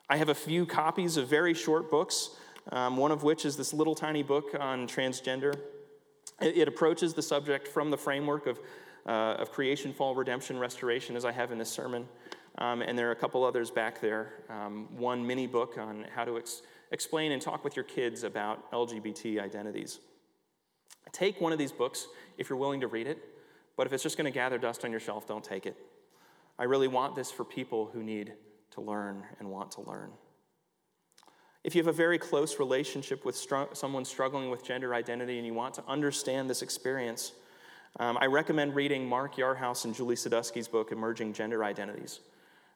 I 0.09 0.17
have 0.17 0.29
a 0.29 0.35
few 0.35 0.65
copies 0.65 1.17
of 1.17 1.27
very 1.27 1.53
short 1.53 1.89
books, 1.89 2.31
um, 2.71 2.97
one 2.97 3.11
of 3.11 3.23
which 3.23 3.45
is 3.45 3.57
this 3.57 3.73
little 3.73 3.95
tiny 3.95 4.23
book 4.23 4.55
on 4.59 4.87
transgender. 4.87 5.55
It, 6.41 6.57
it 6.57 6.67
approaches 6.67 7.13
the 7.13 7.21
subject 7.21 7.67
from 7.67 7.91
the 7.91 7.97
framework 7.97 8.47
of, 8.47 8.59
uh, 9.05 9.35
of 9.39 9.51
creation, 9.51 9.93
fall, 9.93 10.15
redemption, 10.15 10.57
restoration, 10.57 11.15
as 11.15 11.25
I 11.25 11.31
have 11.31 11.51
in 11.51 11.57
this 11.57 11.69
sermon. 11.69 12.07
Um, 12.57 12.81
and 12.81 12.97
there 12.97 13.09
are 13.09 13.11
a 13.11 13.15
couple 13.15 13.43
others 13.43 13.71
back 13.71 13.99
there. 13.99 14.33
Um, 14.49 14.87
one 14.95 15.25
mini 15.25 15.47
book 15.47 15.77
on 15.77 16.05
how 16.15 16.23
to 16.23 16.37
ex- 16.37 16.61
explain 16.91 17.31
and 17.31 17.41
talk 17.41 17.63
with 17.63 17.75
your 17.75 17.85
kids 17.85 18.23
about 18.23 18.71
LGBT 18.71 19.41
identities. 19.41 19.99
Take 21.11 21.41
one 21.41 21.51
of 21.51 21.59
these 21.59 21.71
books 21.71 22.07
if 22.37 22.49
you're 22.49 22.57
willing 22.57 22.81
to 22.81 22.87
read 22.87 23.07
it, 23.07 23.19
but 23.75 23.87
if 23.87 23.93
it's 23.93 24.03
just 24.03 24.17
going 24.17 24.25
to 24.25 24.31
gather 24.31 24.57
dust 24.57 24.85
on 24.85 24.91
your 24.91 24.99
shelf, 24.99 25.27
don't 25.27 25.43
take 25.43 25.65
it. 25.65 25.75
I 26.57 26.63
really 26.65 26.87
want 26.87 27.15
this 27.15 27.31
for 27.31 27.43
people 27.43 27.89
who 27.91 28.03
need 28.03 28.33
to 28.71 28.81
learn 28.81 29.23
and 29.39 29.49
want 29.49 29.71
to 29.71 29.81
learn. 29.81 30.11
If 31.63 31.75
you 31.75 31.79
have 31.79 31.87
a 31.87 31.95
very 31.95 32.17
close 32.17 32.59
relationship 32.59 33.23
with 33.23 33.35
str- 33.35 33.73
someone 33.73 34.03
struggling 34.03 34.49
with 34.49 34.65
gender 34.65 34.93
identity 34.93 35.37
and 35.37 35.47
you 35.47 35.53
want 35.53 35.73
to 35.75 35.83
understand 35.87 36.49
this 36.49 36.61
experience, 36.61 37.31
um, 37.99 38.17
I 38.19 38.25
recommend 38.25 38.75
reading 38.75 39.07
Mark 39.07 39.37
Yarhouse 39.37 39.85
and 39.85 39.95
Julie 39.95 40.15
Sadusky's 40.15 40.67
book, 40.67 40.91
Emerging 40.91 41.33
Gender 41.33 41.63
Identities. 41.63 42.19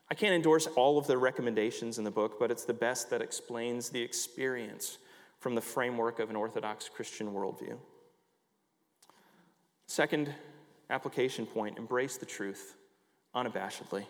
I 0.09 0.15
can't 0.15 0.33
endorse 0.33 0.67
all 0.67 0.97
of 0.97 1.05
the 1.05 1.17
recommendations 1.17 1.97
in 1.97 2.05
the 2.05 2.11
book, 2.11 2.39
but 2.39 2.49
it's 2.49 2.63
the 2.63 2.73
best 2.73 3.09
that 3.09 3.21
explains 3.21 3.89
the 3.89 4.01
experience 4.01 4.99
from 5.39 5.53
the 5.53 5.61
framework 5.61 6.19
of 6.19 6.29
an 6.29 6.37
Orthodox 6.37 6.87
Christian 6.87 7.33
worldview. 7.33 7.77
Second 9.87 10.33
application 10.89 11.45
point 11.45 11.77
embrace 11.77 12.17
the 12.17 12.25
truth 12.25 12.75
unabashedly. 13.35 14.05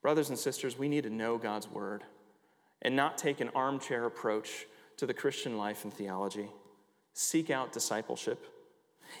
Brothers 0.00 0.28
and 0.28 0.38
sisters, 0.38 0.78
we 0.78 0.88
need 0.88 1.04
to 1.04 1.10
know 1.10 1.38
God's 1.38 1.68
word 1.68 2.04
and 2.82 2.94
not 2.94 3.16
take 3.16 3.40
an 3.40 3.50
armchair 3.54 4.04
approach 4.04 4.66
to 4.96 5.06
the 5.06 5.14
Christian 5.14 5.56
life 5.56 5.84
and 5.84 5.92
theology. 5.92 6.48
Seek 7.14 7.50
out 7.50 7.72
discipleship. 7.72 8.44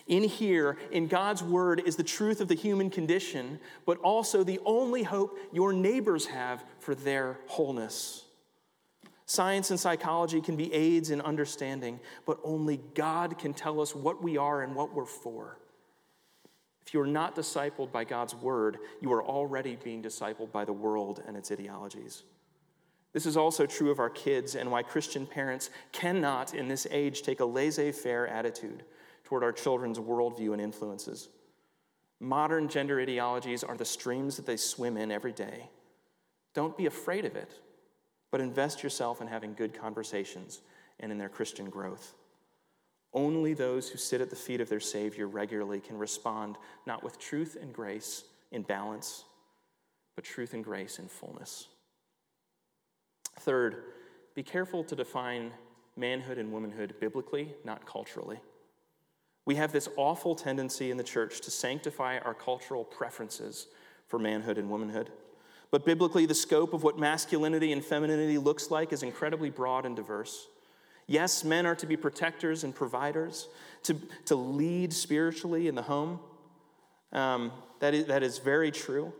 In 0.06 0.24
here, 0.24 0.78
in 0.90 1.06
God's 1.06 1.42
word, 1.42 1.82
is 1.84 1.96
the 1.96 2.02
truth 2.02 2.40
of 2.40 2.48
the 2.48 2.54
human 2.54 2.90
condition, 2.90 3.60
but 3.84 3.98
also 3.98 4.42
the 4.42 4.60
only 4.64 5.02
hope 5.02 5.38
your 5.52 5.72
neighbors 5.72 6.26
have 6.26 6.64
for 6.78 6.94
their 6.94 7.38
wholeness. 7.46 8.24
Science 9.26 9.70
and 9.70 9.78
psychology 9.78 10.40
can 10.40 10.56
be 10.56 10.72
aids 10.72 11.10
in 11.10 11.20
understanding, 11.20 12.00
but 12.26 12.38
only 12.42 12.80
God 12.94 13.38
can 13.38 13.54
tell 13.54 13.80
us 13.80 13.94
what 13.94 14.22
we 14.22 14.36
are 14.36 14.62
and 14.62 14.74
what 14.74 14.94
we're 14.94 15.04
for. 15.04 15.58
If 16.84 16.92
you 16.92 17.00
are 17.00 17.06
not 17.06 17.36
discipled 17.36 17.92
by 17.92 18.04
God's 18.04 18.34
word, 18.34 18.78
you 19.00 19.12
are 19.12 19.22
already 19.22 19.76
being 19.82 20.02
discipled 20.02 20.50
by 20.50 20.64
the 20.64 20.72
world 20.72 21.22
and 21.26 21.36
its 21.36 21.52
ideologies. 21.52 22.24
This 23.12 23.26
is 23.26 23.36
also 23.36 23.66
true 23.66 23.90
of 23.90 23.98
our 23.98 24.10
kids 24.10 24.54
and 24.54 24.70
why 24.70 24.82
Christian 24.82 25.26
parents 25.26 25.70
cannot, 25.92 26.54
in 26.54 26.68
this 26.68 26.86
age, 26.90 27.22
take 27.22 27.40
a 27.40 27.44
laissez 27.44 27.92
faire 27.92 28.26
attitude 28.26 28.84
toward 29.24 29.42
our 29.42 29.52
children's 29.52 29.98
worldview 29.98 30.52
and 30.52 30.60
influences. 30.60 31.28
Modern 32.20 32.68
gender 32.68 33.00
ideologies 33.00 33.64
are 33.64 33.76
the 33.76 33.84
streams 33.84 34.36
that 34.36 34.46
they 34.46 34.56
swim 34.56 34.96
in 34.96 35.10
every 35.10 35.32
day. 35.32 35.68
Don't 36.54 36.76
be 36.76 36.86
afraid 36.86 37.24
of 37.24 37.36
it, 37.36 37.50
but 38.30 38.40
invest 38.40 38.82
yourself 38.82 39.20
in 39.20 39.26
having 39.26 39.54
good 39.54 39.78
conversations 39.78 40.60
and 41.00 41.10
in 41.10 41.18
their 41.18 41.28
Christian 41.28 41.68
growth. 41.68 42.14
Only 43.12 43.52
those 43.52 43.90
who 43.90 43.98
sit 43.98 44.22
at 44.22 44.30
the 44.30 44.36
feet 44.36 44.60
of 44.60 44.68
their 44.68 44.80
Savior 44.80 45.26
regularly 45.26 45.80
can 45.80 45.98
respond 45.98 46.56
not 46.86 47.02
with 47.02 47.18
truth 47.18 47.58
and 47.60 47.72
grace 47.72 48.24
in 48.52 48.62
balance, 48.62 49.24
but 50.14 50.24
truth 50.24 50.54
and 50.54 50.64
grace 50.64 50.98
in 50.98 51.08
fullness. 51.08 51.68
Third, 53.40 53.84
be 54.34 54.42
careful 54.42 54.84
to 54.84 54.96
define 54.96 55.52
manhood 55.96 56.38
and 56.38 56.52
womanhood 56.52 56.94
biblically, 57.00 57.54
not 57.64 57.86
culturally. 57.86 58.40
We 59.44 59.56
have 59.56 59.72
this 59.72 59.88
awful 59.96 60.34
tendency 60.34 60.90
in 60.90 60.96
the 60.96 61.02
church 61.02 61.40
to 61.42 61.50
sanctify 61.50 62.18
our 62.18 62.34
cultural 62.34 62.84
preferences 62.84 63.66
for 64.06 64.18
manhood 64.18 64.58
and 64.58 64.70
womanhood. 64.70 65.10
But 65.70 65.84
biblically, 65.84 66.26
the 66.26 66.34
scope 66.34 66.74
of 66.74 66.82
what 66.82 66.98
masculinity 66.98 67.72
and 67.72 67.84
femininity 67.84 68.38
looks 68.38 68.70
like 68.70 68.92
is 68.92 69.02
incredibly 69.02 69.50
broad 69.50 69.86
and 69.86 69.96
diverse. 69.96 70.46
Yes, 71.06 71.44
men 71.44 71.66
are 71.66 71.74
to 71.76 71.86
be 71.86 71.96
protectors 71.96 72.62
and 72.62 72.74
providers, 72.74 73.48
to, 73.84 73.94
to 74.26 74.36
lead 74.36 74.92
spiritually 74.92 75.66
in 75.66 75.74
the 75.74 75.82
home. 75.82 76.20
Um, 77.12 77.52
that, 77.80 77.94
is, 77.94 78.06
that 78.06 78.22
is 78.22 78.38
very 78.38 78.70
true. 78.70 79.12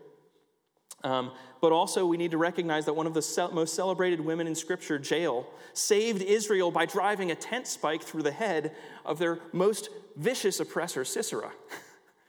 Um, 1.05 1.33
but 1.61 1.73
also, 1.73 2.07
we 2.07 2.17
need 2.17 2.33
to 2.33 2.39
recognize 2.39 2.87
that 2.87 2.95
one 2.95 3.07
of 3.07 3.15
the 3.15 3.51
most 3.53 3.75
celebrated 3.75 4.21
women 4.21 4.47
in 4.47 4.55
Scripture, 4.55 4.99
Jael, 4.99 5.47
saved 5.73 6.23
Israel 6.23 6.71
by 6.71 6.87
driving 6.87 7.31
a 7.31 7.35
tent 7.35 7.67
spike 7.67 8.03
through 8.03 8.23
the 8.23 8.33
head 8.33 8.75
of 9.05 9.19
their 9.19 9.39
most 9.53 9.89
vicious 10.17 10.61
oppressor, 10.61 11.05
Sisera. 11.05 11.53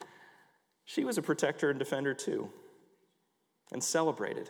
she 0.85 1.03
was 1.03 1.17
a 1.17 1.21
protector 1.21 1.69
and 1.69 1.79
defender 1.79 2.13
too, 2.13 2.49
and 3.71 3.83
celebrated. 3.83 4.49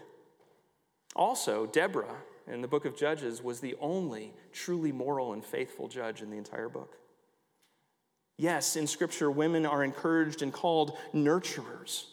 Also, 1.15 1.65
Deborah 1.65 2.17
in 2.47 2.61
the 2.61 2.67
book 2.67 2.85
of 2.85 2.97
Judges 2.97 3.41
was 3.41 3.59
the 3.59 3.75
only 3.79 4.33
truly 4.51 4.91
moral 4.91 5.33
and 5.33 5.43
faithful 5.43 5.87
judge 5.87 6.21
in 6.21 6.29
the 6.29 6.37
entire 6.37 6.69
book. 6.69 6.97
Yes, 8.37 8.75
in 8.75 8.87
Scripture, 8.87 9.29
women 9.29 9.65
are 9.65 9.83
encouraged 9.83 10.41
and 10.41 10.51
called 10.51 10.97
nurturers. 11.13 12.05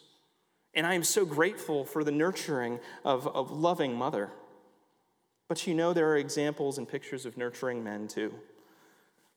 And 0.73 0.87
I 0.87 0.93
am 0.93 1.03
so 1.03 1.25
grateful 1.25 1.83
for 1.83 2.03
the 2.03 2.11
nurturing 2.11 2.79
of 3.03 3.25
a 3.25 3.41
loving 3.41 3.95
mother. 3.95 4.31
But 5.47 5.67
you 5.67 5.73
know, 5.73 5.91
there 5.91 6.09
are 6.09 6.17
examples 6.17 6.77
and 6.77 6.87
pictures 6.87 7.25
of 7.25 7.37
nurturing 7.37 7.83
men 7.83 8.07
too. 8.07 8.33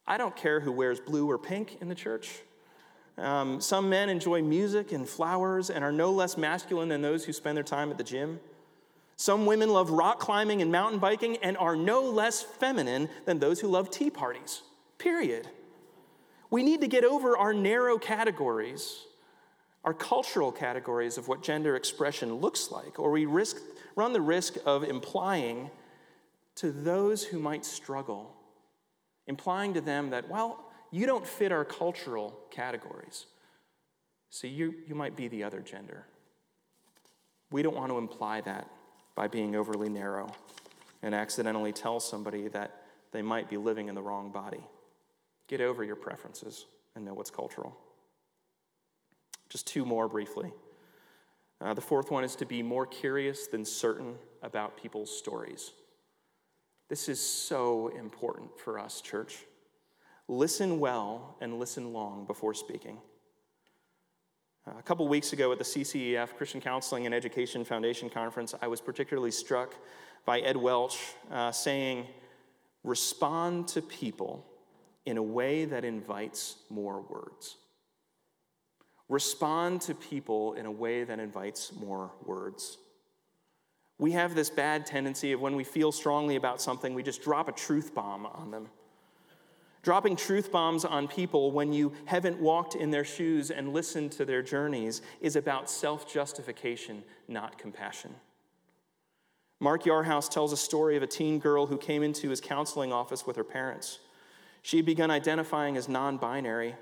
I 0.07 0.17
don't 0.17 0.37
care 0.37 0.61
who 0.61 0.71
wears 0.71 1.01
blue 1.01 1.29
or 1.29 1.39
pink 1.39 1.79
in 1.81 1.89
the 1.89 1.95
church. 1.95 2.43
Um, 3.17 3.61
some 3.61 3.89
men 3.89 4.09
enjoy 4.09 4.43
music 4.43 4.93
and 4.93 5.09
flowers 5.09 5.71
and 5.71 5.85
are 5.85 5.93
no 5.93 6.11
less 6.11 6.37
masculine 6.37 6.89
than 6.89 7.03
those 7.03 7.25
who 7.25 7.33
spend 7.33 7.57
their 7.57 7.65
time 7.65 7.91
at 7.91 7.99
the 7.99 8.05
gym. 8.05 8.39
Some 9.17 9.47
women 9.47 9.71
love 9.71 9.91
rock 9.91 10.19
climbing 10.19 10.63
and 10.63 10.73
mountain 10.73 10.99
biking 10.99 11.37
and 11.39 11.57
are 11.57 11.77
no 11.77 12.03
less 12.03 12.43
feminine 12.43 13.09
than 13.25 13.39
those 13.39 13.61
who 13.61 13.69
love 13.69 13.91
tea 13.91 14.11
parties, 14.11 14.63
period. 14.99 15.49
We 16.51 16.63
need 16.63 16.81
to 16.81 16.89
get 16.89 17.05
over 17.05 17.37
our 17.37 17.55
narrow 17.55 17.99
categories, 17.99 19.05
our 19.85 19.95
cultural 19.95 20.51
categories 20.51 21.19
of 21.19 21.29
what 21.29 21.43
gender 21.43 21.77
expression 21.77 22.35
looks 22.37 22.71
like, 22.71 22.99
or 22.99 23.11
we 23.11 23.27
risk, 23.27 23.59
run 23.97 24.13
the 24.13 24.21
risk 24.21 24.57
of 24.65 24.83
implying 24.83 25.71
to 26.57 26.73
those 26.73 27.25
who 27.25 27.39
might 27.39 27.65
struggle, 27.65 28.35
implying 29.27 29.75
to 29.75 29.81
them 29.81 30.11
that, 30.11 30.29
well, 30.29 30.65
you 30.91 31.07
don't 31.07 31.27
fit 31.27 31.53
our 31.53 31.65
cultural 31.65 32.39
categories, 32.51 33.27
so 34.31 34.47
you, 34.47 34.75
you 34.87 34.95
might 34.95 35.17
be 35.17 35.29
the 35.29 35.45
other 35.45 35.61
gender. 35.61 36.07
We 37.51 37.63
don't 37.63 37.77
want 37.77 37.91
to 37.91 37.99
imply 37.99 38.41
that 38.43 38.69
by 39.15 39.29
being 39.29 39.55
overly 39.55 39.89
narrow 39.89 40.33
and 41.03 41.15
accidentally 41.15 41.73
tell 41.73 42.01
somebody 42.01 42.49
that 42.49 42.83
they 43.13 43.23
might 43.23 43.51
be 43.51 43.57
living 43.57 43.89
in 43.89 43.95
the 43.95 44.03
wrong 44.03 44.31
body. 44.31 44.65
Get 45.47 45.61
over 45.61 45.85
your 45.85 45.97
preferences 45.97 46.67
and 46.97 47.05
know 47.05 47.15
what's 47.15 47.31
cultural. 47.31 47.77
Just 49.49 49.67
two 49.67 49.85
more 49.85 50.09
briefly. 50.09 50.53
Uh, 51.61 51.75
the 51.75 51.81
fourth 51.81 52.11
one 52.11 52.25
is 52.25 52.37
to 52.37 52.47
be 52.47 52.63
more 52.63 52.87
curious 52.87 53.47
than 53.47 53.65
certain 53.65 54.17
about 54.43 54.77
people's 54.77 55.17
stories. 55.17 55.73
This 56.89 57.09
is 57.09 57.21
so 57.21 57.89
important 57.89 58.59
for 58.59 58.79
us, 58.79 59.01
church. 59.01 59.39
Listen 60.29 60.79
well 60.79 61.37
and 61.41 61.59
listen 61.59 61.93
long 61.93 62.27
before 62.27 62.55
speaking. 62.55 62.99
A 64.67 64.83
couple 64.83 65.07
weeks 65.09 65.35
ago 65.35 65.53
at 65.53 65.59
the 65.59 65.65
CCEF, 65.65 66.37
Christian 66.37 66.61
Counseling 66.61 67.05
and 67.05 67.15
Education 67.15 67.65
Foundation 67.65 68.09
Conference, 68.09 68.55
I 68.63 68.67
was 68.67 68.81
particularly 68.81 69.31
struck 69.31 69.75
by 70.25 70.41
Ed 70.41 70.57
Welch 70.57 70.99
uh, 71.31 71.53
saying, 71.53 72.07
Respond 72.83 73.69
to 73.69 73.83
people 73.83 74.47
in 75.05 75.19
a 75.19 75.23
way 75.23 75.65
that 75.67 75.85
invites 75.85 76.57
more 76.71 77.03
words. 77.03 77.57
Respond 79.09 79.83
to 79.83 79.95
people 79.95 80.55
in 80.55 80.67
a 80.67 80.71
way 80.71 81.05
that 81.05 81.19
invites 81.19 81.73
more 81.75 82.11
words. 82.25 82.79
We 83.99 84.13
have 84.13 84.35
this 84.35 84.51
bad 84.51 84.87
tendency 84.87 85.33
of 85.33 85.41
when 85.41 85.57
we 85.57 85.65
feel 85.65 85.93
strongly 85.93 86.37
about 86.37 86.61
something, 86.61 86.95
we 86.95 87.03
just 87.03 87.23
drop 87.23 87.49
a 87.49 87.53
truth 87.53 87.95
bomb 87.95 88.27
on 88.27 88.51
them. 88.51 88.69
Dropping 89.83 90.17
truth 90.17 90.51
bombs 90.51 90.87
on 90.87 91.07
people 91.07 91.53
when 91.53 91.73
you 91.73 91.93
haven't 92.07 92.41
walked 92.41 92.75
in 92.75 92.91
their 92.91 93.05
shoes 93.05 93.51
and 93.51 93.75
listened 93.75 94.13
to 94.13 94.25
their 94.25 94.43
journeys 94.43 95.03
is 95.21 95.37
about 95.37 95.69
self 95.69 96.11
justification, 96.11 97.05
not 97.29 97.59
compassion. 97.59 98.15
Mark 99.61 99.85
Yarhouse 99.85 100.31
tells 100.31 100.53
a 100.53 100.57
story 100.57 100.97
of 100.97 101.03
a 101.03 101.07
teen 101.07 101.39
girl 101.39 101.67
who 101.67 101.77
came 101.77 102.03
into 102.03 102.31
his 102.31 102.41
counseling 102.41 102.93
office 102.93 103.27
with 103.27 103.37
her 103.37 103.45
parents. 103.45 103.99
She 104.63 104.79
had 104.79 104.87
begun 104.87 105.11
identifying 105.11 105.77
as 105.77 105.89
non 105.89 106.17
binary. 106.17 106.75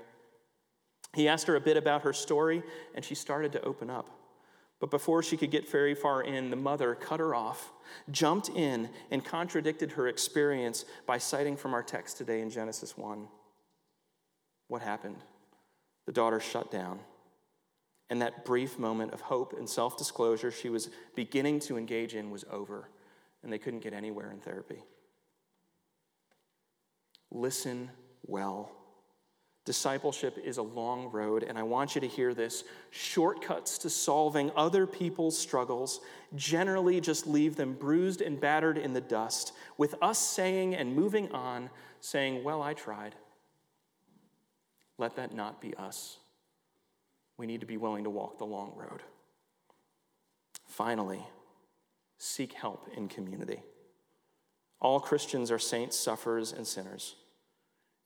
He 1.13 1.27
asked 1.27 1.47
her 1.47 1.55
a 1.55 1.61
bit 1.61 1.77
about 1.77 2.01
her 2.03 2.13
story, 2.13 2.63
and 2.95 3.05
she 3.05 3.15
started 3.15 3.51
to 3.53 3.61
open 3.63 3.89
up. 3.89 4.09
But 4.79 4.91
before 4.91 5.23
she 5.23 5.37
could 5.37 5.51
get 5.51 5.69
very 5.69 5.95
far 5.95 6.23
in, 6.23 6.49
the 6.49 6.55
mother 6.55 6.95
cut 6.95 7.19
her 7.19 7.33
off, 7.33 7.71
jumped 8.11 8.49
in, 8.49 8.89
and 9.11 9.23
contradicted 9.23 9.93
her 9.93 10.07
experience 10.07 10.85
by 11.05 11.19
citing 11.19 11.55
from 11.55 11.73
our 11.73 11.83
text 11.83 12.17
today 12.17 12.41
in 12.41 12.49
Genesis 12.49 12.97
1. 12.97 13.27
What 14.67 14.81
happened? 14.81 15.17
The 16.05 16.11
daughter 16.11 16.39
shut 16.39 16.71
down. 16.71 16.99
And 18.09 18.21
that 18.21 18.43
brief 18.43 18.77
moment 18.77 19.13
of 19.13 19.21
hope 19.21 19.53
and 19.57 19.69
self 19.69 19.97
disclosure 19.97 20.51
she 20.51 20.69
was 20.69 20.89
beginning 21.15 21.59
to 21.61 21.77
engage 21.77 22.15
in 22.15 22.29
was 22.29 22.43
over, 22.51 22.89
and 23.41 23.53
they 23.53 23.57
couldn't 23.57 23.83
get 23.83 23.93
anywhere 23.93 24.31
in 24.31 24.39
therapy. 24.39 24.83
Listen 27.31 27.89
well. 28.25 28.71
Discipleship 29.65 30.37
is 30.43 30.57
a 30.57 30.61
long 30.61 31.09
road, 31.11 31.43
and 31.43 31.57
I 31.57 31.63
want 31.63 31.95
you 31.95 32.01
to 32.01 32.07
hear 32.07 32.33
this. 32.33 32.65
Shortcuts 32.89 33.77
to 33.79 33.89
solving 33.89 34.51
other 34.57 34.85
people's 34.85 35.37
struggles 35.37 36.01
generally 36.35 36.99
just 36.99 37.27
leave 37.27 37.55
them 37.55 37.73
bruised 37.73 38.21
and 38.21 38.39
battered 38.39 38.77
in 38.77 38.91
the 38.91 39.01
dust, 39.01 39.53
with 39.77 39.95
us 40.01 40.19
saying 40.19 40.75
and 40.75 40.93
moving 40.93 41.31
on, 41.31 41.69
saying, 42.01 42.43
Well, 42.43 42.61
I 42.61 42.73
tried. 42.73 43.15
Let 44.97 45.15
that 45.15 45.33
not 45.33 45.61
be 45.61 45.73
us. 45.75 46.17
We 47.37 47.47
need 47.47 47.61
to 47.61 47.65
be 47.65 47.77
willing 47.77 48.03
to 48.03 48.09
walk 48.09 48.37
the 48.37 48.45
long 48.45 48.73
road. 48.75 49.01
Finally, 50.67 51.25
seek 52.17 52.53
help 52.53 52.89
in 52.97 53.07
community. 53.07 53.61
All 54.81 54.99
Christians 54.99 55.51
are 55.51 55.59
saints, 55.59 55.97
sufferers, 55.97 56.51
and 56.51 56.67
sinners. 56.67 57.15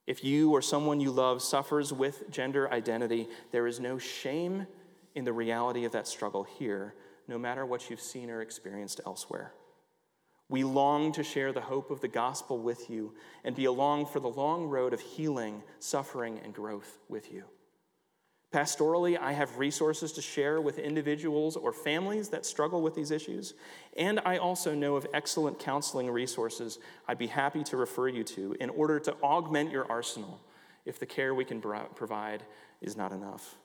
If 0.07 0.23
you 0.23 0.51
or 0.51 0.61
someone 0.61 1.01
you 1.01 1.11
love 1.11 1.41
suffers 1.41 1.91
with 1.91 2.31
gender 2.31 2.71
identity, 2.71 3.27
there 3.51 3.67
is 3.67 3.79
no 3.79 3.97
shame 3.97 4.65
in 5.15 5.25
the 5.25 5.33
reality 5.33 5.83
of 5.83 5.91
that 5.91 6.07
struggle 6.07 6.43
here, 6.43 6.95
no 7.27 7.37
matter 7.37 7.65
what 7.65 7.89
you've 7.89 8.01
seen 8.01 8.29
or 8.29 8.41
experienced 8.41 9.01
elsewhere. 9.05 9.51
We 10.49 10.63
long 10.63 11.11
to 11.11 11.23
share 11.23 11.51
the 11.51 11.59
hope 11.59 11.91
of 11.91 11.99
the 11.99 12.07
gospel 12.07 12.57
with 12.57 12.89
you 12.89 13.15
and 13.43 13.53
be 13.53 13.65
along 13.65 14.05
for 14.05 14.21
the 14.21 14.29
long 14.29 14.67
road 14.67 14.93
of 14.93 15.01
healing, 15.01 15.61
suffering, 15.79 16.39
and 16.41 16.53
growth 16.53 16.99
with 17.09 17.31
you. 17.33 17.43
Pastorally, 18.53 19.19
I 19.19 19.33
have 19.33 19.57
resources 19.57 20.13
to 20.13 20.21
share 20.21 20.61
with 20.61 20.79
individuals 20.79 21.57
or 21.57 21.73
families 21.73 22.29
that 22.29 22.45
struggle 22.45 22.81
with 22.81 22.95
these 22.95 23.11
issues, 23.11 23.53
and 23.97 24.21
I 24.23 24.37
also 24.37 24.73
know 24.73 24.95
of 24.95 25.05
excellent 25.13 25.59
counseling 25.59 26.09
resources 26.09 26.79
I'd 27.09 27.17
be 27.17 27.27
happy 27.27 27.63
to 27.65 27.75
refer 27.75 28.07
you 28.07 28.23
to 28.23 28.55
in 28.61 28.69
order 28.69 28.99
to 29.01 29.13
augment 29.21 29.71
your 29.71 29.89
arsenal 29.91 30.39
if 30.85 30.97
the 30.97 31.05
care 31.05 31.35
we 31.35 31.43
can 31.43 31.59
provide 31.61 32.43
is 32.81 32.95
not 32.95 33.11
enough. 33.11 33.57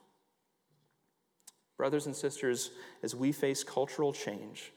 Brothers 1.76 2.06
and 2.06 2.16
sisters, 2.16 2.72
as 3.04 3.14
we 3.14 3.30
face 3.30 3.62
cultural 3.62 4.12
change 4.12 4.72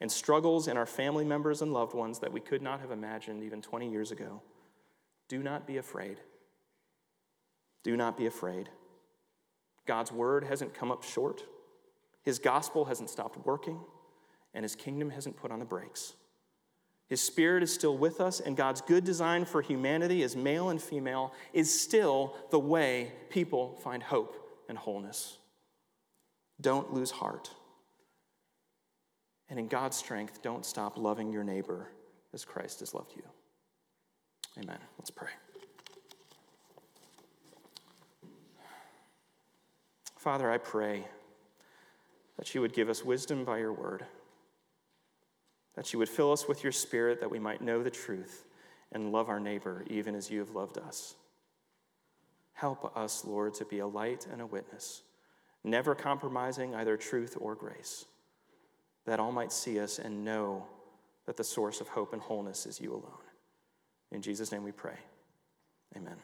and 0.00 0.10
struggles 0.10 0.68
in 0.68 0.78
our 0.78 0.86
family 0.86 1.24
members 1.24 1.60
and 1.60 1.72
loved 1.72 1.94
ones 1.94 2.18
that 2.20 2.32
we 2.32 2.40
could 2.40 2.62
not 2.62 2.80
have 2.80 2.90
imagined 2.90 3.42
even 3.42 3.60
20 3.60 3.90
years 3.90 4.10
ago, 4.10 4.40
do 5.28 5.42
not 5.42 5.66
be 5.66 5.76
afraid. 5.76 6.18
Do 7.82 7.94
not 7.96 8.16
be 8.16 8.24
afraid. 8.24 8.70
God's 9.86 10.12
word 10.12 10.44
hasn't 10.44 10.74
come 10.74 10.90
up 10.90 11.02
short, 11.02 11.42
his 12.22 12.38
gospel 12.38 12.86
hasn't 12.86 13.10
stopped 13.10 13.44
working, 13.44 13.78
and 14.54 14.62
his 14.62 14.74
kingdom 14.74 15.10
hasn't 15.10 15.36
put 15.36 15.50
on 15.50 15.58
the 15.58 15.64
brakes. 15.64 16.14
His 17.08 17.20
spirit 17.20 17.62
is 17.62 17.72
still 17.72 17.96
with 17.98 18.20
us, 18.20 18.40
and 18.40 18.56
God's 18.56 18.80
good 18.80 19.04
design 19.04 19.44
for 19.44 19.60
humanity 19.60 20.22
as 20.22 20.34
male 20.34 20.70
and 20.70 20.80
female 20.80 21.32
is 21.52 21.82
still 21.82 22.34
the 22.50 22.58
way 22.58 23.12
people 23.28 23.78
find 23.82 24.02
hope 24.02 24.64
and 24.68 24.78
wholeness. 24.78 25.36
Don't 26.60 26.94
lose 26.94 27.10
heart. 27.10 27.50
And 29.50 29.58
in 29.58 29.68
God's 29.68 29.96
strength, 29.96 30.40
don't 30.40 30.64
stop 30.64 30.96
loving 30.96 31.30
your 31.30 31.44
neighbor 31.44 31.90
as 32.32 32.44
Christ 32.44 32.80
has 32.80 32.94
loved 32.94 33.12
you. 33.14 33.22
Amen. 34.58 34.78
Let's 34.98 35.10
pray. 35.10 35.30
Father, 40.24 40.50
I 40.50 40.56
pray 40.56 41.04
that 42.38 42.54
you 42.54 42.62
would 42.62 42.72
give 42.72 42.88
us 42.88 43.04
wisdom 43.04 43.44
by 43.44 43.58
your 43.58 43.74
word, 43.74 44.06
that 45.76 45.92
you 45.92 45.98
would 45.98 46.08
fill 46.08 46.32
us 46.32 46.48
with 46.48 46.62
your 46.62 46.72
spirit 46.72 47.20
that 47.20 47.30
we 47.30 47.38
might 47.38 47.60
know 47.60 47.82
the 47.82 47.90
truth 47.90 48.46
and 48.90 49.12
love 49.12 49.28
our 49.28 49.38
neighbor 49.38 49.84
even 49.90 50.14
as 50.14 50.30
you 50.30 50.38
have 50.38 50.52
loved 50.52 50.78
us. 50.78 51.16
Help 52.54 52.96
us, 52.96 53.26
Lord, 53.26 53.52
to 53.52 53.66
be 53.66 53.80
a 53.80 53.86
light 53.86 54.26
and 54.32 54.40
a 54.40 54.46
witness, 54.46 55.02
never 55.62 55.94
compromising 55.94 56.74
either 56.74 56.96
truth 56.96 57.36
or 57.38 57.54
grace, 57.54 58.06
that 59.04 59.20
all 59.20 59.30
might 59.30 59.52
see 59.52 59.78
us 59.78 59.98
and 59.98 60.24
know 60.24 60.64
that 61.26 61.36
the 61.36 61.44
source 61.44 61.82
of 61.82 61.88
hope 61.88 62.14
and 62.14 62.22
wholeness 62.22 62.64
is 62.64 62.80
you 62.80 62.92
alone. 62.92 63.26
In 64.10 64.22
Jesus' 64.22 64.52
name 64.52 64.64
we 64.64 64.72
pray. 64.72 64.96
Amen. 65.94 66.16